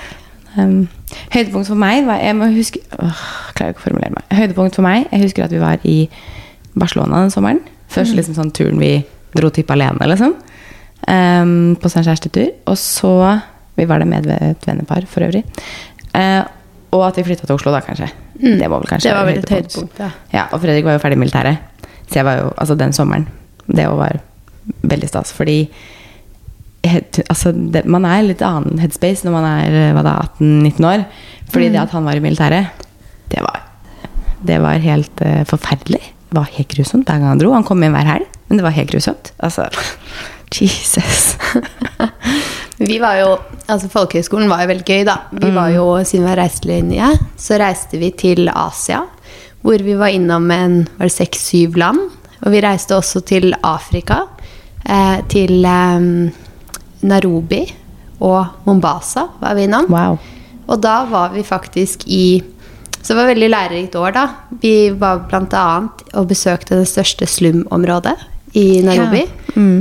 Um, 0.57 0.87
høydepunkt 1.29 1.69
for 1.69 1.77
meg 1.77 2.07
var 2.07 2.17
Jeg 2.17 2.33
må 2.33 2.47
huske 2.49 2.79
åh, 2.97 3.19
klarer 3.53 3.75
ikke 3.75 3.83
å 3.83 3.87
formulere 3.91 4.15
meg. 4.15 4.23
Høydepunkt 4.33 4.77
for 4.79 4.85
meg 4.87 5.03
Jeg 5.11 5.21
husker 5.27 5.45
at 5.45 5.53
vi 5.53 5.61
var 5.61 5.83
i 5.85 5.97
Barcelona 6.77 7.21
den 7.21 7.33
sommeren. 7.33 7.61
Først 7.93 8.17
liksom 8.17 8.35
sånn 8.37 8.51
turen 8.53 8.81
vi 8.81 8.91
dro 9.37 9.49
typ 9.53 9.69
alene, 9.73 10.09
liksom. 10.09 10.33
Um, 11.07 11.75
på 11.79 11.89
sånn 11.89 12.05
kjærestetur. 12.05 12.51
Og 12.69 12.77
så 12.81 13.13
Vi 13.77 13.85
var 13.85 14.01
der 14.01 14.09
med 14.09 14.25
et 14.25 14.65
vennepar 14.65 15.05
for 15.09 15.25
øvrig. 15.25 15.43
Uh, 16.17 16.43
og 16.95 17.03
at 17.07 17.17
vi 17.19 17.25
flytta 17.27 17.45
til 17.45 17.57
Oslo, 17.57 17.71
da, 17.75 17.81
kanskje. 17.85 18.07
Det 18.41 18.69
var 18.69 18.79
vel 18.79 18.89
kanskje 18.89 19.09
Mm. 19.09 19.13
Det 19.13 19.17
var 19.17 19.25
vel 19.27 19.37
et 19.37 19.49
høydepunkt, 19.49 19.99
ja. 19.99 20.09
ja. 20.33 20.45
Og 20.51 20.61
Fredrik 20.61 20.85
var 20.85 20.97
jo 20.97 21.03
ferdig 21.03 21.17
i 21.17 21.19
militæret. 21.19 21.57
Så 22.07 22.19
jeg 22.19 22.25
var 22.25 22.39
jo 22.41 22.53
Altså, 22.57 22.75
den 22.75 22.93
sommeren. 22.93 23.27
Det 23.67 23.85
var 23.87 24.19
veldig 24.81 25.09
stas. 25.09 25.33
Fordi 25.33 25.67
het- 26.91 27.21
altså, 27.27 27.51
det, 27.53 27.85
man 27.85 28.05
er 28.05 28.25
litt 28.27 28.41
annen 28.45 28.79
headspace 28.81 29.25
når 29.27 29.35
man 29.35 29.47
er 29.49 29.77
eh, 29.81 29.93
hva 29.95 30.03
da, 30.05 30.15
18-19 30.39 30.87
år. 30.89 31.05
Fordi 31.53 31.69
det 31.73 31.81
at 31.81 31.93
han 31.95 32.07
var 32.07 32.19
i 32.19 32.23
militæret, 32.23 32.83
det 33.31 33.43
var, 33.43 33.61
det 34.47 34.57
var 34.63 34.81
helt 34.83 35.21
uh, 35.23 35.43
forferdelig. 35.47 36.01
Det 36.27 36.35
var 36.35 36.49
helt 36.57 36.73
grusomt 36.75 37.07
hver 37.07 37.21
gang 37.21 37.31
han 37.31 37.39
dro. 37.39 37.53
Han 37.55 37.63
kom 37.67 37.81
hjem 37.83 37.95
hver 37.95 38.09
helg, 38.11 38.27
men 38.49 38.59
det 38.59 38.65
var 38.65 38.75
helt 38.75 38.91
grusomt. 38.91 39.31
Altså, 39.39 39.67
Jesus. 40.59 41.37
Vi 42.77 42.99
var 43.01 43.15
jo, 43.17 43.29
altså 43.65 43.89
Folkehøgskolen 43.89 44.51
var 44.51 44.61
jo 44.61 44.69
veldig 44.69 44.85
gøy, 44.85 45.03
da. 45.07 45.15
Vi 45.33 45.49
var 45.55 45.71
jo, 45.73 45.85
Siden 46.05 46.27
vi 46.27 46.29
var 46.29 46.37
reiselinje, 46.43 47.07
så 47.41 47.57
reiste 47.57 47.97
vi 47.97 48.11
til 48.13 48.51
Asia. 48.53 48.99
Hvor 49.65 49.81
vi 49.83 49.95
var 49.97 50.13
innom 50.13 50.45
en 50.53 50.75
var 50.99 51.09
det 51.09 51.15
seks-syv 51.15 51.79
land. 51.81 52.03
Og 52.45 52.53
vi 52.53 52.61
reiste 52.61 52.93
også 52.93 53.23
til 53.25 53.55
Afrika. 53.65 54.19
Eh, 54.85 55.17
til 55.31 55.65
eh, 55.65 56.05
Nairobi 57.01 57.63
og 58.23 58.65
Mombasa 58.65 59.27
var 59.41 59.57
vi 59.57 59.67
innom. 59.67 59.89
Wow. 59.91 60.17
Og 60.67 60.79
da 60.83 61.01
var 61.09 61.33
vi 61.35 61.43
faktisk 61.47 62.07
i 62.07 62.43
Så 63.01 63.13
det 63.13 63.15
var 63.15 63.27
et 63.27 63.35
veldig 63.35 63.49
lærerikt 63.53 63.95
år, 63.95 64.11
da. 64.11 64.23
Vi 64.61 64.89
var 64.99 65.21
bl.a. 65.29 65.67
og 66.17 66.27
besøkte 66.27 66.75
det 66.75 66.89
største 66.89 67.27
slumområdet 67.29 68.17
i 68.57 68.81
Nairobi. 68.83 69.21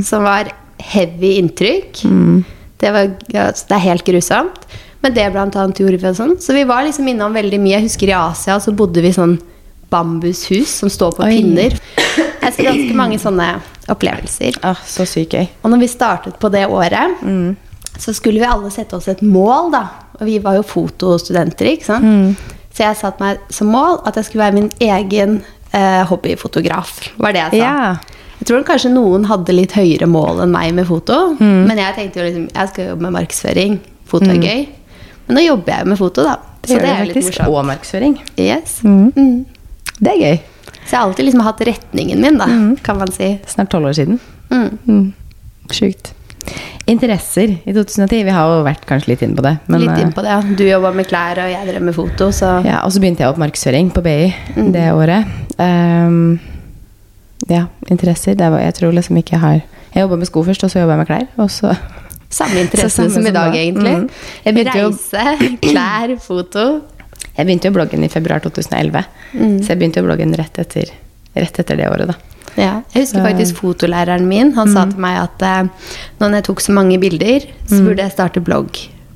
Som 0.07 0.23
var 0.29 0.53
heavy 0.79 1.33
inntrykk. 1.41 2.05
Det, 2.79 2.93
var, 2.93 3.09
ja, 3.33 3.49
det 3.51 3.75
er 3.75 3.83
helt 3.83 4.05
grusomt. 4.07 4.67
Men 5.03 5.15
det 5.17 5.27
blant 5.33 5.57
annet 5.59 5.81
gjorde 5.81 5.99
vi 5.99 6.09
og 6.09 6.17
sånn. 6.19 6.37
Så 6.39 6.55
vi 6.55 6.65
var 6.69 6.85
liksom 6.87 7.09
innom 7.11 7.35
veldig 7.35 7.59
mye. 7.63 7.77
Jeg 7.79 7.89
husker 7.89 8.13
i 8.13 8.17
Asia 8.17 8.61
så 8.63 8.75
bodde 8.77 9.03
vi 9.03 9.13
sånn 9.15 9.37
bambushus 9.91 10.73
som 10.83 10.91
står 10.93 11.17
på 11.19 11.27
Oi. 11.27 11.37
pinner. 11.37 11.77
Jeg 12.47 12.53
ser 12.55 12.69
ganske 12.69 12.97
mange 12.99 13.19
sånne 13.23 13.57
opplevelser. 13.93 14.59
Ah, 14.67 14.81
så 14.87 15.07
sykt 15.09 15.37
gøy. 15.37 15.47
Og 15.63 15.73
når 15.73 15.85
vi 15.85 15.89
startet 15.91 16.39
på 16.43 16.51
det 16.53 16.67
året, 16.67 17.23
så 17.99 18.13
skulle 18.17 18.43
vi 18.43 18.49
alle 18.49 18.71
sette 18.75 18.97
oss 18.99 19.09
et 19.09 19.23
mål, 19.25 19.71
da. 19.75 19.85
Og 20.19 20.27
vi 20.29 20.39
var 20.45 20.59
jo 20.59 20.65
fotostudenter, 20.67 21.71
ikke 21.73 21.89
sant. 21.89 22.43
Så 22.77 22.85
jeg 22.85 22.99
satte 22.99 23.23
meg 23.23 23.41
som 23.53 23.71
mål 23.73 24.03
at 24.09 24.19
jeg 24.19 24.29
skulle 24.29 24.45
være 24.45 24.57
min 24.59 24.71
egen 24.85 25.39
eh, 25.73 26.03
hobbyfotograf. 26.11 26.91
Var 27.17 27.33
det 27.33 27.45
jeg 27.47 27.55
sa. 27.55 27.61
Yeah. 27.63 28.17
Jeg 28.37 28.49
tror 28.51 28.67
kanskje 28.69 28.91
noen 28.93 29.25
hadde 29.31 29.55
litt 29.57 29.73
høyere 29.73 30.09
mål 30.13 30.43
enn 30.45 30.53
meg 30.53 30.75
med 30.77 30.85
foto. 30.89 31.17
Men 31.41 31.79
jeg 31.81 31.97
tenkte 31.97 32.21
jo 32.21 32.27
liksom 32.27 32.49
jeg 32.51 32.73
skal 32.73 32.91
jobbe 32.91 33.07
med 33.07 33.15
markedsføring. 33.17 33.79
Foto 34.07 34.29
er 34.29 34.43
gøy. 34.43 34.67
Men 35.27 35.41
nå 35.41 35.47
jobber 35.47 35.73
jeg 35.73 35.87
jo 35.87 35.91
med 35.95 36.01
foto, 36.03 36.27
da. 36.27 36.37
Det 36.61 36.71
så 36.71 36.83
det 36.83 36.91
er 36.91 37.01
jo 37.01 37.09
litt 37.11 37.25
morsomt. 37.31 37.49
Og 37.49 37.67
markedsføring. 37.71 38.19
Yes. 38.37 38.77
Mm. 38.85 39.47
Det 39.97 40.13
er 40.13 40.21
gøy. 40.21 40.37
Så 40.87 40.93
jeg 40.95 40.99
har 41.01 41.07
alltid 41.09 41.25
liksom 41.27 41.41
hatt 41.47 41.61
retningen 41.67 42.21
min, 42.23 42.39
da, 42.39 42.47
kan 42.87 42.99
man 43.01 43.11
si. 43.13 43.33
Snart 43.51 43.71
tolv 43.73 43.89
år 43.91 43.97
siden. 43.99 44.21
Mm. 44.51 44.79
Mm. 44.87 45.13
Sjukt. 45.75 46.13
Interesser 46.87 47.57
i 47.67 47.73
2010. 47.75 48.21
Vi 48.29 48.31
har 48.31 48.47
jo 48.53 48.61
vært 48.67 48.85
kanskje 48.87 49.11
litt 49.11 49.23
inne 49.27 49.35
på 49.35 49.43
det. 49.43 49.57
Men, 49.67 49.81
Litt 49.83 49.91
eh, 49.97 50.03
inn 50.05 50.13
på 50.15 50.23
det. 50.23 50.31
ja. 50.31 50.55
Du 50.61 50.63
jobba 50.69 50.93
med 50.95 51.09
klær, 51.11 51.41
og 51.43 51.51
jeg 51.51 51.67
drev 51.73 51.83
med 51.89 51.97
foto, 51.97 52.29
så 52.33 52.53
Ja, 52.65 52.85
og 52.87 52.93
så 52.95 53.01
begynte 53.03 53.25
jeg 53.25 53.33
opp 53.33 53.41
markedsføring 53.43 53.91
på 53.97 54.03
BI 54.07 54.29
Mm. 54.55 54.71
det 54.73 54.85
året. 54.95 55.27
Um, 55.59 56.39
ja, 57.51 57.65
interesser. 57.91 58.35
Det 58.39 58.47
var, 58.53 58.61
jeg 58.63 58.75
tror 58.79 58.93
liksom 58.95 59.17
ikke 59.19 59.35
jeg 59.35 59.41
har 59.41 59.61
Jeg 59.97 60.03
jobba 60.05 60.17
med 60.21 60.27
sko 60.29 60.43
først, 60.45 60.63
og 60.65 60.71
så 60.71 60.79
jobba 60.85 60.93
jeg 60.93 60.99
med 60.99 61.07
klær. 61.11 61.27
Og 61.43 61.51
så 61.51 61.77
Samme 62.31 62.61
interesse 62.65 62.91
Så 62.91 63.03
samme 63.03 63.11
som 63.15 63.27
i 63.27 63.31
dag, 63.35 63.53
da. 63.53 63.59
egentlig. 63.59 63.97
Mm. 63.97 64.09
Jeg 64.45 64.55
begynte 64.55 64.87
Reise, 64.87 65.59
klær, 65.73 66.17
foto. 66.21 66.65
Jeg 67.37 67.47
begynte 67.47 67.69
jo 67.69 67.75
bloggen 67.77 68.05
i 68.05 68.09
februar 68.09 68.41
2011. 68.41 69.05
Mm. 69.35 69.59
Så 69.63 69.69
jeg 69.75 69.79
begynte 69.79 70.01
jo 70.01 70.07
bloggen 70.09 70.35
rett 70.39 70.59
etter, 70.59 70.91
rett 71.37 71.59
etter 71.61 71.77
det 71.77 71.89
året, 71.91 72.09
da. 72.09 72.15
Ja. 72.57 72.83
Jeg 72.95 73.03
husker 73.05 73.21
faktisk 73.27 73.57
fotolæreren 73.61 74.25
min. 74.27 74.53
Han 74.57 74.69
Mm. 74.69 74.73
sa 74.73 74.85
til 74.87 74.99
meg 75.05 75.19
at 75.21 75.43
eh, 75.43 75.91
når 76.21 76.35
jeg 76.39 76.45
tok 76.45 76.61
så 76.61 76.73
mange 76.73 76.99
bilder, 76.99 77.41
så 77.69 77.83
burde 77.85 78.03
jeg 78.03 78.13
starte 78.13 78.41
blogg. 78.41 78.71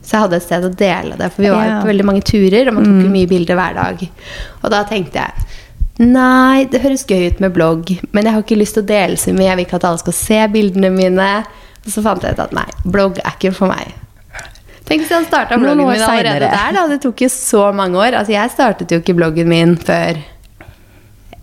Så 0.04 0.16
jeg 0.16 0.20
hadde 0.20 0.36
et 0.36 0.42
sted 0.42 0.64
å 0.64 0.74
dele 0.76 1.16
det, 1.16 1.30
for 1.32 1.42
vi 1.42 1.48
var 1.50 1.64
Ja. 1.66 1.80
på 1.80 1.86
veldig 1.88 2.04
mange 2.04 2.22
turer, 2.22 2.68
og 2.68 2.74
man 2.74 2.84
tok 2.84 3.04
jo 3.06 3.10
mye 3.14 3.28
bilder 3.28 3.54
hver 3.56 3.74
dag. 3.74 4.08
Og 4.64 4.70
da 4.70 4.84
tenkte 4.84 5.14
jeg 5.14 5.32
Nei, 6.00 6.64
det 6.64 6.80
høres 6.80 7.04
gøy 7.04 7.26
ut 7.28 7.40
med 7.40 7.52
blogg, 7.52 7.90
men 8.12 8.24
jeg 8.24 8.32
har 8.32 8.42
ikke 8.42 8.56
lyst 8.56 8.72
til 8.78 8.82
å 8.82 8.86
dele 8.86 9.16
så 9.20 9.34
mye. 9.36 9.48
Jeg 9.50 9.56
vil 9.56 9.64
ikke 9.66 9.74
at 9.76 9.84
alle 9.84 9.98
skal 9.98 10.12
se 10.16 10.38
bildene 10.48 10.90
mine. 10.90 11.44
Og 11.84 11.92
så 11.92 12.02
fant 12.02 12.22
jeg 12.22 12.32
ut 12.32 12.38
at 12.40 12.52
nei, 12.56 12.64
blogg 12.86 13.18
er 13.18 13.34
ikke 13.36 13.52
for 13.54 13.68
meg. 13.68 13.92
Tenk 14.90 15.04
hvis 15.04 15.10
jeg 15.12 15.20
hadde 15.20 15.30
starta 15.30 15.56
bloggen 15.60 15.84
min 15.86 16.02
allerede 16.02 16.50
der. 16.50 16.72
da, 16.74 16.86
Det 16.90 17.00
tok 17.04 17.22
jo 17.22 17.28
så 17.30 17.68
mange 17.74 17.94
år. 18.00 18.16
Altså, 18.18 18.32
Jeg 18.34 18.50
startet 18.50 18.90
jo 18.90 18.98
ikke 18.98 19.14
bloggen 19.14 19.46
min 19.48 19.76
før 19.78 20.18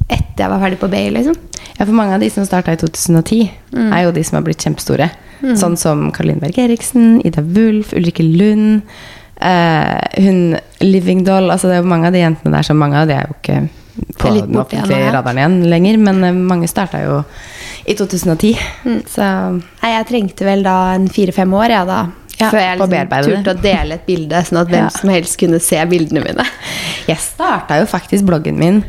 etter 0.08 0.44
jeg 0.44 0.50
var 0.52 0.60
ferdig 0.62 0.80
på 0.80 0.88
BI, 0.92 1.06
liksom. 1.16 1.36
Ja, 1.78 1.86
for 1.86 1.94
mange 1.96 2.16
av 2.16 2.22
de 2.24 2.30
som 2.32 2.46
starta 2.48 2.72
i 2.76 2.80
2010, 2.80 3.52
Mm. 3.74 3.92
er 3.94 4.04
jo 4.04 4.12
de 4.12 4.24
som 4.24 4.38
har 4.38 4.44
blitt 4.44 4.64
kjempestore. 4.64 5.10
Sånn 5.56 5.78
som 5.78 6.12
Caroline 6.12 6.40
Berg 6.42 6.58
Eriksen, 6.58 7.22
Ida 7.26 7.42
Wulf, 7.42 7.94
Ulrikke 7.94 8.24
Lund, 8.26 8.82
Uh, 9.38 10.00
hun 10.18 10.58
Living 10.82 11.20
Doll 11.24 11.52
Altså 11.54 11.68
det 11.70 11.76
er 11.76 11.84
jo 11.84 11.90
mange 11.92 12.08
av 12.08 12.14
de 12.16 12.24
jentene 12.24 12.56
der 12.56 12.64
som 12.66 12.80
mange 12.82 12.98
av 12.98 13.06
de 13.08 13.14
er 13.14 13.28
jo 13.28 13.36
ikke 13.36 13.58
på 14.18 14.32
den 14.34 14.56
offentlige 14.58 15.12
radaren 15.14 15.38
igjen 15.38 15.58
lenger, 15.70 15.98
men 16.02 16.24
uh, 16.26 16.32
mange 16.34 16.66
starta 16.68 17.04
jo 17.04 17.20
i 17.86 17.94
2010. 17.94 18.58
Mm. 18.88 19.04
Så 19.06 19.28
Nei, 19.84 19.92
jeg 19.94 20.08
trengte 20.10 20.48
vel 20.48 20.64
da 20.66 20.74
en 20.96 21.06
fire-fem 21.08 21.54
år, 21.54 21.70
ja, 21.70 21.84
da. 21.86 22.00
Ja, 22.39 22.50
før 22.52 22.60
jeg 22.60 22.78
liksom 22.80 23.43
turte 23.43 23.54
å 23.56 23.62
dele 23.62 23.93
et 23.95 24.06
bilde, 24.06 24.41
sånn 24.45 24.62
at 24.62 24.67
hvem 24.67 24.84
Ja. 24.84 24.89
som 24.89 25.10
helst 25.10 25.38
kunne 25.39 25.60
se 25.60 25.76
bildene 25.89 26.23
mine. 26.23 26.45
jeg 27.08 27.17
starta 27.17 27.80
jo 27.80 27.86
faktisk 27.86 28.26
bloggen 28.26 28.58
min 28.58 28.84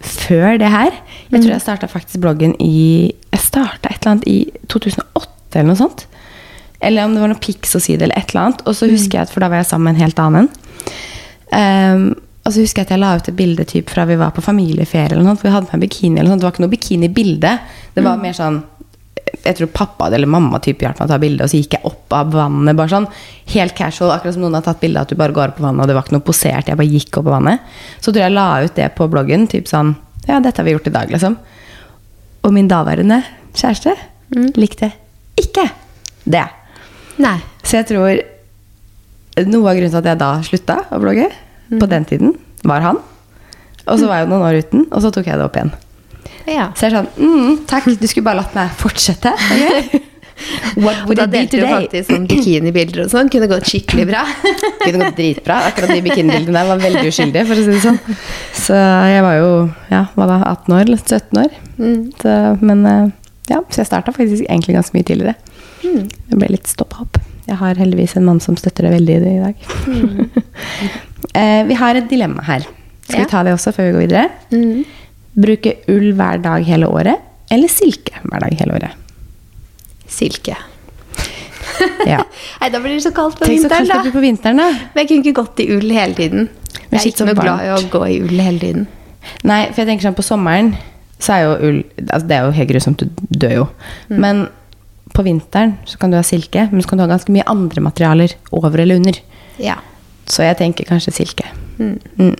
før 0.00 0.58
det 0.58 0.68
her. 0.70 0.90
Jeg 1.30 1.40
Mm. 1.40 1.42
tror 1.42 1.50
jeg 1.52 1.60
starta 1.62 1.88
faktisk 1.88 2.20
bloggen 2.20 2.54
i 2.60 3.12
Jeg 3.32 3.40
starta 3.40 3.90
et 3.90 3.98
eller 4.04 4.12
annet 4.12 4.28
i 4.28 4.52
2008 4.68 5.28
eller 5.54 5.68
noe 5.68 5.76
sånt. 5.76 6.06
Eller 6.80 7.04
om 7.04 7.12
det 7.14 7.20
var 7.20 7.28
noe 7.28 7.38
Pixo-side 7.38 8.02
eller 8.02 8.16
et 8.18 8.30
eller 8.34 8.44
annet. 8.46 8.60
Og 8.66 8.74
Mm. 8.74 8.74
så 8.74 8.90
husker 8.90 9.12
jeg 9.18 9.22
at 9.22 9.30
for 9.30 9.40
da 9.40 9.48
var 9.48 9.56
jeg 9.56 9.66
sammen 9.66 9.84
med 9.84 9.94
en 9.96 10.02
helt 10.02 10.18
annen. 10.18 10.48
Um, 11.52 12.14
og 12.44 12.52
så 12.52 12.60
husker 12.62 12.82
jeg 12.82 12.86
at 12.86 12.90
jeg 12.90 13.00
la 13.00 13.14
ut 13.16 13.28
et 13.28 13.36
bilde 13.36 13.64
typ 13.64 13.90
fra 13.90 14.04
vi 14.08 14.16
var 14.16 14.30
på 14.36 14.42
familieferie 14.44 15.12
eller 15.12 15.22
noe. 15.24 15.36
For 15.36 15.48
vi 15.48 15.54
hadde 15.54 15.68
med 15.72 15.88
bikini 15.88 16.18
eller 16.18 16.30
noe 16.30 16.38
sånt. 16.38 16.40
Det 16.40 16.48
var 16.48 16.52
ikke 16.52 16.66
noe 16.66 16.76
bikini-bilde. 16.76 17.52
Det 17.94 18.02
Mm. 18.02 18.04
var 18.04 18.16
mer 18.16 18.32
sånn 18.32 18.62
jeg 19.44 19.56
tror 19.58 19.70
pappa 19.72 20.06
eller 20.12 20.26
mamma 20.30 20.58
typ 20.64 20.80
hjalp 20.84 20.98
meg 21.00 21.08
å 21.08 21.12
ta 21.12 21.18
bilde, 21.18 21.44
og 21.44 21.50
så 21.50 21.58
gikk 21.60 21.74
jeg 21.78 21.84
opp 21.88 22.12
av 22.12 22.30
vannet. 22.32 22.76
bare 22.76 22.88
sånn 22.92 23.06
Helt 23.54 23.74
casual, 23.76 24.10
akkurat 24.12 24.34
som 24.34 24.42
noen 24.42 24.54
har 24.58 24.62
tatt 24.62 24.80
bilde 24.80 25.00
at 25.00 25.08
du 25.08 25.16
bare 25.16 25.32
går 25.32 25.48
opp 25.52 25.56
på 25.56 25.64
vannet, 25.64 25.80
og 25.82 25.88
det 25.88 25.94
var 25.96 26.02
ikke 26.04 26.16
noe 26.18 26.26
posert. 26.26 26.68
Jeg 26.68 26.76
bare 26.76 26.88
gikk 26.92 27.16
opp 27.18 27.24
på 27.24 27.32
vannet. 27.32 27.60
Så 28.00 28.12
tror 28.12 28.22
jeg 28.26 28.32
la 28.36 28.46
ut 28.64 28.74
det 28.74 28.90
på 28.94 29.08
bloggen. 29.08 29.46
Typ 29.48 29.66
sånn 29.70 29.96
Ja, 30.28 30.40
dette 30.44 30.60
har 30.60 30.64
vi 30.66 30.74
gjort 30.74 30.86
i 30.86 30.92
dag, 30.92 31.08
liksom. 31.10 31.36
Og 32.44 32.52
min 32.52 32.68
daværende 32.68 33.22
kjæreste 33.56 33.94
likte 34.56 34.92
ikke 35.40 35.70
det. 36.28 36.44
Nei. 37.18 37.38
Så 37.64 37.78
jeg 37.80 37.86
tror 37.88 38.20
noe 39.48 39.70
av 39.70 39.76
grunnen 39.78 39.90
til 39.90 39.98
at 40.02 40.04
jeg 40.10 40.18
da 40.18 40.30
slutta 40.42 40.80
å 40.92 41.00
blogge, 41.00 41.30
Mm. 41.70 41.80
på 41.80 41.86
den 41.88 42.04
tiden, 42.08 42.30
var 42.64 42.80
han. 42.80 42.96
Og 43.86 43.98
så 43.98 44.06
var 44.08 44.20
jeg 44.22 44.28
noen 44.30 44.40
år 44.42 44.58
uten, 44.62 44.86
og 44.90 45.02
så 45.02 45.10
tok 45.12 45.26
jeg 45.26 45.36
det 45.36 45.44
opp 45.44 45.56
igjen. 45.56 45.72
Ja. 46.48 46.70
Så 46.76 46.86
jeg 46.86 46.94
er 46.94 47.02
sånn 47.02 47.08
mm, 47.18 47.56
Takk, 47.68 47.88
du 48.00 48.06
skulle 48.08 48.24
bare 48.28 48.40
latt 48.42 48.54
meg 48.56 48.70
fortsette. 48.80 49.34
Okay? 49.36 50.00
What 50.78 51.00
Og 51.02 51.08
would 51.10 51.18
da 51.18 51.24
it 51.26 51.32
be 51.32 51.38
delte 51.40 51.58
du 51.58 51.64
faktisk 51.66 52.12
sånn 52.12 52.26
bikinibilder 52.30 53.00
og 53.04 53.08
sånn. 53.10 53.30
Kunne 53.32 53.48
gått 53.50 53.66
skikkelig 53.66 54.04
bra. 54.06 54.20
Kunne 54.84 55.00
gått 55.02 55.16
dritbra. 55.18 55.56
Akkurat 55.66 55.90
de 55.90 55.98
bikinibildene 56.04 56.54
der 56.60 56.68
var 56.68 56.82
veldig 56.82 57.02
uskyldige, 57.10 57.42
for 57.48 57.58
å 57.58 57.64
si 57.66 57.72
det 57.74 57.80
sånn. 57.82 57.98
Så 58.54 58.78
jeg 58.78 59.24
var 59.26 59.34
jo 59.40 59.48
ja, 59.90 60.04
hva 60.14 60.28
da, 60.30 60.36
18 60.52 60.76
år 60.76 60.84
eller 60.86 61.02
17 61.02 61.40
år. 61.42 61.56
Mm. 61.80 61.98
Så, 62.22 62.36
men 62.70 62.86
eh, 62.92 63.10
ja, 63.50 63.58
så 63.66 63.82
jeg 63.82 63.90
starta 63.90 64.14
faktisk 64.14 64.46
egentlig 64.46 64.78
ganske 64.78 64.94
mye 64.94 65.08
tidligere. 65.10 65.34
Mm. 65.82 66.06
Det 66.30 66.38
ble 66.38 66.52
litt 66.54 66.70
stoppa 66.70 67.02
opp. 67.02 67.18
Jeg 67.48 67.58
har 67.58 67.78
heldigvis 67.80 68.14
en 68.20 68.26
mann 68.28 68.38
som 68.44 68.56
støtter 68.60 68.86
det 68.86 68.94
veldig 68.94 69.18
i 69.18 69.38
dag. 69.42 69.68
eh, 71.42 71.62
vi 71.66 71.74
har 71.82 71.98
et 71.98 72.08
dilemma 72.10 72.44
her. 72.46 72.66
Skal 73.08 73.22
Ja. 73.22 73.24
vi 73.24 73.30
ta 73.30 73.42
det 73.42 73.54
også 73.56 73.72
før 73.72 73.88
vi 73.88 73.92
går 73.96 74.06
videre? 74.06 74.28
Mm. 74.52 74.84
Bruke 75.34 75.74
ull 75.92 76.12
hver 76.18 76.40
dag 76.42 76.64
hele 76.66 76.88
året, 76.90 77.24
eller 77.52 77.70
silke 77.72 78.16
hver 78.24 78.44
dag 78.44 78.56
hele 78.60 78.78
året? 78.78 79.06
Silke. 80.08 80.56
Ja. 82.08 82.22
Nei, 82.60 82.70
da 82.72 82.80
blir 82.80 82.96
det 82.96 83.04
så 83.04 83.12
kaldt 83.14 83.38
på 83.38 83.46
Tenk 83.46 83.62
så 83.62 83.68
vinteren, 83.68 83.86
kaldt 83.86 83.94
det 83.94 84.04
blir 84.08 84.16
på 84.16 84.24
vinteren, 84.24 84.62
da. 84.62 84.68
Men 84.94 85.02
jeg 85.02 85.10
kunne 85.10 85.26
ikke 85.26 85.40
gått 85.42 85.62
i 85.64 85.68
ull 85.76 85.90
hele 85.94 86.16
tiden. 86.18 86.48
Men 86.88 86.96
Jeg 86.96 87.00
er 87.00 87.10
ikke 87.12 87.28
noe 87.28 87.40
glad 87.42 87.64
i 87.66 87.72
å 87.74 87.80
gå 87.92 88.04
i 88.08 88.20
ull 88.24 88.38
hele 88.40 88.62
tiden. 88.62 88.86
Nei, 89.46 89.64
for 89.72 89.82
jeg 89.82 89.90
tenker 89.90 90.08
sånn 90.08 90.16
på 90.18 90.24
sommeren 90.24 90.72
så 91.18 91.34
er 91.34 91.40
jo 91.42 91.54
ull 91.66 91.78
altså 92.06 92.26
Det 92.30 92.36
er 92.36 92.44
jo 92.46 92.54
helt 92.54 92.70
grusomt, 92.70 93.02
du 93.02 93.38
dør 93.42 93.54
jo. 93.56 93.66
Mm. 94.08 94.18
Men 94.22 94.44
på 95.16 95.24
vinteren 95.26 95.74
så 95.88 95.98
kan 95.98 96.12
du 96.12 96.18
ha 96.18 96.24
silke, 96.26 96.68
men 96.70 96.82
så 96.82 96.90
kan 96.90 97.00
du 97.00 97.04
ha 97.04 97.10
ganske 97.10 97.32
mye 97.34 97.46
andre 97.50 97.82
materialer 97.82 98.36
over 98.54 98.78
eller 98.78 99.00
under. 99.00 99.18
Ja. 99.58 99.78
Så 100.28 100.44
jeg 100.46 100.58
tenker 100.60 100.86
kanskje 100.86 101.16
silke. 101.16 101.48
Mm. 101.78 101.96
Mm. 102.20 102.36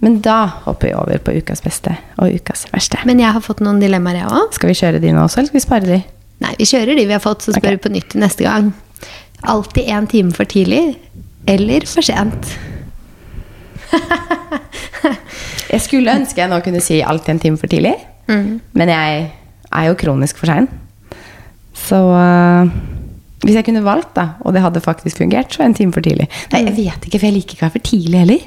Men 0.00 0.20
da 0.22 0.36
hopper 0.64 0.88
vi 0.88 0.94
over 0.94 1.18
på 1.26 1.32
ukas 1.40 1.62
beste 1.64 1.96
og 2.22 2.30
ukas 2.38 2.66
verste. 2.72 3.00
Men 3.08 3.18
jeg 3.18 3.32
har 3.34 3.42
fått 3.42 3.60
noen 3.64 3.80
dilemmaer, 3.82 4.20
jeg 4.22 4.30
òg. 4.30 4.52
Skal 4.54 4.70
vi 4.70 4.76
kjøre 4.78 5.00
de 5.02 5.10
nå 5.12 5.24
også, 5.24 5.40
eller 5.40 5.50
skal 5.50 5.58
vi 5.58 5.64
spare 5.64 5.88
de? 5.88 5.98
Nei, 6.44 6.52
vi 6.60 6.68
kjører 6.70 6.94
de 6.94 7.06
vi 7.08 7.16
har 7.16 7.22
fått, 7.24 7.42
så 7.42 7.54
spør 7.56 7.74
vi 7.74 7.78
vi 7.80 7.82
på 7.88 7.90
nytt 7.96 8.14
neste 8.22 8.46
gang. 8.46 8.68
Alltid 9.42 9.90
én 9.90 10.06
time 10.10 10.30
for 10.34 10.46
tidlig 10.50 10.84
eller 11.50 11.86
for 11.90 12.06
sent. 12.06 12.52
Jeg 15.72 15.80
skulle 15.84 16.14
ønske 16.16 16.40
jeg 16.40 16.48
nå 16.50 16.58
kunne 16.64 16.80
si 16.84 17.00
alltid 17.04 17.34
en 17.34 17.42
time 17.46 17.60
for 17.60 17.70
tidlig, 17.72 17.96
Mm. 18.28 18.58
men 18.76 18.88
jeg 18.92 19.30
er 19.72 19.84
jo 19.88 19.94
kronisk 19.96 20.36
for 20.36 20.50
sein. 20.50 20.66
Så 21.72 21.96
uh, 21.96 22.68
hvis 23.40 23.54
jeg 23.56 23.64
kunne 23.64 23.80
valgt, 23.86 24.10
da, 24.18 24.34
og 24.44 24.52
det 24.52 24.60
hadde 24.60 24.82
faktisk 24.84 25.22
fungert, 25.22 25.54
så 25.54 25.62
en 25.64 25.72
time 25.72 25.94
for 25.96 26.04
tidlig. 26.04 26.26
Nei, 26.52 26.60
jeg 26.66 26.74
vet 26.76 27.06
ikke, 27.08 27.18
for 27.22 27.24
jeg 27.30 27.36
liker 27.38 27.56
ikke 27.56 27.62
å 27.62 27.66
være 27.70 27.76
for 27.78 27.86
tidlig 27.88 28.18
heller. 28.20 28.42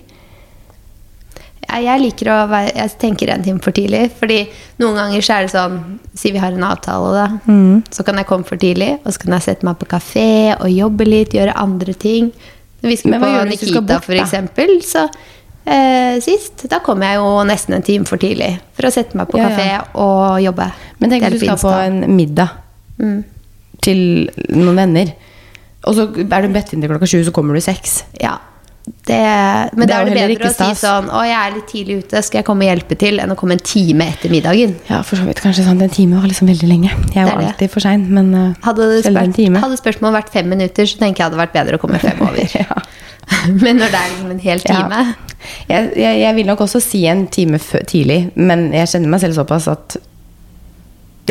Jeg 1.79 2.01
liker 2.01 2.29
å 2.34 2.38
være 2.51 2.71
Jeg 2.75 2.93
tenker 3.01 3.31
en 3.31 3.43
time 3.45 3.62
for 3.63 3.75
tidlig. 3.75 4.03
Fordi 4.19 4.39
noen 4.81 4.99
ganger 4.99 5.25
så 5.25 5.38
er 5.38 5.47
det 5.47 5.53
sånn 5.53 5.77
Si 6.17 6.34
vi 6.36 6.41
har 6.41 6.55
en 6.55 6.65
avtale, 6.67 7.12
da. 7.15 7.27
Mm. 7.47 7.84
Så 7.93 8.05
kan 8.07 8.19
jeg 8.19 8.27
komme 8.29 8.47
for 8.47 8.60
tidlig, 8.62 8.93
og 9.05 9.13
så 9.13 9.23
kan 9.23 9.38
jeg 9.38 9.47
sette 9.47 9.67
meg 9.67 9.77
på 9.79 9.88
kafé 9.93 10.31
og 10.57 10.67
jobbe 10.69 11.07
litt, 11.07 11.36
gjøre 11.38 11.55
andre 11.57 11.95
ting. 11.95 12.31
Når 12.81 12.91
vi 12.91 12.97
skulle 12.99 13.21
på 13.21 13.29
Nikita, 13.47 13.81
bort, 13.86 14.07
for 14.10 14.17
eksempel, 14.17 14.73
så 14.84 15.05
eh, 15.69 16.17
sist 16.23 16.65
Da 16.69 16.81
kom 16.84 17.03
jeg 17.05 17.19
jo 17.21 17.34
nesten 17.47 17.77
en 17.77 17.86
time 17.86 18.10
for 18.10 18.21
tidlig 18.21 18.55
for 18.77 18.89
å 18.89 18.93
sette 18.93 19.17
meg 19.17 19.29
på 19.31 19.39
kafé 19.39 19.67
ja. 19.69 19.81
og 20.01 20.41
jobbe. 20.43 20.67
Men 20.99 21.13
tenk 21.13 21.27
at 21.27 21.36
hvis 21.36 21.45
du 21.45 21.49
skal 21.51 21.62
på 21.62 21.75
en 21.88 22.15
middag 22.17 22.55
mm. 22.99 23.19
til 23.86 24.05
noen 24.57 24.84
venner, 24.84 25.13
og 25.88 25.97
så 25.97 26.10
er 26.12 26.45
du 26.45 26.53
bedt 26.53 26.73
inn 26.73 26.84
til 26.84 26.91
klokka 26.91 27.10
sju, 27.10 27.21
så 27.25 27.34
kommer 27.34 27.57
du 27.57 27.63
seks. 27.63 28.01
Ja. 28.21 28.36
Det, 29.08 29.17
men 29.73 29.88
Det 29.88 29.89
da 29.89 29.99
er 30.01 30.10
det 30.10 30.15
bedre 30.15 30.49
å 30.49 30.54
stas. 30.54 30.77
si 30.77 30.86
sånn 30.86 31.08
Å, 31.10 31.21
jeg 31.25 31.38
er 31.38 31.56
litt 31.56 31.67
tidlig 31.71 31.95
ute, 32.04 32.21
skal 32.25 32.41
jeg 32.41 32.47
komme 32.47 32.65
og 32.65 32.69
hjelpe 32.69 32.97
til? 33.01 33.17
Enn 33.23 33.34
å 33.34 33.38
komme 33.39 33.58
en 33.58 33.63
time 33.65 34.08
etter 34.13 34.34
middagen. 34.34 34.75
Ja, 34.89 35.01
for 35.08 35.17
så 35.19 35.25
vidt 35.27 35.41
kanskje 35.43 35.65
sant. 35.65 35.82
En 35.82 35.93
time 35.93 36.21
var 36.21 36.30
liksom 36.30 36.51
veldig 36.51 36.69
lenge. 36.69 36.93
Jeg 37.15 37.23
er 37.23 37.32
jo 37.32 37.47
alltid 37.49 37.73
for 37.73 37.84
sein, 37.84 38.06
men 38.13 38.30
uh, 38.36 38.51
Hadde, 38.65 38.88
spørt, 39.06 39.41
hadde 39.63 39.80
spørsmålet 39.80 40.19
vært 40.19 40.34
fem 40.34 40.51
minutter, 40.51 40.89
så 40.89 41.01
tenker 41.01 41.23
jeg 41.23 41.32
hadde 41.32 41.41
vært 41.41 41.56
bedre 41.56 41.80
å 41.80 41.82
komme 41.82 42.01
fem 42.04 42.21
over. 42.21 42.56
ja. 42.62 42.82
Men 43.63 43.77
når 43.80 43.91
det 43.93 43.99
er 43.99 44.10
liksom 44.12 44.32
en 44.34 44.39
hel 44.43 44.63
time 44.65 45.01
Ja. 45.01 45.12
Jeg, 45.69 45.91
jeg, 45.97 46.19
jeg 46.21 46.36
vil 46.38 46.45
nok 46.51 46.62
også 46.67 46.82
si 46.84 46.99
en 47.10 47.23
time 47.34 47.58
tidlig, 47.89 48.19
men 48.38 48.67
jeg 48.75 48.89
kjenner 48.91 49.10
meg 49.10 49.23
selv 49.23 49.39
såpass 49.39 49.65
at 49.71 49.95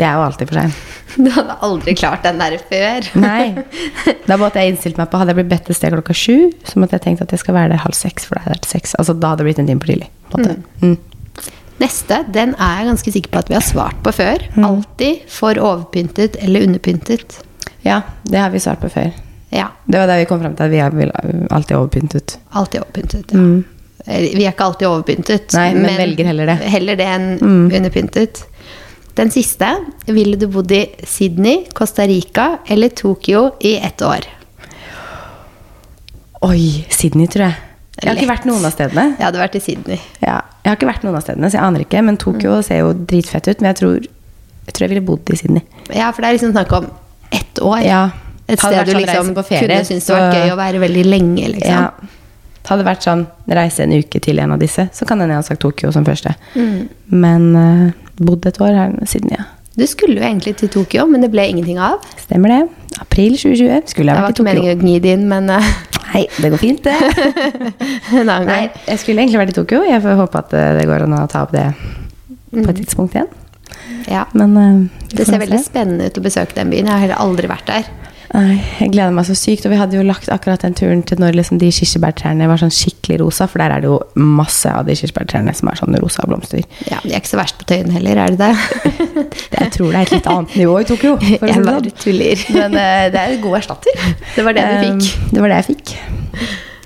jeg 0.01 0.09
er 0.11 0.17
jo 0.19 0.25
alltid 0.25 0.49
for 0.49 0.59
seint. 0.61 0.73
Du 1.17 1.29
hadde 1.35 1.55
aldri 1.67 1.93
klart 1.99 2.23
den 2.23 2.37
der 2.39 2.57
før. 2.69 3.07
Nei. 3.19 3.53
Da 4.29 4.37
måtte 4.39 4.61
jeg 4.61 4.71
innstilt 4.73 4.97
meg 4.97 5.09
på 5.11 5.19
Hadde 5.19 5.33
jeg 5.33 5.39
blitt 5.41 5.49
bedt 5.51 5.69
et 5.69 5.75
sted 5.75 5.91
klokka 5.91 6.13
sju, 6.15 6.51
så 6.63 6.79
måtte 6.79 6.95
jeg 6.95 7.03
tenkt 7.03 7.21
at 7.25 7.31
jeg 7.35 7.41
skal 7.41 7.55
være 7.57 7.73
der 7.73 7.81
halv 7.83 7.97
seks. 7.97 8.25
For 8.29 8.37
da 8.39 8.45
hadde 8.45 8.61
det 8.63 8.69
seks. 8.71 8.93
Altså, 9.01 9.13
da 9.19 9.33
hadde 9.33 9.43
det 9.43 9.49
blitt 9.49 9.59
en 9.63 9.67
time 9.71 9.81
for 9.83 9.91
tidlig. 9.91 10.07
Måte. 10.31 10.55
Mm. 10.81 10.97
Neste 11.81 12.19
den 12.31 12.53
er 12.61 12.77
jeg 12.81 12.87
ganske 12.91 13.11
sikker 13.15 13.31
på 13.33 13.41
at 13.41 13.49
vi 13.49 13.57
har 13.57 13.65
svart 13.65 13.97
på 14.05 14.13
før. 14.13 14.43
Mm. 14.55 14.65
Alltid 14.69 15.23
for 15.33 15.57
overpyntet 15.59 16.37
eller 16.45 16.67
underpyntet. 16.67 17.39
Ja, 17.83 18.01
det 18.29 18.37
har 18.39 18.51
vi 18.53 18.61
svart 18.61 18.79
på 18.83 18.91
før. 18.93 19.09
Ja, 19.51 19.67
Det 19.89 19.99
var 19.99 20.07
der 20.07 20.21
vi 20.21 20.27
kom 20.29 20.39
frem 20.39 20.53
til 20.55 20.63
at 20.63 20.71
vi 20.71 20.79
er 20.79 21.47
alltid 21.51 21.75
overpyntet. 21.75 22.37
alltid 22.55 22.81
overpyntet. 22.85 23.33
Ja. 23.33 23.39
Mm. 23.41 23.65
Vi 24.07 24.45
er 24.45 24.51
ikke 24.53 24.65
alltid 24.69 24.87
overpyntet. 24.87 25.53
Nei, 25.57 25.73
men 25.75 25.97
velger 25.99 26.25
heller 26.31 26.45
det. 26.53 26.55
Heller 26.71 26.95
det 26.95 27.05
enn 27.05 27.27
Mm. 27.41 27.67
underpyntet. 27.75 28.45
Den 29.15 29.31
siste. 29.33 29.67
Ville 30.07 30.37
du 30.39 30.47
bodd 30.47 30.71
i 30.71 30.85
Sydney, 31.07 31.65
Costa 31.75 32.05
Rica 32.07 32.57
eller 32.67 32.89
Tokyo 32.95 33.51
i 33.59 33.75
ett 33.77 34.01
år? 34.01 34.27
Oi, 36.41 36.85
Sydney, 36.89 37.27
tror 37.29 37.49
jeg. 37.49 37.57
Jeg 38.01 38.07
har 38.09 38.17
ikke 38.17 38.31
vært 38.31 38.47
noen 38.49 38.63
av 38.65 38.71
stedene. 38.73 39.03
Jeg 39.19 39.25
hadde 39.27 39.41
vært 39.41 39.57
i 39.59 39.61
Sydney. 39.61 39.99
Ja, 40.23 40.39
jeg 40.63 40.71
har 40.71 40.77
ikke 40.79 40.87
vært 40.89 41.03
noen 41.05 41.17
av 41.19 41.25
stedene, 41.25 41.51
så 41.51 41.59
jeg 41.59 41.65
aner 41.67 41.83
ikke. 41.83 42.01
Men 42.07 42.17
Tokyo 42.17 42.55
Mm. 42.57 42.63
ser 42.63 42.79
jo 42.79 42.93
dritfett 42.93 43.47
ut. 43.47 43.61
Men 43.61 43.73
jeg 43.73 43.77
tror 43.81 43.93
jeg, 44.01 44.73
tror 44.73 44.79
jeg 44.87 44.89
ville 44.89 45.05
bodd 45.05 45.29
i 45.29 45.35
Sydney. 45.35 45.61
Ja, 45.93 46.11
for 46.11 46.21
det 46.21 46.29
er 46.29 46.37
liksom 46.37 46.53
snakk 46.53 46.71
om 46.71 46.87
ett 47.31 47.59
år. 47.61 47.83
Ja. 47.85 48.09
Et 48.47 48.59
sted 48.59 48.85
du 48.85 48.91
sånn 48.91 49.01
liksom 49.01 49.35
ferie, 49.43 49.67
kunne 49.67 49.85
synes 49.85 50.05
det 50.05 50.15
var 50.15 50.33
gøy 50.33 50.51
å 50.51 50.57
være 50.57 50.79
veldig 50.79 51.05
lenge, 51.05 51.47
liksom. 51.53 51.69
Ja. 51.69 51.91
Hadde 52.65 52.83
det 52.83 52.89
vært 52.91 53.03
sånn 53.03 53.27
reise 53.49 53.83
en 53.83 53.91
uke 53.91 54.19
til 54.21 54.39
en 54.39 54.51
av 54.51 54.59
disse, 54.59 54.89
så 54.93 55.05
kan 55.07 55.19
hende 55.19 55.33
jeg 55.33 55.37
ha 55.37 55.41
sagt 55.43 55.61
Tokyo 55.61 55.91
som 55.91 56.05
første. 56.05 56.33
Mm. 56.55 56.89
Men 57.09 57.55
uh, 57.55 57.91
bodd 58.27 58.45
et 58.49 58.61
år 58.61 58.77
her 58.77 58.95
i 59.01 59.09
Sydney, 59.09 59.39
ja. 59.39 59.47
Du 59.79 59.85
skulle 59.87 60.19
jo 60.19 60.25
egentlig 60.27 60.57
til 60.59 60.69
Tokyo, 60.69 61.05
men 61.07 61.23
det 61.23 61.29
ble 61.31 61.45
ingenting 61.47 61.77
av. 61.79 62.03
Stemmer 62.19 62.51
det. 62.51 62.59
April 62.99 63.37
2020 63.39 63.87
skulle 63.93 64.11
Det 64.11 64.17
jeg 64.17 64.25
var 64.25 64.27
vært 64.27 64.33
i 64.33 64.41
ikke 64.41 64.47
meningen 64.49 64.73
å 64.73 64.81
gni 64.81 64.95
det 64.99 65.13
inn, 65.15 65.23
men 65.31 65.47
eh, 65.55 65.69
Nei, 66.11 66.25
det 66.43 66.49
går 66.51 66.59
fint, 66.59 66.83
det. 66.83 66.95
Nei, 68.27 68.65
jeg 68.89 68.99
skulle 68.99 69.23
egentlig 69.23 69.39
vært 69.39 69.53
i 69.53 69.57
Tokyo. 69.61 69.85
Jeg 69.87 70.03
får 70.03 70.19
håpe 70.19 70.41
at 70.43 70.55
eh, 70.59 70.73
det 70.75 70.83
går 70.89 71.05
an 71.05 71.15
å 71.21 71.23
ta 71.31 71.45
opp 71.47 71.55
det 71.55 71.69
på 72.51 72.67
et 72.67 72.81
tidspunkt 72.81 73.15
igjen. 73.15 73.31
Ja. 74.11 74.25
Men 74.35 74.57
uh, 74.57 75.07
Det 75.15 75.23
ser 75.27 75.39
veldig 75.39 75.61
spennende 75.63 76.09
ut 76.09 76.19
å 76.19 76.23
besøke 76.25 76.57
den 76.57 76.73
byen. 76.73 76.89
Jeg 76.89 76.91
har 76.91 77.05
heller 77.05 77.23
aldri 77.23 77.47
vært 77.51 77.71
der. 77.71 77.87
Jeg 78.31 78.93
gleder 78.93 79.11
meg 79.11 79.25
så 79.27 79.35
sykt. 79.35 79.65
Og 79.67 79.73
vi 79.73 79.79
hadde 79.79 79.97
jo 79.97 80.05
lagt 80.07 80.29
akkurat 80.31 80.63
den 80.63 80.75
turen 80.77 81.01
til 81.07 81.19
når 81.19 81.35
liksom 81.35 81.59
de 81.59 81.67
kirsebærtrærne 81.75 82.47
var 82.47 82.61
sånn 82.61 82.71
skikkelig 82.71 83.19
rosa, 83.19 83.47
for 83.51 83.59
der 83.59 83.75
er 83.75 83.83
det 83.83 83.89
jo 83.89 83.97
masse 84.15 84.71
av 84.71 84.87
de 84.87 84.95
kirsebærtrærne 84.95 85.53
som 85.57 85.71
er 85.71 85.79
sånn 85.81 85.97
rosa 85.99 86.25
blomster. 86.29 86.63
Ja, 86.87 87.01
De 87.03 87.11
er 87.11 87.19
ikke 87.19 87.33
så 87.33 87.41
verst 87.41 87.59
på 87.59 87.67
Tøyen 87.67 87.91
heller, 87.91 88.21
er 88.23 88.35
det 88.35 88.39
det? 88.39 89.01
Jeg 89.57 89.73
tror 89.75 89.91
det 89.91 89.99
er 89.99 90.05
et 90.05 90.15
litt 90.15 90.29
annet 90.31 90.57
nivå 90.61 90.77
i 90.79 90.87
Tokyo. 90.87 91.13
Jeg 91.25 91.41
det 91.41 91.65
bare 91.65 91.83
sånn. 91.83 91.97
tuller. 92.05 92.45
Men 92.55 92.77
uh, 92.77 93.05
det 93.11 93.21
er 93.21 93.35
en 93.35 93.43
god 93.43 93.57
erstatter. 93.59 94.03
Det 94.35 94.45
var 94.47 94.55
det 94.57 94.67
du 94.67 94.75
fikk. 94.85 95.09
Um, 95.11 95.31
det 95.35 95.43
var 95.43 95.51
det 95.51 95.59
jeg 95.59 95.67
fikk. 95.73 95.95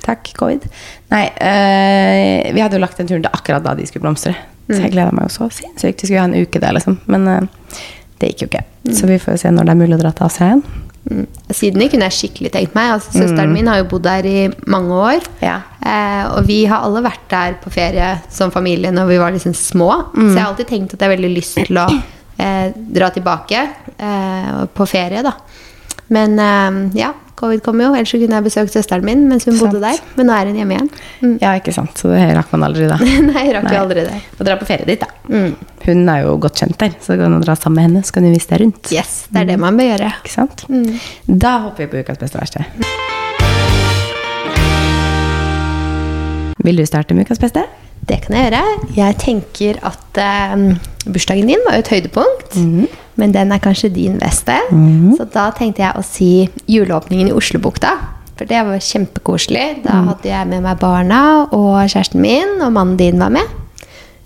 Takk, 0.06 0.32
covid. 0.38 0.66
Nei, 1.14 1.24
uh, 1.30 2.54
vi 2.58 2.64
hadde 2.64 2.78
jo 2.78 2.82
lagt 2.82 3.02
den 3.02 3.10
turen 3.10 3.26
til 3.26 3.38
akkurat 3.38 3.66
da 3.66 3.76
de 3.78 3.86
skulle 3.90 4.06
blomstre. 4.06 4.34
Så 4.66 4.80
jeg 4.82 4.96
gleder 4.96 5.14
meg 5.14 5.28
jo 5.28 5.36
så 5.36 5.52
sinnssykt. 5.54 6.02
Vi 6.02 6.10
skulle 6.10 6.24
ha 6.24 6.30
en 6.32 6.40
uke 6.42 6.62
der, 6.62 6.74
liksom. 6.74 6.98
Men 7.12 7.30
uh, 7.30 7.84
det 8.22 8.34
gikk 8.34 8.48
jo 8.48 8.50
ikke. 8.50 8.66
Så 8.98 9.10
vi 9.10 9.22
får 9.22 9.38
jo 9.38 9.44
se 9.46 9.54
når 9.54 9.70
det 9.70 9.76
er 9.76 9.82
mulig 9.84 10.00
å 10.00 10.02
dra 10.02 10.14
til 10.16 10.26
Asia 10.26 10.50
igjen. 10.50 10.66
Mm. 11.06 11.26
Siden 11.54 11.86
kunne 11.92 12.08
jeg 12.10 12.18
skikkelig 12.18 12.52
tenkt 12.56 12.76
meg. 12.78 12.96
Altså, 12.96 13.14
søsteren 13.14 13.54
min 13.54 13.70
har 13.70 13.82
jo 13.82 13.90
bodd 13.92 14.06
der 14.08 14.26
i 14.26 14.38
mange 14.72 14.98
år. 14.98 15.28
Ja. 15.44 15.60
Eh, 15.86 16.24
og 16.32 16.48
vi 16.50 16.64
har 16.70 16.86
alle 16.86 17.04
vært 17.06 17.28
der 17.32 17.58
på 17.62 17.74
ferie 17.74 18.16
som 18.34 18.54
familie 18.54 18.94
når 18.96 19.12
vi 19.12 19.22
var 19.22 19.36
liksom 19.36 19.54
små. 19.58 19.92
Så 20.16 20.32
jeg 20.32 20.42
har 20.42 20.52
alltid 20.52 20.72
tenkt 20.72 20.96
at 20.96 21.00
jeg 21.02 21.10
har 21.10 21.16
veldig 21.16 21.34
lyst 21.36 21.60
til 21.62 21.82
å 21.82 21.86
eh, 21.92 22.74
dra 22.74 23.12
tilbake 23.14 23.62
eh, 23.96 24.66
på 24.74 24.90
ferie, 24.90 25.22
da. 25.26 25.36
Men 26.14 26.40
eh, 26.40 26.82
ja, 27.00 27.14
covid 27.36 27.64
kom 27.66 27.82
jo. 27.82 27.92
Ellers 27.96 28.12
kunne 28.16 28.38
jeg 28.38 28.46
besøkt 28.46 28.74
søsteren 28.76 29.06
min 29.08 29.26
mens 29.30 29.48
hun 29.50 29.58
bodde 29.60 29.82
der. 29.84 30.00
Men 30.18 30.30
nå 30.30 30.36
er 30.36 30.50
hun 30.52 30.60
hjemme 30.60 30.78
igjen. 30.78 30.90
Mm. 31.22 31.36
ja, 31.42 31.54
ikke 31.60 31.74
sant. 31.76 31.98
Så 32.00 32.12
det 32.14 32.22
rakk 32.38 32.52
man 32.56 32.68
aldri 32.70 32.88
da. 32.92 33.00
Nei, 33.32 33.46
rakk 33.56 33.70
Nei. 33.70 33.78
aldri 33.80 34.06
det. 34.08 34.20
Få 34.38 34.48
dra 34.48 34.58
på 34.62 34.68
ferie 34.70 34.88
dit, 34.88 35.02
da. 35.02 35.10
Mm. 35.30 35.56
Hun 35.86 36.10
er 36.14 36.22
jo 36.26 36.36
godt 36.42 36.62
kjent 36.62 36.78
der, 36.82 36.94
så 37.04 37.18
kan 37.20 37.34
du 37.36 37.42
dra 37.44 37.58
sammen 37.60 37.80
med 37.82 37.90
henne. 37.90 38.06
Så 38.06 38.16
kan 38.16 38.26
du 38.28 38.32
vise 38.34 38.52
deg 38.54 38.64
rundt. 38.66 38.92
Yes, 38.94 39.16
det 39.34 39.44
er 39.44 39.52
det 39.54 39.60
man 39.62 39.78
bør 39.80 39.92
gjøre. 39.94 40.12
Ikke 40.22 40.36
sant? 40.36 40.68
Mm. 40.70 40.94
Da 41.46 41.58
hopper 41.66 41.86
vi 41.86 41.92
på 41.96 42.06
ukas 42.06 42.22
beste 42.22 42.40
og 42.40 42.46
verste. 42.46 42.66
Vil 46.66 46.80
du 46.82 46.86
starte 46.88 47.14
med 47.14 47.28
ukas 47.28 47.42
beste? 47.42 47.66
Det 48.06 48.20
kan 48.24 48.36
jeg 48.38 48.48
gjøre. 48.48 48.62
Jeg 48.98 49.18
tenker 49.22 49.80
at 49.86 50.20
eh, 50.22 50.56
bursdagen 51.10 51.50
din 51.50 51.62
var 51.66 51.78
jo 51.78 51.84
et 51.84 51.92
høydepunkt. 51.94 52.58
Men 53.16 53.32
den 53.36 53.52
er 53.52 53.62
kanskje 53.64 53.94
din 53.96 54.18
beste. 54.20 54.58
Så 55.18 55.28
da 55.34 55.50
tenkte 55.56 55.86
jeg 55.86 55.96
å 55.96 56.04
si 56.04 56.32
juleåpningen 56.68 57.32
i 57.32 57.36
Oslobukta. 57.36 57.94
For 58.36 58.48
det 58.50 58.64
var 58.68 58.82
kjempekoselig. 58.84 59.84
Da 59.86 60.02
hadde 60.10 60.28
jeg 60.28 60.50
med 60.52 60.66
meg 60.66 60.80
barna 60.82 61.22
og 61.56 61.78
kjæresten 61.88 62.20
min, 62.24 62.58
og 62.60 62.74
mannen 62.76 62.98
din 63.00 63.22
var 63.22 63.32
med. 63.32 63.54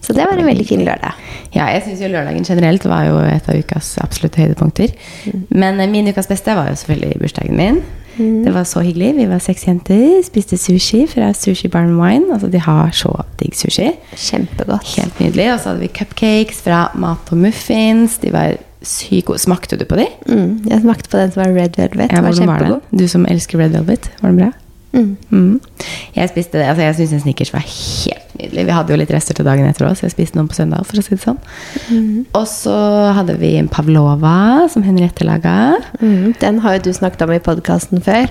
Så 0.01 0.15
det 0.15 0.25
var 0.25 0.39
en 0.39 0.47
veldig 0.47 0.65
fin 0.65 0.81
lørdag. 0.81 1.17
Ja, 1.53 1.67
jeg 1.73 1.83
syns 1.85 2.01
jo 2.01 2.09
lørdagen 2.09 2.45
generelt 2.47 2.85
var 2.87 3.05
jo 3.05 3.17
et 3.19 3.49
av 3.51 3.57
ukas 3.59 3.97
absolutte 4.01 4.41
høydepunkter. 4.41 4.93
Men 5.51 5.79
eh, 5.79 5.89
min 5.91 6.07
ukas 6.09 6.29
beste 6.29 6.55
var 6.55 6.71
jo 6.71 6.77
selvfølgelig 6.79 7.19
bursdagen 7.19 7.57
min. 7.59 7.81
Det 8.19 8.51
var 8.51 8.65
så 8.67 8.81
hyggelig. 8.83 9.13
Vi 9.15 9.27
var 9.29 9.39
seks 9.39 9.63
jenter, 9.67 10.19
spiste 10.27 10.57
sushi 10.59 11.05
fra 11.07 11.29
Sushi 11.37 11.69
Barn 11.71 11.93
Wine. 11.99 12.33
Altså, 12.33 12.49
de 12.51 12.59
har 12.59 12.89
så 12.95 13.13
digg 13.39 13.55
sushi. 13.55 13.93
Kjempegodt. 14.15 14.89
Helt 14.97 15.21
nydelig. 15.23 15.45
Og 15.53 15.59
så 15.61 15.71
hadde 15.71 15.85
vi 15.85 15.91
cupcakes 15.99 16.59
fra 16.65 16.81
Mat 16.99 17.31
og 17.31 17.39
Muffins. 17.39 18.17
De 18.23 18.33
var 18.33 18.57
gode. 19.27 19.39
Smakte 19.39 19.77
du 19.77 19.85
på 19.85 19.97
de? 19.99 20.07
Mm, 20.29 20.61
jeg 20.69 20.81
smakte 20.81 21.09
på 21.11 21.19
den 21.19 21.31
som 21.33 21.43
var 21.43 21.55
red 21.55 21.75
velvet. 21.77 22.11
Ja, 22.11 22.21
var 22.23 22.37
kjempegod. 22.37 22.81
Du 22.95 23.07
som 23.11 23.25
elsker 23.27 23.59
Red 23.59 23.75
Velvet, 23.75 24.11
var 24.21 24.29
den 24.31 24.37
bra? 24.39 24.51
Mm. 24.93 25.17
Mm. 25.29 25.59
Jeg 26.15 26.31
spiste 26.31 26.59
det, 26.59 26.67
altså 26.69 26.85
jeg 26.85 26.95
syns 26.99 27.13
en 27.17 27.23
Snickers 27.23 27.51
var 27.53 27.63
helt 27.65 28.35
nydelig. 28.39 28.65
Vi 28.69 28.75
hadde 28.75 28.93
jo 28.93 28.99
litt 28.99 29.11
rester 29.13 29.37
til 29.37 29.47
dagen 29.47 29.67
etter 29.69 29.87
òg, 29.87 29.95
så 29.99 30.07
jeg 30.07 30.13
spiste 30.15 30.39
noen 30.39 30.49
på 30.51 30.57
søndag. 30.57 30.85
for 30.87 30.99
å 30.99 31.03
si 31.05 31.15
det 31.15 31.21
sånn. 31.23 31.39
Og 32.37 32.45
så 32.49 32.75
hadde 33.17 33.35
vi 33.41 33.55
en 33.59 33.67
pavlova, 33.71 34.67
som 34.71 34.83
Henriette 34.85 35.27
laga. 35.27 35.77
Mm, 36.01 36.35
den 36.39 36.59
har 36.63 36.77
jo 36.77 36.85
du 36.89 36.93
snakket 36.95 37.25
om 37.27 37.33
i 37.35 37.41
podkasten 37.43 38.03
før. 38.05 38.29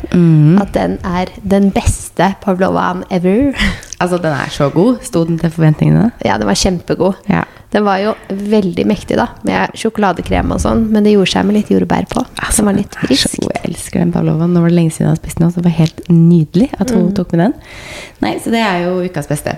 At 0.63 0.73
den 0.77 0.99
er 1.05 1.33
den 1.43 1.71
beste 1.75 2.35
pavlovaen 2.45 3.05
ever. 3.11 3.55
Altså, 3.99 4.15
den 4.23 4.31
er 4.31 4.47
så 4.55 4.69
god. 4.71 5.01
Sto 5.03 5.25
den 5.27 5.41
til 5.43 5.51
forventningene? 5.51 6.13
Ja, 6.23 6.37
den 6.39 6.47
var 6.47 6.55
kjempegod. 6.55 7.17
Ja. 7.27 7.41
Den 7.75 7.83
var 7.85 7.99
jo 7.99 8.13
veldig 8.31 8.85
mektig, 8.87 9.17
da, 9.19 9.27
med 9.45 9.75
sjokoladekrem 9.77 10.53
og 10.55 10.61
sånn, 10.63 10.85
men 10.95 11.03
det 11.05 11.17
gjorde 11.17 11.33
seg 11.35 11.49
med 11.49 11.59
litt 11.59 11.73
jordbær 11.73 12.07
på. 12.09 12.23
Altså, 12.39 12.63
den 12.63 12.69
var 12.71 12.77
litt 12.79 12.95
frisk. 13.03 13.35
Jeg 13.43 13.61
elsker 13.69 14.01
den 14.01 14.13
pavlovaen. 14.15 14.55
Nå 14.55 14.63
var 14.63 14.71
det 14.71 14.79
lenge 14.79 14.95
siden 14.95 15.09
jeg 15.09 15.17
har 15.17 15.19
spist 15.19 15.43
den, 15.43 15.49
og 15.51 15.59
det 15.59 15.65
var 15.67 15.75
helt 15.81 16.01
nydelig 16.15 16.69
at 16.79 16.95
hun 16.95 17.11
tok 17.19 17.35
med 17.35 17.38
den. 17.45 17.57
Nei, 18.25 18.37
Så 18.43 18.53
det 18.55 18.63
er 18.65 18.87
jo 18.87 18.99
ukas 19.07 19.29
beste. 19.31 19.57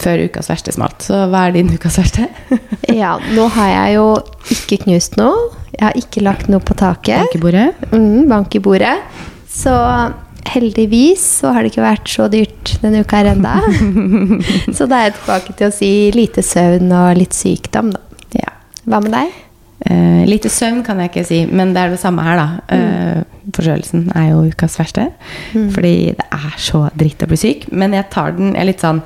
Før 0.00 0.22
ukas 0.24 0.48
verste 0.48 0.72
smalt. 0.72 1.04
Så 1.04 1.18
hva 1.28 1.46
er 1.48 1.56
din 1.58 1.72
ukas 1.74 1.98
verste? 2.00 2.28
Ja, 3.02 3.16
nå 3.36 3.46
har 3.54 3.68
jeg 3.70 3.98
jo 3.98 4.06
ikke 4.54 4.78
knust 4.86 5.18
noe. 5.20 5.50
Jeg 5.72 5.84
har 5.84 5.98
ikke 5.98 6.24
lagt 6.24 6.48
noe 6.52 6.64
på 6.64 6.76
taket. 6.78 7.26
Bankebordet? 7.26 7.68
Mm, 7.92 8.28
bank 8.30 8.56
i 8.56 8.60
bordet. 8.64 8.96
Så 9.52 9.72
heldigvis 10.48 11.22
så 11.40 11.52
har 11.54 11.62
det 11.62 11.72
ikke 11.72 11.84
vært 11.84 12.10
så 12.10 12.26
dyrt 12.32 12.74
denne 12.82 13.04
uka 13.04 13.20
her 13.20 13.32
ennå. 13.34 13.52
så 14.76 14.88
da 14.90 15.02
er 15.02 15.10
jeg 15.10 15.16
tilbake 15.20 15.56
til 15.58 15.68
å 15.68 15.74
si 15.76 15.92
lite 16.16 16.44
søvn 16.44 16.92
og 16.96 17.16
litt 17.20 17.36
sykdom, 17.36 17.92
da. 17.94 18.02
Ja. 18.36 18.52
Hva 18.88 19.00
med 19.04 19.14
deg? 19.14 19.36
Eh, 19.82 20.22
lite 20.28 20.50
søvn 20.52 20.82
kan 20.86 21.00
jeg 21.02 21.10
ikke 21.10 21.24
si, 21.26 21.40
men 21.50 21.72
det 21.74 21.82
er 21.82 21.94
det 21.94 22.00
samme 22.02 22.22
her, 22.26 22.38
da. 22.38 22.76
Eh, 22.76 23.22
forkjølelsen 23.52 24.06
er 24.14 24.28
jo 24.30 24.44
ukas 24.52 24.78
verste. 24.78 25.08
Fordi 25.52 25.96
det 26.18 26.28
er 26.28 26.54
så 26.62 26.84
dritt 26.98 27.24
å 27.24 27.30
bli 27.30 27.40
syk. 27.40 27.66
Men 27.72 27.96
jeg 27.96 28.10
tar 28.12 28.36
den 28.36 28.52
jeg 28.52 28.62
er 28.62 28.70
litt 28.70 28.84
sånn 28.84 29.02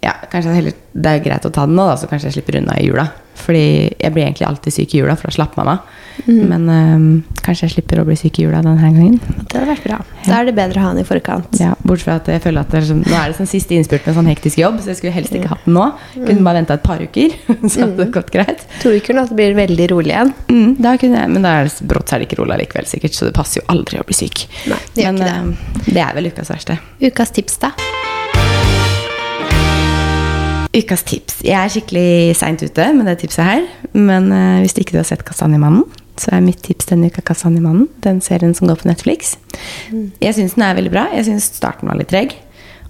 ja, 0.00 0.14
kanskje 0.32 0.54
heller, 0.56 0.78
Det 0.92 1.10
er 1.10 1.24
greit 1.24 1.44
å 1.46 1.52
ta 1.52 1.66
den 1.68 1.76
nå, 1.78 1.84
da, 1.86 1.96
så 2.00 2.08
kanskje 2.10 2.30
jeg 2.30 2.40
slipper 2.40 2.60
unna 2.62 2.78
i 2.80 2.86
jula. 2.88 3.10
Fordi 3.40 3.64
jeg 3.96 4.12
blir 4.12 4.26
egentlig 4.26 4.46
alltid 4.48 4.74
syk 4.74 4.94
i 4.94 5.00
jula, 5.00 5.14
for 5.16 5.30
da 5.30 5.34
slapper 5.38 5.62
man 5.62 5.70
av. 5.76 5.98
Men 6.26 6.66
eh, 6.68 7.04
kanskje 7.44 7.66
jeg 7.66 7.74
slipper 7.76 8.02
å 8.02 8.04
bli 8.08 8.16
syk 8.18 8.40
i 8.40 8.44
jula 8.44 8.60
denne 8.64 8.90
gangen. 8.90 9.18
Det 9.20 9.56
hadde 9.56 9.68
vært 9.70 9.86
bra. 9.86 9.98
Da 10.26 10.40
er 10.40 10.50
det 10.50 10.54
bedre 10.58 10.82
å 10.82 10.84
ha 10.84 10.90
den 10.92 11.04
i 11.04 11.08
forkant. 11.08 11.54
Ja, 11.60 11.72
Bortsett 11.80 12.08
fra 12.08 12.16
at 12.20 12.28
jeg 12.34 12.42
føler 12.44 12.66
at 12.66 12.74
det 12.74 12.82
sånn, 12.88 13.02
nå 13.06 13.16
er 13.16 13.32
det 13.32 13.38
sånn 13.38 13.50
siste 13.50 13.76
innspurt 13.76 14.08
med 14.08 14.18
sånn 14.18 14.28
hektisk 14.28 14.60
jobb, 14.60 14.80
så 14.82 14.92
jeg 14.92 15.00
skulle 15.00 15.14
helst 15.16 15.36
ikke 15.36 15.52
hatt 15.52 15.64
den 15.68 15.78
nå. 15.78 15.86
Kunne 16.18 16.46
bare 16.46 16.60
venta 16.60 16.76
et 16.76 16.84
par 16.84 17.00
uker, 17.00 17.36
så 17.70 17.86
hadde 17.86 17.96
det 18.02 18.08
gått 18.16 18.32
greit. 18.34 18.64
To 18.84 18.92
uker 18.92 19.16
nå, 19.16 19.26
så 19.30 19.38
blir 19.38 19.54
det 19.54 19.60
veldig 19.62 19.90
rolig 19.94 20.14
igjen. 20.14 20.32
Mm, 20.52 20.70
da 20.82 20.96
kunne 21.00 21.24
jeg, 21.24 21.34
men 21.36 21.48
da 21.48 21.56
er 21.60 21.70
det 21.70 21.90
brått 21.94 22.12
er 22.12 22.22
det 22.22 22.28
ikke 22.28 22.42
rolig 22.42 22.60
likevel, 22.64 22.88
sikkert, 22.90 23.16
så 23.16 23.30
det 23.30 23.36
passer 23.36 23.62
jo 23.62 23.68
aldri 23.72 24.00
å 24.02 24.06
bli 24.08 24.20
syk. 24.20 24.48
Nei, 24.70 24.80
det 24.96 25.08
men 25.08 25.22
ikke 25.22 25.36
eh, 25.36 25.92
det 25.94 26.08
er 26.08 26.16
vel 26.18 26.32
ukas 26.32 26.52
verste. 26.52 26.80
Ukas 27.00 27.36
tips, 27.36 27.62
da? 27.64 27.72
Ukas 30.70 31.02
tips. 31.02 31.40
Jeg 31.42 31.56
er 31.58 31.72
skikkelig 31.72 32.36
seint 32.38 32.62
ute 32.62 32.84
med 32.94 33.08
det 33.10 33.16
tipset 33.24 33.42
her. 33.42 33.64
Men 33.96 34.30
uh, 34.30 34.60
hvis 34.62 34.76
ikke 34.78 34.94
du 34.94 35.00
har 35.00 35.08
sett 35.08 35.24
Kastanjemannen, 35.26 35.82
så 36.20 36.34
er 36.36 36.44
mitt 36.44 36.60
tips 36.62 36.86
denne 36.90 37.08
uka 37.10 37.24
Kastanjemannen. 37.26 37.88
Den 38.04 38.20
serien 38.22 38.54
som 38.54 38.68
går 38.70 38.82
på 38.82 38.90
Netflix. 38.90 39.34
Jeg 40.20 40.36
syns 40.36 40.54
den 40.54 40.66
er 40.66 40.76
veldig 40.78 40.92
bra. 40.94 41.08
Jeg 41.16 41.26
syns 41.30 41.50
starten 41.56 41.90
var 41.90 41.98
litt 41.98 42.10
treg. 42.12 42.36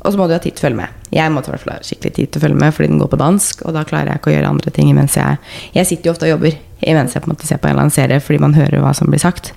Og 0.00 0.12
så 0.12 0.20
må 0.20 0.26
du 0.28 0.32
ha 0.32 0.40
tid 0.40 0.56
til 0.56 0.64
å 0.64 0.66
følge 0.68 0.80
med. 0.80 1.00
Jeg 1.12 1.32
måtte 1.32 1.50
i 1.50 1.54
hvert 1.54 1.64
fall 1.64 1.74
ha 1.74 1.84
skikkelig 1.84 2.12
tid 2.16 2.30
til 2.32 2.40
å 2.40 2.44
følge 2.46 2.60
med, 2.62 2.72
fordi 2.76 2.88
den 2.88 3.00
går 3.02 3.10
på 3.12 3.18
dansk, 3.20 3.64
og 3.68 3.74
da 3.76 3.82
klarer 3.88 4.14
jeg 4.14 4.20
ikke 4.22 4.30
å 4.30 4.36
gjøre 4.36 4.52
andre 4.54 4.72
ting 4.72 4.88
imens 4.88 5.16
jeg 5.18 5.36
Jeg 5.74 5.88
sitter 5.90 6.08
jo 6.08 6.14
ofte 6.14 6.24
og 6.24 6.32
jobber 6.32 6.56
imens 6.80 7.16
jeg 7.16 7.24
på 7.24 7.28
en 7.28 7.34
måte 7.34 7.48
ser 7.48 7.60
på 7.60 7.68
en 7.68 7.74
eller 7.74 7.84
annen 7.84 7.96
serie, 7.96 8.20
fordi 8.24 8.40
man 8.40 8.56
hører 8.56 8.80
hva 8.80 8.94
som 8.96 9.12
blir 9.12 9.20
sagt. 9.20 9.52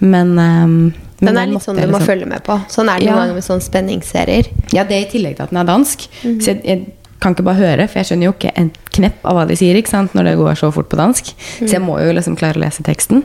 Men, 0.00 0.38
um, 0.38 0.94
men 1.20 1.34
Den 1.34 1.40
er 1.42 1.50
litt 1.50 1.66
sånn 1.66 1.76
du 1.76 1.82
må 1.82 1.98
liksom- 1.98 2.06
følge 2.06 2.28
med 2.30 2.44
på. 2.44 2.56
Sånn 2.72 2.88
er 2.88 2.98
det 2.98 3.08
noen 3.08 3.16
Ja. 3.16 3.20
ganger 3.26 3.34
med 3.34 3.44
sånne 3.44 3.62
spenningsserier. 3.66 4.48
Ja, 4.72 4.84
det 4.84 4.96
er 4.96 5.04
i 5.04 5.10
tillegg 5.10 5.36
til 5.36 5.42
at 5.42 5.50
den 5.50 5.58
er 5.58 5.64
dansk. 5.64 6.08
Så 6.22 6.46
jeg, 6.46 6.64
jeg 6.64 6.86
kan 7.22 7.34
ikke 7.34 7.46
bare 7.46 7.58
høre, 7.58 7.88
for 7.88 8.00
jeg 8.00 8.10
skjønner 8.10 8.28
jo 8.28 8.34
ikke 8.36 8.52
en 8.60 8.70
knepp 8.94 9.24
av 9.26 9.38
hva 9.38 9.46
de 9.48 9.56
sier 9.58 9.78
ikke 9.78 9.90
sant? 9.90 10.14
når 10.14 10.30
det 10.30 10.36
går 10.38 10.58
så 10.60 10.70
fort 10.74 10.90
på 10.90 10.98
dansk. 11.00 11.32
Så 11.58 11.70
jeg 11.72 11.82
må 11.84 11.98
jo 12.02 12.14
liksom 12.14 12.38
klare 12.38 12.60
å 12.60 12.62
lese 12.62 12.84
teksten. 12.86 13.24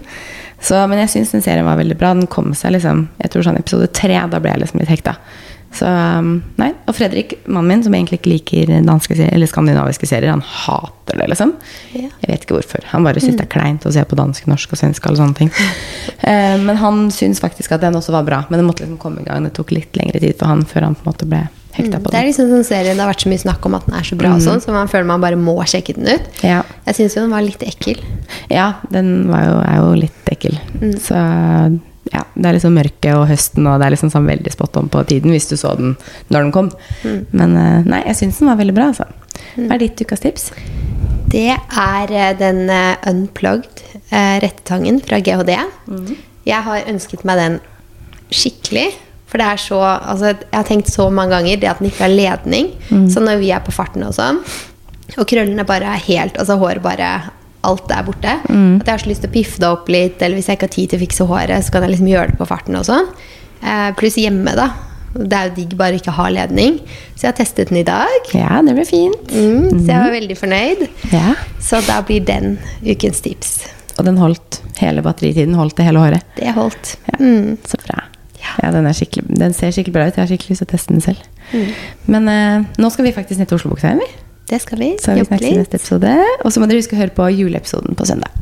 Så, 0.63 0.79
men 0.87 1.01
jeg 1.03 1.11
syns 1.11 1.33
den 1.35 1.43
serien 1.43 1.67
var 1.67 1.79
veldig 1.79 1.97
bra. 1.99 2.13
Den 2.15 2.29
kom 2.31 2.53
seg 2.55 2.77
liksom 2.77 3.07
Jeg 3.19 3.33
tror 3.33 3.43
sånn 3.43 3.59
episode 3.59 3.89
tre, 3.91 4.15
da 4.31 4.39
ble 4.39 4.53
jeg 4.53 4.63
liksom 4.63 4.81
litt 4.81 4.93
hekta. 4.93 5.17
Så 5.73 5.89
um, 5.89 6.35
nei. 6.61 6.69
Og 6.87 6.95
Fredrik, 6.95 7.33
mannen 7.45 7.71
min, 7.71 7.83
som 7.85 7.95
egentlig 7.97 8.19
ikke 8.21 8.31
liker 8.31 8.73
danske 8.85 9.17
serier, 9.17 9.33
eller 9.33 9.49
skandinaviske 9.49 10.07
serier, 10.07 10.29
han 10.31 10.43
hater 10.45 11.17
det, 11.17 11.27
liksom. 11.33 11.55
Ja. 11.97 12.11
Jeg 12.21 12.29
vet 12.29 12.45
ikke 12.45 12.59
hvorfor. 12.59 12.85
Han 12.93 13.05
bare 13.07 13.23
syns 13.23 13.39
det 13.39 13.47
er 13.47 13.53
kleint 13.55 13.87
å 13.89 13.93
se 13.93 14.03
på 14.05 14.17
dansk, 14.19 14.45
norsk 14.51 14.75
og 14.75 14.79
svensk. 14.79 15.09
Alle 15.09 15.21
sånne 15.21 15.41
ting. 15.43 15.53
Eh, 16.23 16.53
men 16.55 16.77
han 16.79 17.09
syns 17.11 17.41
faktisk 17.43 17.73
at 17.75 17.81
den 17.83 17.97
også 17.99 18.13
var 18.15 18.23
bra. 18.23 18.37
Men 18.47 18.61
det 18.61 18.63
måtte 18.63 18.85
liksom 18.85 18.99
komme 19.01 19.19
i 19.19 19.25
gang. 19.27 19.43
Det 19.43 19.57
tok 19.57 19.73
litt 19.75 19.97
lengre 19.99 20.21
tid 20.23 20.37
for 20.39 20.47
han 20.47 20.61
før 20.63 20.85
han 20.85 20.95
på 20.95 21.03
en 21.03 21.09
måte 21.09 21.27
ble 21.27 21.41
hekta 21.77 22.01
på 22.01 22.11
Det 22.13 22.19
er 22.19 22.27
liksom 22.29 22.51
sånn 22.51 22.67
serie 22.67 22.93
det 22.93 23.01
har 23.01 23.09
vært 23.11 23.25
så 23.25 23.31
mye 23.31 23.43
snakk 23.43 23.65
om 23.69 23.77
at 23.77 23.87
den 23.87 23.97
er 23.99 24.09
så 24.09 24.17
bra, 24.19 24.35
mm. 24.35 24.43
sånn, 24.45 24.61
så 24.63 24.75
man 24.75 24.91
føler 24.91 25.09
man 25.09 25.23
bare 25.23 25.39
må 25.39 25.55
sjekke 25.69 25.97
den 25.97 26.11
ut. 26.11 26.43
Ja. 26.45 26.61
Jeg 26.87 26.99
syns 26.99 27.17
jo 27.17 27.25
den 27.25 27.33
var 27.33 27.45
litt 27.45 27.63
ekkel. 27.65 28.03
Ja, 28.51 28.75
den 28.93 29.15
var 29.31 29.47
jo, 29.47 29.57
er 29.63 29.81
jo 29.81 29.89
litt 30.05 30.31
ekkel. 30.33 30.59
Så 31.01 31.17
ja, 32.11 32.23
det 32.35 32.45
er 32.45 32.57
liksom 32.57 32.75
mørke 32.75 33.13
og 33.17 33.25
høsten, 33.29 33.67
og 33.69 33.79
det 33.79 33.87
er 33.87 33.95
liksom 33.95 34.11
sånn 34.13 34.27
veldig 34.27 34.51
spot 34.53 34.77
on 34.81 34.89
på 34.91 35.01
tiden 35.09 35.33
hvis 35.33 35.47
du 35.49 35.55
så 35.59 35.73
den 35.79 35.95
når 36.33 36.45
den 36.45 36.53
kom. 36.55 36.71
Men 37.31 37.55
eh, 37.59 37.87
nei, 37.87 38.03
jeg 38.09 38.19
syns 38.19 38.41
den 38.41 38.51
var 38.51 38.59
veldig 38.59 38.75
bra, 38.77 38.89
altså. 38.91 39.07
Hva 39.55 39.77
er 39.77 39.81
ditt 39.85 40.03
ukas 40.03 40.23
tips? 40.23 40.49
Det 41.33 41.49
er 41.55 42.13
eh, 42.13 42.33
den 42.37 42.67
eh, 42.69 43.09
unplugged 43.09 43.85
rettetangen 44.13 44.99
fra 45.01 45.17
GHD. 45.23 45.55
Jeg 46.45 46.65
har 46.67 46.89
ønsket 46.91 47.23
meg 47.25 47.39
den 47.39 47.55
skikkelig. 48.29 48.91
For 49.33 49.41
det 49.41 49.47
er 49.49 49.57
så 49.57 49.79
altså, 49.81 50.29
Jeg 50.37 50.53
har 50.53 50.67
tenkt 50.67 50.91
så 50.93 51.07
mange 51.09 51.33
ganger 51.33 51.57
det 51.57 51.69
at 51.71 51.79
den 51.81 51.89
ikke 51.89 52.05
har 52.05 52.13
ledning. 52.13 52.67
Så 53.09 53.23
når 53.23 53.39
vi 53.41 53.49
er 53.55 53.63
på 53.65 53.73
farten 53.73 54.05
og 54.05 54.13
sånn, 54.13 54.43
og 55.17 55.25
krøllene 55.29 55.65
bare 55.67 55.89
er 55.93 56.01
helt 56.07 56.37
Altså 56.41 56.55
håret 56.61 56.81
bare 56.81 57.09
Alt 57.63 57.91
er 57.95 58.03
borte. 58.03 58.31
At 58.43 58.87
jeg 58.87 58.91
har 58.93 59.01
så 59.01 59.09
lyst 59.09 59.21
til 59.23 59.31
å 59.31 59.33
piffe 59.33 59.59
det 59.63 59.67
opp 59.71 59.87
litt, 59.87 60.21
eller 60.21 60.35
hvis 60.35 60.49
jeg 60.51 60.57
ikke 60.59 60.67
har 60.67 60.73
tid 60.73 60.89
til 60.91 60.99
å 60.99 61.03
fikse 61.05 61.27
håret, 61.29 61.63
så 61.63 61.71
kan 61.71 61.85
jeg 61.85 61.93
liksom 61.93 62.09
gjøre 62.11 62.33
det 62.33 62.39
på 62.41 62.47
farten 62.49 62.75
og 62.75 62.83
sånn. 62.89 63.07
Eh, 63.63 63.91
pluss 63.95 64.17
hjemme, 64.19 64.51
da. 64.59 64.65
Det 65.15 65.37
er 65.37 65.47
jo 65.47 65.53
digg 65.61 65.75
bare 65.79 65.95
ikke 65.95 66.11
å 66.11 66.17
ha 66.17 66.25
ledning. 66.33 66.79
Så 67.15 67.23
jeg 67.23 67.29
har 67.29 67.37
testet 67.37 67.71
den 67.71 67.79
i 67.79 67.85
dag. 67.87 68.27
Ja, 68.35 68.59
det 68.67 68.73
ble 68.75 68.83
fint. 68.89 69.31
Mm, 69.31 69.69
så 69.77 69.85
jeg 69.85 70.01
var 70.01 70.11
veldig 70.17 70.37
fornøyd. 70.41 70.83
Ja. 71.13 71.35
Så 71.63 71.79
da 71.87 72.01
blir 72.03 72.25
den 72.27 72.57
ukens 72.83 73.23
tips. 73.23 73.53
Og 73.95 74.03
den 74.09 74.17
holdt 74.19 74.59
hele 74.81 75.05
batteritiden. 75.05 75.55
Holdt 75.55 75.77
det 75.79 75.87
hele 75.87 76.03
håret? 76.03 76.25
Det 76.35 76.51
holdt. 76.57 76.97
Ja, 77.13 77.19
Mm. 77.23 77.57
Så 77.63 77.77
bra. 77.85 78.01
Ja, 78.43 78.71
den, 78.71 78.85
er 78.85 79.37
den 79.39 79.55
ser 79.55 79.71
skikkelig 79.71 79.95
bra 79.95 80.07
ut. 80.07 80.17
Jeg 80.17 80.23
har 80.23 80.31
skikkelig 80.31 80.55
lyst 80.55 80.63
til 80.63 80.69
å 80.69 80.73
teste 80.73 80.93
den 80.93 81.03
selv. 81.03 81.23
Men 82.11 82.29
uh, 82.29 82.67
nå 82.77 82.91
skal 82.93 83.07
vi 83.07 83.15
faktisk 83.15 83.41
ned 83.41 83.51
til 83.51 83.61
Oslo 83.61 83.73
Bukseheim, 83.73 84.03
vi. 84.03 84.09
Det 84.49 84.61
skal 84.61 84.79
vi. 84.79 84.93
Så 85.01 85.15
vi 85.15 85.25
snakkes 85.25 85.49
i 85.49 85.57
neste 85.57 85.79
episode. 85.79 86.15
Og 86.43 86.53
så 86.53 86.61
må 86.61 86.69
dere 86.69 86.83
huske 86.83 86.97
å 86.97 87.01
høre 87.01 87.15
på 87.15 87.29
juleepisoden 87.33 87.97
på 87.97 88.09
søndag. 88.09 88.35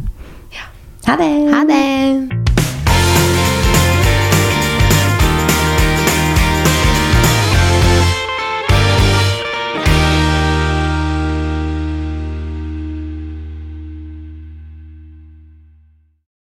Ja. 0.56 0.72
Ha 1.08 1.20
det! 1.22 1.34
Ha 1.54 1.68
det! 1.70 2.51